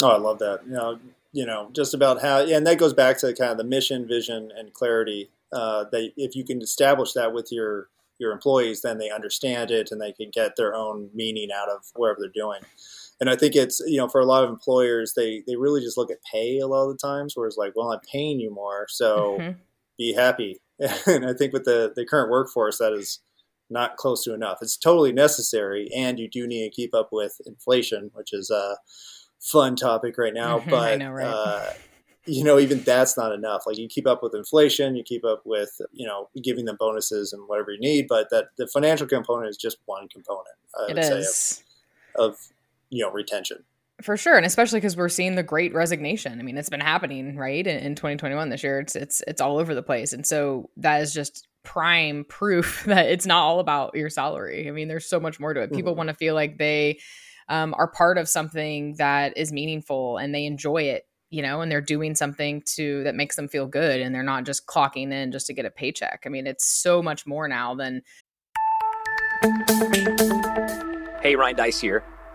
Oh, 0.00 0.10
I 0.10 0.16
love 0.16 0.38
that. 0.38 0.60
You 0.64 0.72
know, 0.72 0.98
you 1.32 1.44
know, 1.44 1.70
just 1.74 1.94
about 1.94 2.22
how, 2.22 2.40
yeah, 2.40 2.56
and 2.56 2.66
that 2.66 2.78
goes 2.78 2.94
back 2.94 3.18
to 3.18 3.34
kind 3.34 3.52
of 3.52 3.58
the 3.58 3.64
mission, 3.64 4.06
vision, 4.06 4.50
and 4.56 4.72
clarity. 4.72 5.30
Uh, 5.52 5.84
that 5.90 6.12
if 6.16 6.36
you 6.36 6.44
can 6.44 6.60
establish 6.60 7.14
that 7.14 7.32
with 7.32 7.48
your 7.50 7.88
your 8.18 8.32
employees, 8.32 8.82
then 8.82 8.98
they 8.98 9.10
understand 9.10 9.70
it 9.70 9.90
and 9.90 10.00
they 10.00 10.12
can 10.12 10.30
get 10.30 10.56
their 10.56 10.74
own 10.74 11.08
meaning 11.14 11.48
out 11.54 11.68
of 11.68 11.84
whatever 11.94 12.18
they're 12.20 12.30
doing. 12.30 12.60
And 13.20 13.30
I 13.30 13.36
think 13.36 13.54
it's 13.56 13.80
you 13.86 13.96
know 13.96 14.08
for 14.08 14.20
a 14.20 14.26
lot 14.26 14.44
of 14.44 14.50
employers, 14.50 15.14
they 15.14 15.42
they 15.46 15.56
really 15.56 15.80
just 15.80 15.96
look 15.96 16.10
at 16.10 16.18
pay 16.30 16.58
a 16.58 16.66
lot 16.66 16.88
of 16.88 16.90
the 16.90 16.98
times, 16.98 17.36
where 17.36 17.46
it's 17.46 17.56
like, 17.56 17.74
well, 17.74 17.92
I'm 17.92 18.00
paying 18.00 18.40
you 18.40 18.50
more, 18.50 18.86
so 18.88 19.38
mm-hmm. 19.40 19.58
be 19.96 20.12
happy. 20.12 20.60
and 21.06 21.26
I 21.26 21.32
think 21.32 21.52
with 21.52 21.64
the 21.64 21.92
the 21.94 22.06
current 22.06 22.30
workforce, 22.30 22.78
that 22.78 22.92
is 22.92 23.20
not 23.70 23.96
close 23.96 24.24
to 24.24 24.34
enough. 24.34 24.58
It's 24.62 24.76
totally 24.76 25.12
necessary, 25.12 25.90
and 25.94 26.18
you 26.18 26.28
do 26.28 26.46
need 26.46 26.64
to 26.68 26.74
keep 26.74 26.94
up 26.94 27.08
with 27.12 27.40
inflation, 27.46 28.10
which 28.14 28.32
is 28.32 28.50
uh 28.50 28.76
fun 29.40 29.76
topic 29.76 30.18
right 30.18 30.34
now, 30.34 30.58
but 30.68 30.98
know, 30.98 31.10
right? 31.10 31.26
uh, 31.26 31.72
you 32.26 32.44
know, 32.44 32.58
even 32.58 32.80
that's 32.82 33.16
not 33.16 33.32
enough. 33.32 33.62
Like 33.66 33.78
you 33.78 33.88
keep 33.88 34.06
up 34.06 34.22
with 34.22 34.34
inflation, 34.34 34.96
you 34.96 35.02
keep 35.02 35.24
up 35.24 35.42
with 35.44 35.80
you 35.92 36.06
know 36.06 36.28
giving 36.42 36.66
them 36.66 36.76
bonuses 36.78 37.32
and 37.32 37.48
whatever 37.48 37.72
you 37.72 37.80
need, 37.80 38.06
but 38.08 38.30
that 38.30 38.48
the 38.56 38.66
financial 38.66 39.06
component 39.06 39.48
is 39.48 39.56
just 39.56 39.78
one 39.86 40.08
component. 40.08 40.46
I 40.78 40.90
it 40.90 40.98
is. 40.98 41.64
Of, 42.16 42.32
of 42.32 42.38
you 42.90 43.04
know 43.04 43.10
retention. 43.10 43.64
For 44.02 44.16
sure, 44.16 44.36
and 44.36 44.46
especially 44.46 44.78
because 44.78 44.96
we're 44.96 45.08
seeing 45.08 45.34
the 45.34 45.42
Great 45.42 45.74
Resignation. 45.74 46.38
I 46.38 46.42
mean, 46.44 46.56
it's 46.56 46.68
been 46.68 46.80
happening 46.80 47.36
right 47.36 47.66
in, 47.66 47.78
in 47.78 47.94
2021 47.96 48.48
this 48.48 48.62
year. 48.62 48.78
It's 48.78 48.94
it's 48.94 49.22
it's 49.26 49.40
all 49.40 49.58
over 49.58 49.74
the 49.74 49.82
place, 49.82 50.12
and 50.12 50.24
so 50.24 50.70
that 50.76 51.02
is 51.02 51.12
just 51.12 51.48
prime 51.64 52.24
proof 52.28 52.84
that 52.84 53.06
it's 53.06 53.26
not 53.26 53.42
all 53.42 53.58
about 53.58 53.96
your 53.96 54.10
salary. 54.10 54.68
I 54.68 54.70
mean, 54.70 54.88
there's 54.88 55.08
so 55.08 55.18
much 55.18 55.40
more 55.40 55.52
to 55.52 55.62
it. 55.62 55.72
People 55.72 55.92
mm-hmm. 55.92 55.98
want 55.98 56.08
to 56.10 56.14
feel 56.14 56.34
like 56.34 56.58
they 56.58 57.00
um, 57.48 57.74
are 57.78 57.88
part 57.88 58.18
of 58.18 58.28
something 58.28 58.94
that 58.98 59.36
is 59.36 59.52
meaningful 59.52 60.18
and 60.18 60.34
they 60.34 60.44
enjoy 60.44 60.82
it 60.82 61.06
you 61.30 61.42
know 61.42 61.60
and 61.60 61.70
they're 61.70 61.80
doing 61.80 62.14
something 62.14 62.62
to 62.66 63.02
that 63.04 63.14
makes 63.14 63.36
them 63.36 63.48
feel 63.48 63.66
good 63.66 64.00
and 64.00 64.14
they're 64.14 64.22
not 64.22 64.44
just 64.44 64.66
clocking 64.66 65.12
in 65.12 65.32
just 65.32 65.46
to 65.46 65.54
get 65.54 65.64
a 65.64 65.70
paycheck. 65.70 66.22
I 66.24 66.28
mean 66.28 66.46
it's 66.46 66.66
so 66.66 67.02
much 67.02 67.26
more 67.26 67.48
now 67.48 67.74
than 67.74 68.02
hey 71.22 71.36
Ryan 71.36 71.56
Deiss 71.56 71.80
here 71.80 72.02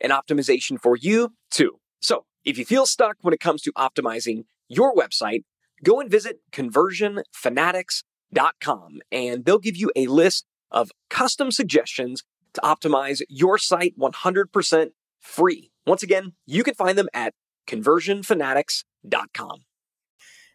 and 0.00 0.12
optimization 0.12 0.80
for 0.80 0.96
you 0.96 1.34
too. 1.50 1.80
So 2.00 2.24
if 2.44 2.56
you 2.58 2.64
feel 2.64 2.86
stuck 2.86 3.16
when 3.22 3.34
it 3.34 3.40
comes 3.40 3.62
to 3.62 3.72
optimizing 3.72 4.44
your 4.68 4.94
website, 4.94 5.42
go 5.82 5.98
and 6.00 6.08
visit 6.10 6.38
conversionfanatics.com 6.52 9.00
and 9.12 9.44
they'll 9.44 9.58
give 9.58 9.76
you 9.76 9.92
a 9.96 10.06
list 10.06 10.46
of 10.70 10.90
custom 11.10 11.50
suggestions 11.50 12.22
to 12.54 12.62
optimize 12.62 13.20
your 13.28 13.58
site 13.58 13.98
100% 13.98 14.86
free. 15.20 15.70
Once 15.86 16.02
again, 16.02 16.32
you 16.46 16.64
can 16.64 16.74
find 16.74 16.98
them 16.98 17.08
at 17.14 17.32
conversionfanatics.com. 17.68 19.60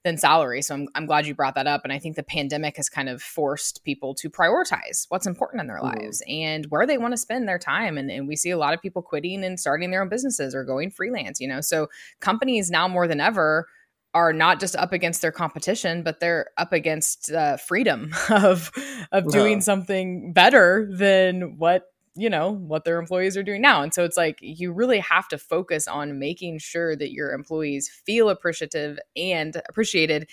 than 0.03 0.17
salary. 0.17 0.61
So 0.61 0.73
I'm, 0.73 0.87
I'm 0.95 1.05
glad 1.05 1.27
you 1.27 1.35
brought 1.35 1.55
that 1.55 1.67
up. 1.67 1.81
And 1.83 1.93
I 1.93 1.99
think 1.99 2.15
the 2.15 2.23
pandemic 2.23 2.77
has 2.77 2.89
kind 2.89 3.07
of 3.07 3.21
forced 3.21 3.83
people 3.83 4.15
to 4.15 4.29
prioritize 4.29 5.05
what's 5.09 5.27
important 5.27 5.61
in 5.61 5.67
their 5.67 5.77
mm-hmm. 5.77 5.99
lives 5.99 6.23
and 6.27 6.65
where 6.67 6.87
they 6.87 6.97
want 6.97 7.13
to 7.13 7.17
spend 7.17 7.47
their 7.47 7.59
time. 7.59 7.97
And, 7.97 8.09
and 8.09 8.27
we 8.27 8.35
see 8.35 8.49
a 8.49 8.57
lot 8.57 8.73
of 8.73 8.81
people 8.81 9.01
quitting 9.01 9.43
and 9.43 9.59
starting 9.59 9.91
their 9.91 10.01
own 10.01 10.09
businesses 10.09 10.55
or 10.55 10.63
going 10.63 10.89
freelance, 10.89 11.39
you 11.39 11.47
know. 11.47 11.61
So 11.61 11.87
companies 12.19 12.71
now 12.71 12.87
more 12.87 13.07
than 13.07 13.21
ever 13.21 13.67
are 14.13 14.33
not 14.33 14.59
just 14.59 14.75
up 14.75 14.91
against 14.91 15.21
their 15.21 15.31
competition, 15.31 16.03
but 16.03 16.19
they're 16.19 16.47
up 16.57 16.73
against 16.73 17.31
uh, 17.31 17.57
freedom 17.57 18.13
of 18.29 18.71
of 19.11 19.31
doing 19.31 19.61
something 19.61 20.33
better 20.33 20.89
than 20.91 21.57
what 21.57 21.85
you 22.15 22.29
know 22.29 22.51
what 22.51 22.83
their 22.83 22.99
employees 22.99 23.37
are 23.37 23.43
doing 23.43 23.61
now. 23.61 23.81
And 23.81 23.93
so 23.93 24.03
it's 24.03 24.17
like 24.17 24.37
you 24.41 24.73
really 24.73 24.99
have 24.99 25.27
to 25.29 25.37
focus 25.37 25.87
on 25.87 26.19
making 26.19 26.59
sure 26.59 26.95
that 26.95 27.11
your 27.11 27.33
employees 27.33 27.89
feel 28.05 28.29
appreciative 28.29 28.99
and 29.15 29.61
appreciated 29.69 30.29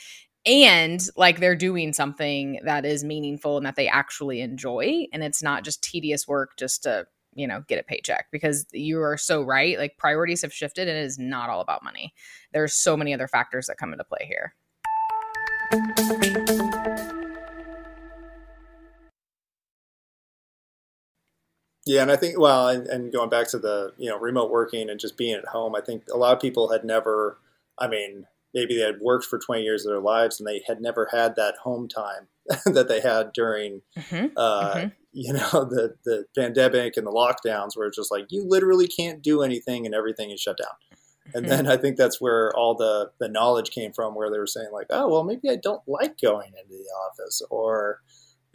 and 0.46 1.00
like 1.16 1.40
they're 1.40 1.56
doing 1.56 1.92
something 1.92 2.60
that 2.64 2.84
is 2.84 3.04
meaningful 3.04 3.56
and 3.58 3.66
that 3.66 3.76
they 3.76 3.88
actually 3.88 4.40
enjoy. 4.40 5.06
And 5.12 5.22
it's 5.22 5.42
not 5.42 5.64
just 5.64 5.82
tedious 5.82 6.26
work 6.26 6.56
just 6.56 6.82
to 6.84 7.06
you 7.34 7.46
know 7.46 7.62
get 7.68 7.78
a 7.78 7.84
paycheck 7.84 8.26
because 8.32 8.66
you 8.72 9.00
are 9.00 9.16
so 9.16 9.42
right. 9.42 9.78
Like 9.78 9.98
priorities 9.98 10.42
have 10.42 10.52
shifted 10.52 10.88
and 10.88 10.96
it 10.96 11.04
is 11.04 11.18
not 11.18 11.50
all 11.50 11.60
about 11.60 11.84
money. 11.84 12.14
There's 12.52 12.74
so 12.74 12.96
many 12.96 13.14
other 13.14 13.28
factors 13.28 13.66
that 13.66 13.76
come 13.78 13.92
into 13.92 14.04
play 14.04 14.26
here 14.26 14.54
Yeah, 21.88 22.02
and 22.02 22.12
I 22.12 22.16
think 22.16 22.38
well, 22.38 22.68
and, 22.68 22.86
and, 22.86 23.10
going 23.10 23.30
back 23.30 23.48
to 23.48 23.58
the 23.58 23.94
you 23.96 24.10
know 24.10 24.18
remote 24.18 24.50
working 24.50 24.90
and 24.90 25.00
just 25.00 25.16
being 25.16 25.34
at 25.34 25.46
home, 25.46 25.74
I 25.74 25.80
think 25.80 26.04
a 26.12 26.18
lot 26.18 26.34
of 26.34 26.40
people 26.40 26.70
had 26.70 26.84
never. 26.84 27.38
I 27.78 27.88
mean, 27.88 28.26
maybe 28.52 28.76
they 28.76 28.82
had 28.82 29.00
worked 29.00 29.24
for 29.24 29.38
twenty 29.38 29.62
years 29.62 29.86
of 29.86 29.92
their 29.92 30.00
lives 30.00 30.38
and 30.38 30.46
they 30.46 30.60
had 30.66 30.82
never 30.82 31.08
had 31.10 31.34
that 31.36 31.54
home 31.62 31.88
time 31.88 32.28
that 32.66 32.88
they 32.88 33.00
had 33.00 33.32
during, 33.32 33.80
mm-hmm. 33.96 34.26
Uh, 34.36 34.74
mm-hmm. 34.74 34.88
you 35.14 35.32
know, 35.32 35.40
the 35.64 35.94
the 36.04 36.26
pandemic 36.36 36.98
and 36.98 37.06
the 37.06 37.10
lockdowns, 37.10 37.74
where 37.74 37.86
it's 37.86 37.96
just 37.96 38.10
like 38.10 38.26
you 38.28 38.44
literally 38.46 38.86
can't 38.86 39.22
do 39.22 39.40
anything 39.42 39.86
and 39.86 39.94
everything 39.94 40.30
is 40.30 40.42
shut 40.42 40.58
down. 40.58 40.98
And 41.34 41.46
mm-hmm. 41.46 41.48
then 41.48 41.66
I 41.66 41.78
think 41.78 41.96
that's 41.96 42.20
where 42.20 42.54
all 42.54 42.74
the 42.74 43.12
the 43.18 43.30
knowledge 43.30 43.70
came 43.70 43.94
from, 43.94 44.14
where 44.14 44.30
they 44.30 44.38
were 44.38 44.46
saying 44.46 44.72
like, 44.74 44.88
oh 44.90 45.08
well, 45.08 45.24
maybe 45.24 45.48
I 45.48 45.56
don't 45.56 45.82
like 45.86 46.20
going 46.20 46.48
into 46.48 46.76
the 46.76 46.90
office, 47.08 47.40
or 47.48 48.02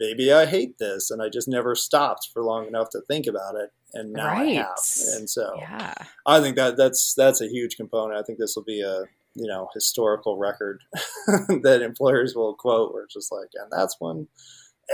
maybe 0.04 0.32
I 0.32 0.46
hate 0.46 0.78
this, 0.78 1.10
and 1.10 1.22
I 1.22 1.28
just 1.28 1.48
never 1.48 1.74
stopped 1.74 2.30
for 2.32 2.42
long 2.42 2.66
enough 2.66 2.90
to 2.90 3.00
think 3.02 3.26
about 3.26 3.54
it, 3.56 3.70
and 3.92 4.12
now 4.12 4.26
right. 4.26 4.48
I 4.48 4.52
have. 4.52 4.78
And 5.16 5.28
so, 5.28 5.54
yeah. 5.58 5.94
I 6.26 6.40
think 6.40 6.56
that 6.56 6.76
that's 6.76 7.14
that's 7.16 7.40
a 7.40 7.48
huge 7.48 7.76
component. 7.76 8.18
I 8.18 8.22
think 8.22 8.38
this 8.38 8.54
will 8.56 8.64
be 8.64 8.82
a 8.82 9.04
you 9.34 9.46
know 9.46 9.68
historical 9.74 10.38
record 10.38 10.82
that 11.26 11.82
employers 11.82 12.34
will 12.34 12.54
quote, 12.54 12.92
where 12.92 13.04
it's 13.04 13.14
just 13.14 13.32
like, 13.32 13.48
and 13.54 13.70
that's 13.70 13.96
when 13.98 14.28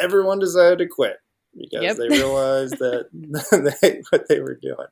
everyone 0.00 0.38
decided 0.38 0.78
to 0.78 0.86
quit 0.86 1.16
because 1.56 1.82
yep. 1.82 1.96
they 1.96 2.08
realized 2.08 2.78
that 2.78 3.06
they, 3.82 4.02
what 4.11 4.28
they 4.28 4.40
were 4.40 4.58
doing. 4.61 4.86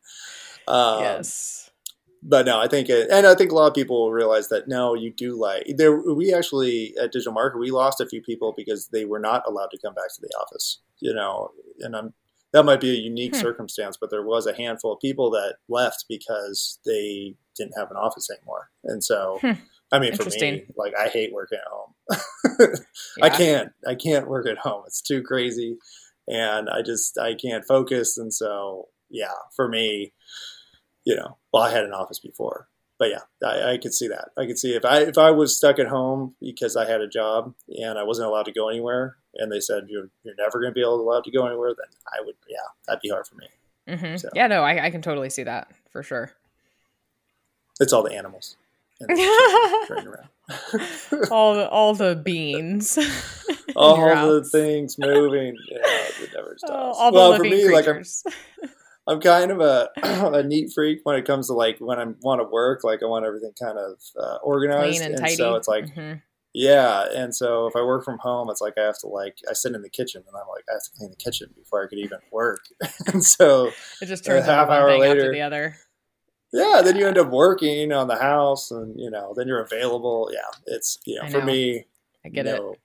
Um, 0.67 1.01
yes 1.01 1.68
but 2.23 2.47
no, 2.47 2.59
I 2.59 2.69
think, 2.69 2.89
it, 2.89 3.09
and 3.11 3.27
I 3.27 3.35
think 3.35 3.53
a 3.53 3.55
lot 3.55 3.69
of 3.69 3.75
people 3.75 4.05
will 4.05 4.13
realize 4.13 4.49
that 4.49 4.69
no, 4.69 4.95
you 4.95 5.13
do 5.13 5.39
like 5.39 5.65
there. 5.77 5.97
We 5.97 6.35
actually 6.35 6.95
at 7.01 7.13
Digital 7.13 7.35
Marketer 7.35 7.61
we 7.61 7.71
lost 7.71 8.01
a 8.01 8.07
few 8.07 8.23
people 8.23 8.55
because 8.57 8.89
they 8.89 9.05
were 9.05 9.21
not 9.21 9.43
allowed 9.47 9.71
to 9.73 9.79
come 9.79 9.95
back 9.95 10.09
to 10.15 10.21
the 10.21 10.31
office. 10.41 10.81
You 11.01 11.15
know, 11.15 11.51
and 11.81 11.95
I'm 11.95 12.13
that 12.53 12.65
might 12.65 12.81
be 12.81 12.91
a 12.91 13.01
unique 13.01 13.35
hmm. 13.35 13.41
circumstance, 13.41 13.97
but 14.01 14.11
there 14.11 14.25
was 14.25 14.47
a 14.47 14.55
handful 14.55 14.93
of 14.93 15.01
people 15.01 15.31
that 15.31 15.57
left 15.69 16.07
because 16.09 16.79
they 16.85 17.35
didn't 17.57 17.77
have 17.77 17.91
an 17.91 17.97
office 17.97 18.29
anymore. 18.31 18.71
And 18.85 19.05
so, 19.05 19.39
hmm. 19.41 19.53
I 19.93 19.99
mean, 19.99 20.15
for 20.17 20.25
me, 20.25 20.65
like 20.77 20.95
I 20.99 21.09
hate 21.09 21.33
working 21.33 21.59
at 21.59 21.71
home. 21.71 21.95
yeah. 23.19 23.25
I 23.25 23.29
can't, 23.31 23.73
I 23.87 23.95
can't 23.95 24.29
work 24.29 24.47
at 24.47 24.59
home. 24.59 24.83
It's 24.87 25.01
too 25.01 25.23
crazy, 25.23 25.77
and 26.27 26.69
I 26.69 26.83
just 26.83 27.19
I 27.19 27.35
can't 27.35 27.65
focus. 27.67 28.19
And 28.19 28.33
so, 28.33 28.89
yeah, 29.09 29.33
for 29.57 29.69
me, 29.69 30.13
you 31.09 31.17
know, 31.17 31.39
well, 31.55 31.63
I 31.63 31.71
had 31.71 31.85
an 31.85 31.95
office 31.95 32.19
before, 32.19 32.69
but 32.99 33.09
yeah, 33.09 33.21
I, 33.43 33.73
I 33.73 33.79
could 33.79 33.95
see 33.95 34.09
that. 34.09 34.29
I 34.37 34.45
could 34.45 34.59
see 34.59 34.75
if 34.75 34.85
I 34.85 34.99
if 34.99 35.17
I 35.17 35.31
was 35.31 35.57
stuck 35.57 35.79
at 35.79 35.87
home 35.87 36.35
because 36.39 36.77
I 36.77 36.87
had 36.87 37.01
a 37.01 37.09
job 37.09 37.55
and 37.69 37.99
I 37.99 38.03
wasn't 38.03 38.29
allowed 38.29 38.45
to 38.45 38.53
go 38.53 38.69
anywhere, 38.69 39.17
and 39.35 39.51
they 39.51 39.61
said 39.61 39.87
you're 39.89 40.11
you're 40.23 40.35
never 40.37 40.61
going 40.61 40.71
to 40.71 40.75
be 40.75 40.83
allowed 40.83 41.25
to 41.25 41.31
go 41.31 41.47
anywhere, 41.47 41.71
then 41.71 41.89
I 42.07 42.23
would, 42.23 42.35
yeah, 42.47 42.59
that'd 42.87 43.01
be 43.01 43.09
hard 43.09 43.27
for 43.27 43.37
me. 43.37 43.47
Mm-hmm. 43.89 44.19
So. 44.19 44.29
Yeah, 44.35 44.49
no, 44.49 44.63
I, 44.63 44.85
I 44.85 44.91
can 44.91 45.01
totally 45.01 45.31
see 45.31 45.45
that 45.45 45.71
for 45.89 46.03
sure. 46.03 46.33
It's 47.81 47.95
all 47.95 48.03
the 48.03 48.15
animals. 48.15 48.59
all 51.31 51.55
the 51.55 51.69
all 51.71 51.95
the 51.95 52.21
beans. 52.23 52.99
all 53.77 53.97
the 54.35 54.47
things 54.53 54.99
moving. 54.99 55.57
Yeah, 55.71 55.79
it 56.23 56.35
never 56.35 56.55
stops. 56.59 56.99
all 56.99 57.13
well, 57.13 57.35
for 57.35 57.45
me, 57.45 57.65
creatures. 57.65 58.23
like 58.27 58.35
I'm, 58.63 58.69
I'm 59.09 59.21
kind 59.21 59.51
of 59.51 59.61
a, 59.61 59.89
a 60.03 60.43
neat 60.43 60.71
freak 60.75 61.01
when 61.05 61.17
it 61.17 61.25
comes 61.25 61.47
to 61.47 61.55
like 61.55 61.79
when 61.79 61.99
I 61.99 62.05
want 62.21 62.41
to 62.41 62.45
work. 62.45 62.85
Like 62.85 63.03
I 63.03 63.07
want 63.07 63.25
everything 63.25 63.53
kind 63.61 63.79
of 63.79 63.99
uh, 64.21 64.37
organized, 64.43 65.01
and, 65.01 65.15
and 65.19 65.31
so 65.31 65.55
it's 65.55 65.67
like, 65.67 65.87
mm-hmm. 65.87 66.19
yeah. 66.53 67.07
And 67.15 67.35
so 67.35 67.67
if 67.67 67.75
I 67.75 67.83
work 67.83 68.05
from 68.05 68.19
home, 68.19 68.51
it's 68.51 68.61
like 68.61 68.75
I 68.77 68.83
have 68.83 68.99
to 68.99 69.07
like 69.07 69.39
I 69.49 69.55
sit 69.55 69.75
in 69.75 69.81
the 69.81 69.89
kitchen 69.89 70.23
and 70.27 70.37
I'm 70.37 70.49
like 70.49 70.65
I 70.69 70.75
have 70.75 70.83
to 70.85 70.91
clean 70.97 71.11
the 71.11 71.17
kitchen 71.17 71.49
before 71.57 71.83
I 71.83 71.89
could 71.89 71.99
even 71.99 72.19
work. 72.31 72.67
and 73.07 73.25
so 73.25 73.71
it 74.03 74.07
just 74.07 74.27
turns 74.27 74.47
a 74.47 74.55
half 74.55 74.69
hour 74.69 74.99
later 74.99 75.33
the 75.33 75.41
other. 75.41 75.77
Yeah, 76.53 76.81
then 76.83 76.97
you 76.97 77.07
end 77.07 77.19
up 77.19 77.31
working 77.31 77.93
on 77.93 78.09
the 78.09 78.17
house, 78.17 78.71
and 78.71 78.99
you 78.99 79.11
know, 79.11 79.33
then 79.37 79.49
you're 79.49 79.63
available. 79.63 80.31
Yeah, 80.33 80.75
it's 80.75 80.99
you 81.07 81.17
know, 81.17 81.25
know. 81.25 81.31
for 81.31 81.45
me, 81.45 81.87
I 82.25 82.29
get 82.29 82.45
no, 82.45 82.73
it 82.73 82.81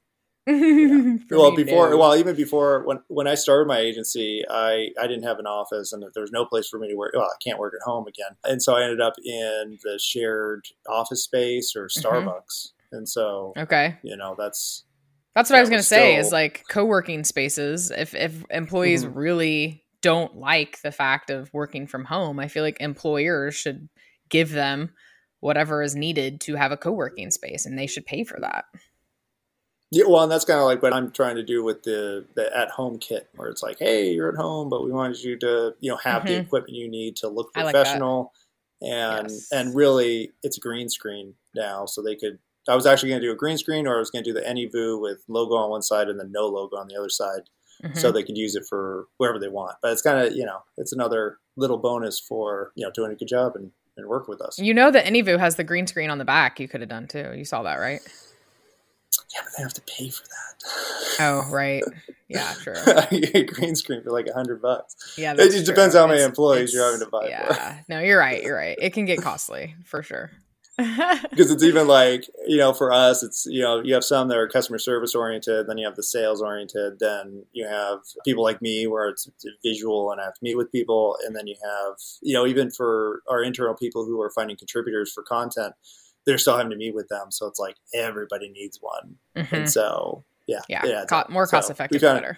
yeah. 0.47 1.17
well, 1.31 1.55
before, 1.55 1.97
well, 1.97 2.15
even 2.15 2.35
before 2.35 2.83
when 2.85 2.99
when 3.07 3.27
I 3.27 3.35
started 3.35 3.67
my 3.67 3.79
agency, 3.79 4.43
I 4.49 4.89
I 4.99 5.07
didn't 5.07 5.23
have 5.23 5.39
an 5.39 5.47
office, 5.47 5.93
and 5.93 6.03
there 6.13 6.21
was 6.21 6.31
no 6.31 6.45
place 6.45 6.67
for 6.67 6.79
me 6.79 6.89
to 6.89 6.95
work. 6.95 7.13
Well, 7.15 7.23
I 7.23 7.37
can't 7.43 7.59
work 7.59 7.73
at 7.73 7.85
home 7.85 8.07
again, 8.07 8.35
and 8.43 8.61
so 8.61 8.75
I 8.75 8.83
ended 8.83 9.01
up 9.01 9.13
in 9.23 9.79
the 9.83 9.99
shared 10.01 10.65
office 10.87 11.23
space 11.23 11.75
or 11.75 11.87
mm-hmm. 11.87 12.05
Starbucks, 12.05 12.29
mm-hmm. 12.29 12.97
and 12.97 13.09
so 13.09 13.53
okay, 13.57 13.97
you 14.03 14.17
know 14.17 14.35
that's 14.37 14.83
that's 15.35 15.49
what 15.49 15.57
I 15.57 15.61
was 15.61 15.69
going 15.69 15.81
to 15.81 15.87
say 15.87 16.17
is 16.17 16.31
like 16.31 16.63
co-working 16.69 17.23
spaces. 17.23 17.89
If 17.91 18.13
if 18.13 18.43
employees 18.49 19.05
mm-hmm. 19.05 19.17
really 19.17 19.83
don't 20.01 20.35
like 20.35 20.81
the 20.81 20.91
fact 20.91 21.29
of 21.29 21.53
working 21.53 21.87
from 21.87 22.05
home, 22.05 22.39
I 22.39 22.49
feel 22.49 22.63
like 22.63 22.77
employers 22.81 23.55
should 23.55 23.87
give 24.29 24.51
them 24.51 24.91
whatever 25.39 25.81
is 25.81 25.95
needed 25.95 26.41
to 26.41 26.55
have 26.55 26.71
a 26.71 26.77
co-working 26.77 27.31
space, 27.31 27.65
and 27.65 27.77
they 27.77 27.87
should 27.87 28.05
pay 28.05 28.23
for 28.23 28.39
that. 28.41 28.65
Yeah, 29.93 30.05
well, 30.07 30.23
and 30.23 30.31
that's 30.31 30.43
kind 30.43 30.59
of 30.59 30.65
like 30.65 30.81
what 30.81 30.91
I'm 30.91 31.11
trying 31.11 31.35
to 31.35 31.43
do 31.43 31.63
with 31.63 31.83
the 31.83 32.25
the 32.33 32.55
at 32.57 32.71
home 32.71 32.97
kit, 32.97 33.29
where 33.35 33.47
it's 33.47 33.61
like, 33.61 33.77
hey, 33.77 34.11
you're 34.11 34.29
at 34.29 34.35
home, 34.35 34.67
but 34.67 34.83
we 34.83 34.91
wanted 34.91 35.21
you 35.21 35.37
to, 35.37 35.75
you 35.81 35.91
know, 35.91 35.97
have 35.97 36.23
mm-hmm. 36.23 36.29
the 36.29 36.39
equipment 36.39 36.75
you 36.75 36.89
need 36.89 37.15
to 37.17 37.27
look 37.27 37.53
professional, 37.53 38.33
like 38.81 38.91
and 38.91 39.29
yes. 39.29 39.47
and 39.51 39.75
really, 39.75 40.31
it's 40.41 40.57
a 40.57 40.59
green 40.59 40.89
screen 40.89 41.35
now, 41.55 41.85
so 41.85 42.01
they 42.01 42.15
could. 42.15 42.39
I 42.67 42.75
was 42.75 42.87
actually 42.87 43.09
going 43.09 43.21
to 43.21 43.27
do 43.27 43.31
a 43.33 43.35
green 43.35 43.59
screen, 43.59 43.85
or 43.85 43.97
I 43.97 43.99
was 43.99 44.09
going 44.09 44.23
to 44.23 44.33
do 44.33 44.33
the 44.33 44.45
AnyVoo 44.45 44.99
with 44.99 45.23
logo 45.27 45.55
on 45.55 45.69
one 45.69 45.83
side 45.83 46.07
and 46.09 46.19
then 46.19 46.31
no 46.31 46.47
logo 46.47 46.77
on 46.77 46.87
the 46.87 46.95
other 46.95 47.09
side, 47.09 47.41
mm-hmm. 47.83 47.95
so 47.95 48.11
they 48.11 48.23
could 48.23 48.37
use 48.37 48.55
it 48.55 48.63
for 48.67 49.05
wherever 49.17 49.37
they 49.37 49.49
want. 49.49 49.75
But 49.83 49.91
it's 49.91 50.01
kind 50.01 50.25
of, 50.25 50.33
you 50.33 50.45
know, 50.45 50.63
it's 50.77 50.93
another 50.93 51.37
little 51.55 51.77
bonus 51.77 52.19
for 52.19 52.71
you 52.73 52.83
know 52.83 52.91
doing 52.91 53.11
a 53.11 53.15
good 53.15 53.27
job 53.27 53.55
and 53.55 53.69
and 53.95 54.07
work 54.07 54.27
with 54.27 54.41
us. 54.41 54.57
You 54.57 54.73
know 54.73 54.89
that 54.89 55.05
AnyVoo 55.05 55.37
has 55.37 55.55
the 55.55 55.63
green 55.63 55.85
screen 55.85 56.09
on 56.09 56.17
the 56.17 56.25
back. 56.25 56.59
You 56.59 56.67
could 56.67 56.81
have 56.81 56.89
done 56.89 57.07
too. 57.07 57.33
You 57.35 57.45
saw 57.45 57.61
that, 57.61 57.75
right? 57.75 58.01
Yeah, 59.33 59.41
but 59.43 59.53
they 59.57 59.63
have 59.63 59.73
to 59.73 59.81
pay 59.81 60.09
for 60.09 60.23
that. 60.23 61.19
Oh, 61.19 61.47
right. 61.51 61.83
Yeah, 62.27 62.53
sure. 62.53 62.75
green 63.45 63.75
screen 63.75 64.03
for 64.03 64.11
like 64.11 64.27
a 64.27 64.33
hundred 64.33 64.61
bucks. 64.61 65.15
Yeah, 65.17 65.33
it 65.33 65.51
just 65.51 65.65
depends 65.65 65.95
how 65.95 66.07
many 66.07 66.19
it's, 66.19 66.27
employees 66.27 66.63
it's, 66.65 66.73
you're 66.73 66.85
having 66.85 67.01
to 67.01 67.09
buy 67.09 67.27
yeah. 67.29 67.77
For. 67.77 67.85
no, 67.89 67.99
you're 67.99 68.19
right. 68.19 68.41
You're 68.43 68.57
right. 68.57 68.77
It 68.81 68.93
can 68.93 69.05
get 69.05 69.21
costly 69.21 69.75
for 69.85 70.03
sure. 70.03 70.31
because 71.29 71.51
it's 71.51 71.63
even 71.63 71.87
like 71.87 72.27
you 72.47 72.57
know 72.57 72.73
for 72.73 72.91
us 72.91 73.21
it's 73.21 73.45
you 73.45 73.61
know 73.61 73.79
you 73.83 73.93
have 73.93 74.03
some 74.03 74.27
that 74.27 74.39
are 74.39 74.47
customer 74.47 74.79
service 74.79 75.13
oriented 75.13 75.67
then 75.67 75.77
you 75.77 75.85
have 75.85 75.95
the 75.95 76.01
sales 76.01 76.41
oriented 76.41 76.97
then 76.99 77.45
you 77.51 77.63
have 77.67 77.99
people 78.25 78.41
like 78.41 78.59
me 78.59 78.87
where 78.87 79.07
it's, 79.07 79.27
it's 79.27 79.45
visual 79.63 80.11
and 80.11 80.19
i 80.19 80.23
have 80.23 80.33
to 80.33 80.39
meet 80.41 80.57
with 80.57 80.71
people 80.71 81.15
and 81.27 81.35
then 81.35 81.45
you 81.45 81.55
have 81.63 81.93
you 82.23 82.33
know 82.33 82.47
even 82.47 82.71
for 82.71 83.21
our 83.29 83.43
internal 83.43 83.75
people 83.75 84.03
who 84.03 84.19
are 84.19 84.31
finding 84.31 84.57
contributors 84.57 85.13
for 85.13 85.21
content 85.21 85.75
they're 86.25 86.37
still 86.37 86.57
having 86.57 86.71
to 86.71 86.77
meet 86.77 86.95
with 86.95 87.07
them. 87.09 87.31
So 87.31 87.47
it's 87.47 87.59
like 87.59 87.75
everybody 87.93 88.49
needs 88.49 88.79
one. 88.81 89.15
Mm-hmm. 89.35 89.55
And 89.55 89.69
so, 89.69 90.23
yeah. 90.47 90.61
Yeah. 90.69 90.85
yeah 90.85 91.05
Co- 91.05 91.25
more 91.29 91.47
cost 91.47 91.67
so 91.67 91.73
effective, 91.73 92.01
better. 92.01 92.37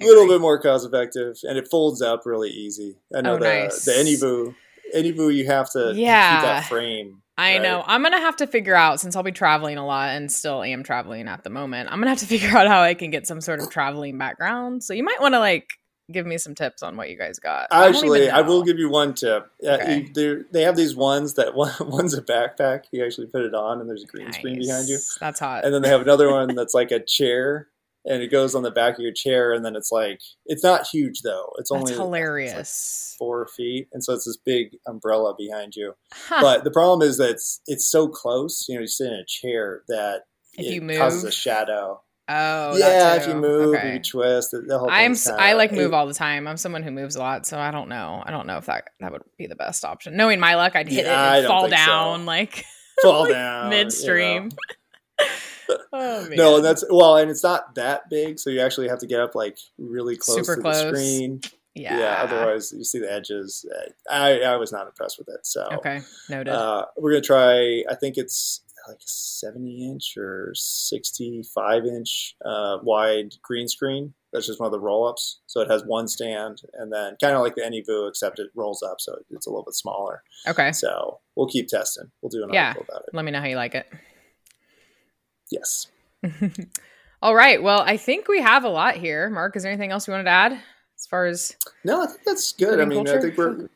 A 0.00 0.04
little 0.04 0.26
bit 0.26 0.40
more 0.40 0.58
cost 0.60 0.86
effective 0.86 1.36
and 1.44 1.58
it 1.58 1.68
folds 1.68 2.02
up 2.02 2.22
really 2.24 2.50
easy. 2.50 2.96
I 3.14 3.20
know 3.20 3.34
oh, 3.34 3.38
the, 3.38 3.44
nice. 3.44 3.84
the 3.84 3.92
AnyVoo, 3.92 4.54
AnyVoo, 4.96 5.34
you 5.34 5.46
have 5.46 5.70
to 5.72 5.92
yeah. 5.94 6.36
keep 6.36 6.44
that 6.44 6.64
frame. 6.64 7.22
I 7.38 7.54
right? 7.54 7.62
know. 7.62 7.82
I'm 7.86 8.02
going 8.02 8.12
to 8.12 8.18
have 8.18 8.36
to 8.36 8.46
figure 8.46 8.74
out 8.74 9.00
since 9.00 9.16
I'll 9.16 9.22
be 9.22 9.32
traveling 9.32 9.78
a 9.78 9.86
lot 9.86 10.10
and 10.10 10.30
still 10.30 10.62
am 10.62 10.82
traveling 10.82 11.28
at 11.28 11.44
the 11.44 11.50
moment. 11.50 11.88
I'm 11.90 11.98
going 11.98 12.06
to 12.06 12.10
have 12.10 12.18
to 12.18 12.26
figure 12.38 12.56
out 12.56 12.68
how 12.68 12.80
I 12.80 12.94
can 12.94 13.10
get 13.10 13.26
some 13.26 13.40
sort 13.40 13.60
of 13.60 13.70
traveling 13.70 14.18
background. 14.18 14.82
So 14.82 14.92
you 14.92 15.04
might 15.04 15.20
want 15.20 15.34
to 15.34 15.38
like 15.38 15.70
give 16.10 16.26
me 16.26 16.38
some 16.38 16.54
tips 16.54 16.82
on 16.82 16.96
what 16.96 17.10
you 17.10 17.16
guys 17.16 17.38
got. 17.38 17.68
Actually, 17.70 18.30
I, 18.30 18.38
I 18.38 18.42
will 18.42 18.62
give 18.62 18.78
you 18.78 18.90
one 18.90 19.14
tip. 19.14 19.50
Okay. 19.62 20.06
Uh, 20.16 20.42
they 20.50 20.62
have 20.62 20.76
these 20.76 20.96
ones 20.96 21.34
that 21.34 21.54
one, 21.54 21.72
one's 21.80 22.14
a 22.14 22.22
backpack. 22.22 22.84
You 22.90 23.04
actually 23.04 23.28
put 23.28 23.42
it 23.42 23.54
on, 23.54 23.80
and 23.80 23.88
there's 23.88 24.04
a 24.04 24.06
green 24.06 24.26
nice. 24.26 24.36
screen 24.36 24.58
behind 24.58 24.88
you. 24.88 24.98
That's 25.20 25.40
hot. 25.40 25.64
And 25.64 25.74
then 25.74 25.82
they 25.82 25.88
have 25.88 26.02
another 26.02 26.30
one 26.30 26.54
that's 26.54 26.74
like 26.74 26.90
a 26.90 27.00
chair, 27.00 27.68
and 28.04 28.22
it 28.22 28.30
goes 28.30 28.54
on 28.54 28.62
the 28.62 28.70
back 28.70 28.94
of 28.94 29.00
your 29.00 29.12
chair, 29.12 29.52
and 29.52 29.64
then 29.64 29.76
it's 29.76 29.92
like 29.92 30.20
it's 30.46 30.64
not 30.64 30.86
huge 30.86 31.22
though. 31.22 31.52
It's 31.58 31.70
only 31.70 31.92
that's 31.92 31.98
hilarious. 31.98 33.14
Like 33.14 33.18
four 33.18 33.46
feet, 33.46 33.88
and 33.92 34.02
so 34.02 34.14
it's 34.14 34.24
this 34.24 34.38
big 34.38 34.76
umbrella 34.86 35.34
behind 35.36 35.76
you. 35.76 35.94
Huh. 36.12 36.40
But 36.40 36.64
the 36.64 36.70
problem 36.70 37.06
is 37.08 37.18
that 37.18 37.30
it's 37.30 37.60
it's 37.66 37.86
so 37.86 38.08
close. 38.08 38.66
You 38.68 38.76
know, 38.76 38.80
you 38.82 38.86
sit 38.86 39.08
in 39.08 39.14
a 39.14 39.24
chair 39.26 39.82
that 39.88 40.22
if 40.54 40.66
it 40.66 40.74
you 40.74 40.80
move, 40.80 40.98
causes 40.98 41.24
a 41.24 41.32
shadow. 41.32 42.02
Oh, 42.34 42.76
yeah. 42.76 43.16
If 43.16 43.26
you 43.26 43.34
move, 43.34 43.74
okay. 43.74 43.94
you 43.94 43.98
twist. 43.98 44.52
The 44.52 44.78
whole 44.78 44.88
I'm 44.90 45.14
I 45.38 45.52
like 45.52 45.70
move 45.70 45.92
all 45.92 46.06
the 46.06 46.14
time. 46.14 46.48
I'm 46.48 46.56
someone 46.56 46.82
who 46.82 46.90
moves 46.90 47.14
a 47.14 47.18
lot, 47.18 47.46
so 47.46 47.58
I 47.58 47.70
don't 47.70 47.88
know. 47.88 48.22
I 48.24 48.30
don't 48.30 48.46
know 48.46 48.56
if 48.56 48.66
that 48.66 48.88
that 49.00 49.12
would 49.12 49.22
be 49.36 49.46
the 49.46 49.56
best 49.56 49.84
option. 49.84 50.16
Knowing 50.16 50.40
my 50.40 50.54
luck, 50.54 50.74
I'd 50.74 50.88
hit 50.88 51.04
yeah, 51.04 51.34
it 51.34 51.38
and 51.40 51.46
fall 51.46 51.68
down 51.68 52.20
so. 52.20 52.24
like 52.24 52.64
fall 53.02 53.22
like 53.22 53.32
down 53.32 53.70
midstream. 53.70 54.44
You 54.44 54.48
know. 55.18 55.76
oh, 55.92 56.28
no, 56.32 56.56
and 56.56 56.64
that's 56.64 56.84
well, 56.88 57.16
and 57.16 57.30
it's 57.30 57.42
not 57.42 57.74
that 57.74 58.08
big, 58.08 58.38
so 58.38 58.48
you 58.48 58.60
actually 58.60 58.88
have 58.88 59.00
to 59.00 59.06
get 59.06 59.20
up 59.20 59.34
like 59.34 59.58
really 59.76 60.16
close 60.16 60.38
Super 60.38 60.56
to 60.56 60.62
close. 60.62 60.82
the 60.82 60.96
screen. 60.96 61.40
Yeah. 61.74 61.98
Yeah. 61.98 62.22
Otherwise, 62.22 62.72
you 62.72 62.84
see 62.84 62.98
the 62.98 63.12
edges. 63.12 63.66
I 64.10 64.40
I 64.40 64.56
was 64.56 64.72
not 64.72 64.86
impressed 64.86 65.18
with 65.18 65.28
it. 65.28 65.44
So 65.44 65.66
okay, 65.72 66.00
noted. 66.30 66.54
Uh, 66.54 66.86
we're 66.96 67.12
gonna 67.12 67.22
try. 67.22 67.84
I 67.90 67.94
think 67.94 68.16
it's 68.16 68.62
like 68.88 68.98
a 68.98 69.06
70 69.06 69.90
inch 69.90 70.14
or 70.16 70.52
65 70.54 71.84
inch 71.84 72.36
uh, 72.44 72.78
wide 72.82 73.34
green 73.42 73.68
screen. 73.68 74.14
That's 74.32 74.46
just 74.46 74.60
one 74.60 74.66
of 74.66 74.72
the 74.72 74.80
roll 74.80 75.06
ups. 75.06 75.40
So 75.46 75.60
it 75.60 75.70
has 75.70 75.84
one 75.84 76.08
stand 76.08 76.62
and 76.74 76.92
then 76.92 77.16
kind 77.20 77.34
of 77.34 77.42
like 77.42 77.54
the 77.54 77.62
AnyVoo, 77.62 78.08
except 78.08 78.38
it 78.38 78.50
rolls 78.54 78.82
up. 78.82 79.00
So 79.00 79.16
it's 79.30 79.46
a 79.46 79.50
little 79.50 79.64
bit 79.64 79.74
smaller. 79.74 80.22
Okay. 80.48 80.72
So 80.72 81.20
we'll 81.36 81.48
keep 81.48 81.68
testing. 81.68 82.10
We'll 82.20 82.30
do 82.30 82.42
an 82.42 82.52
yeah. 82.52 82.68
article 82.68 82.86
about 82.88 83.02
it. 83.02 83.14
Let 83.14 83.24
me 83.24 83.30
know 83.30 83.40
how 83.40 83.46
you 83.46 83.56
like 83.56 83.74
it. 83.74 83.86
Yes. 85.50 85.88
All 87.22 87.34
right. 87.34 87.62
Well, 87.62 87.80
I 87.80 87.98
think 87.98 88.26
we 88.26 88.40
have 88.40 88.64
a 88.64 88.68
lot 88.68 88.96
here. 88.96 89.28
Mark, 89.28 89.54
is 89.56 89.62
there 89.62 89.70
anything 89.70 89.90
else 89.90 90.08
you 90.08 90.12
wanted 90.12 90.24
to 90.24 90.30
add 90.30 90.52
as 90.52 91.06
far 91.06 91.26
as? 91.26 91.54
No, 91.84 92.02
I 92.02 92.06
think 92.06 92.20
that's 92.24 92.52
good. 92.52 92.80
I 92.80 92.84
mean, 92.84 93.04
culture? 93.04 93.18
I 93.18 93.20
think 93.20 93.36
we're 93.36 93.68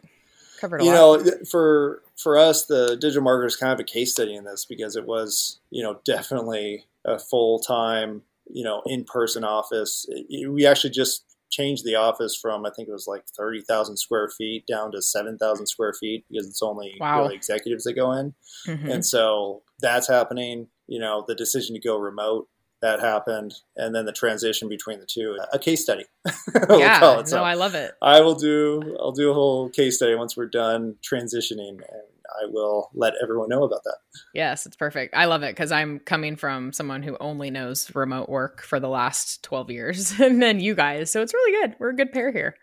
covered 0.61 0.81
a 0.81 0.85
you 0.85 0.91
lot. 0.91 1.25
know 1.25 1.33
for 1.51 2.03
for 2.17 2.39
us 2.39 2.67
the 2.67 2.97
digital 3.01 3.23
marketer 3.23 3.47
is 3.47 3.57
kind 3.57 3.73
of 3.73 3.81
a 3.81 3.85
case 3.85 4.12
study 4.12 4.35
in 4.35 4.45
this 4.45 4.64
because 4.64 4.97
it 4.97 5.07
was 5.07 5.61
you 5.71 5.83
know 5.83 6.01
definitely 6.05 6.85
a 7.05 7.19
full 7.19 7.59
time 7.59 8.23
you 8.49 8.64
know 8.64 8.83
in 8.87 9.05
person 9.05 9.45
office. 9.45 10.07
It, 10.09 10.51
we 10.51 10.67
actually 10.67 10.91
just 10.91 11.25
changed 11.51 11.85
the 11.85 11.95
office 11.95 12.37
from 12.37 12.67
I 12.67 12.71
think 12.71 12.89
it 12.89 12.93
was 12.93 13.07
like 13.07 13.25
thirty 13.37 13.62
thousand 13.62 13.97
square 13.97 14.29
feet 14.29 14.67
down 14.67 14.93
to 14.93 15.03
seven 15.03 15.39
thousand 15.39 15.67
square 15.67 15.93
feet 15.93 16.25
because 16.31 16.49
it's 16.49 16.62
only 16.62 16.97
wow. 17.01 17.23
really 17.23 17.37
executives 17.37 17.85
that 17.85 17.95
go 17.95 18.12
in, 18.12 18.35
mm-hmm. 18.67 18.91
and 18.91 19.05
so 19.05 19.62
that's 19.81 20.09
happening. 20.09 20.69
You 20.87 21.01
know 21.01 21.25
the 21.27 21.35
decision 21.35 21.75
to 21.75 21.81
go 21.81 21.97
remote 21.97 22.49
that 22.87 23.01
happened, 23.01 23.55
and 23.76 23.95
then 23.95 24.07
the 24.07 24.12
transition 24.12 24.68
between 24.68 25.01
the 25.01 25.07
two. 25.07 25.37
A 25.53 25.59
case 25.59 25.82
study. 25.82 26.05
yeah, 26.70 26.99
no, 27.01 27.24
so 27.24 27.43
I 27.43 27.55
love 27.55 27.74
it. 27.74 27.93
I 28.01 28.20
will 28.20 28.37
do. 28.37 28.97
I'll 29.01 29.12
do 29.12 29.30
a 29.30 29.34
whole 29.34 29.68
case 29.70 29.97
study 29.97 30.14
once 30.14 30.37
we're 30.37 30.47
done 30.47 30.95
transitioning, 31.03 31.70
and 31.70 32.07
I 32.41 32.47
will 32.47 32.91
let 32.95 33.14
everyone 33.20 33.49
know 33.49 33.64
about 33.64 33.82
that. 33.84 33.97
Yes, 34.34 34.66
it's 34.66 34.76
perfect. 34.76 35.14
I 35.16 35.24
love 35.24 35.43
it 35.43 35.55
because 35.55 35.72
I'm 35.72 35.99
coming 35.99 36.37
from 36.37 36.72
someone 36.72 37.03
who 37.03 37.16
only 37.18 37.51
knows 37.51 37.93
remote 37.95 38.28
work 38.28 38.62
for 38.62 38.78
the 38.78 38.89
last 38.89 39.43
12 39.43 39.70
years, 39.70 40.20
and 40.20 40.41
then 40.41 40.61
you 40.61 40.74
guys. 40.74 41.11
So 41.11 41.22
it's 41.22 41.34
really 41.34 41.61
good. 41.61 41.76
We're 41.78 41.91
a 41.91 41.97
good 41.97 42.12
pair 42.12 42.32
here. 42.32 42.57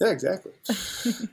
Yeah, 0.00 0.08
exactly. 0.10 0.52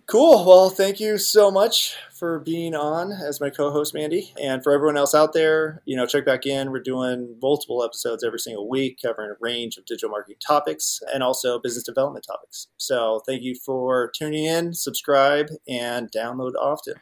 cool. 0.06 0.46
Well, 0.46 0.70
thank 0.70 1.00
you 1.00 1.18
so 1.18 1.50
much 1.50 1.96
for 2.12 2.40
being 2.40 2.76
on 2.76 3.12
as 3.12 3.42
my 3.42 3.50
co-host, 3.50 3.94
Mandy, 3.96 4.32
and 4.42 4.64
for 4.64 4.72
everyone 4.72 4.98
else 4.98 5.16
out 5.16 5.34
there. 5.34 5.82
You 5.86 5.98
know, 5.98 6.06
check 6.06 6.26
back 6.26 6.46
in. 6.46 6.72
We're 6.72 6.80
doing 6.80 7.36
multiple 7.42 7.84
episodes 7.84 8.24
every 8.24 8.40
single 8.40 8.70
week, 8.70 9.00
covering 9.02 9.32
a 9.32 9.36
range 9.40 9.78
of 9.78 9.86
digital 9.86 10.12
marketing 10.12 10.38
topics 10.46 11.02
and 11.12 11.24
also 11.24 11.60
business 11.60 11.84
development 11.84 12.26
topics. 12.28 12.68
So, 12.78 13.22
thank 13.26 13.42
you 13.42 13.56
for 13.56 14.12
tuning 14.16 14.46
in, 14.46 14.74
subscribe, 14.76 15.48
and 15.68 16.12
download 16.12 16.54
often. 16.54 16.96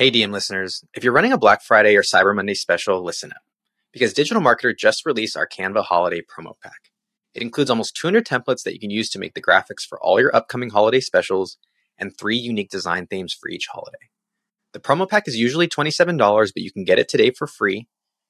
Hey, 0.00 0.10
DM 0.10 0.32
listeners, 0.32 0.82
if 0.94 1.04
you're 1.04 1.12
running 1.12 1.34
a 1.34 1.36
Black 1.36 1.60
Friday 1.60 1.94
or 1.94 2.00
Cyber 2.00 2.34
Monday 2.34 2.54
special, 2.54 3.04
listen 3.04 3.32
up. 3.32 3.42
Because 3.92 4.14
Digital 4.14 4.42
Marketer 4.42 4.74
just 4.74 5.04
released 5.04 5.36
our 5.36 5.46
Canva 5.46 5.84
Holiday 5.84 6.22
Promo 6.22 6.54
Pack. 6.62 6.90
It 7.34 7.42
includes 7.42 7.68
almost 7.68 7.96
200 7.96 8.24
templates 8.24 8.62
that 8.62 8.72
you 8.72 8.80
can 8.80 8.88
use 8.88 9.10
to 9.10 9.18
make 9.18 9.34
the 9.34 9.42
graphics 9.42 9.86
for 9.86 10.00
all 10.00 10.18
your 10.18 10.34
upcoming 10.34 10.70
holiday 10.70 11.00
specials 11.00 11.58
and 11.98 12.16
three 12.16 12.38
unique 12.38 12.70
design 12.70 13.08
themes 13.08 13.34
for 13.38 13.50
each 13.50 13.66
holiday. 13.70 14.08
The 14.72 14.80
promo 14.80 15.06
pack 15.06 15.28
is 15.28 15.36
usually 15.36 15.68
$27, 15.68 16.16
but 16.18 16.62
you 16.62 16.72
can 16.72 16.84
get 16.84 16.98
it 16.98 17.10
today 17.10 17.30
for 17.30 17.46
free. 17.46 17.86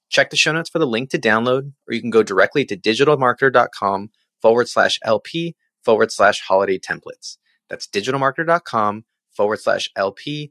Check 0.09 0.31
the 0.31 0.37
show 0.37 0.51
notes 0.51 0.71
for 0.71 0.81
the 0.81 0.89
link 0.89 1.11
to 1.11 1.21
download, 1.21 1.75
or 1.87 1.95
you 1.95 2.01
can 2.01 2.11
go 2.11 2.25
directly 2.25 2.64
to 2.64 2.77
digitalmarketer.com 2.77 4.11
forward 4.43 4.68
slash 4.68 4.99
LP 5.05 5.55
forward 5.85 6.11
slash 6.11 6.41
holiday 6.41 6.81
templates. 6.81 7.37
That's 7.68 7.87
digitalmarketer.com 7.87 9.05
forward 9.31 9.61
slash 9.61 9.89
LP 9.95 10.51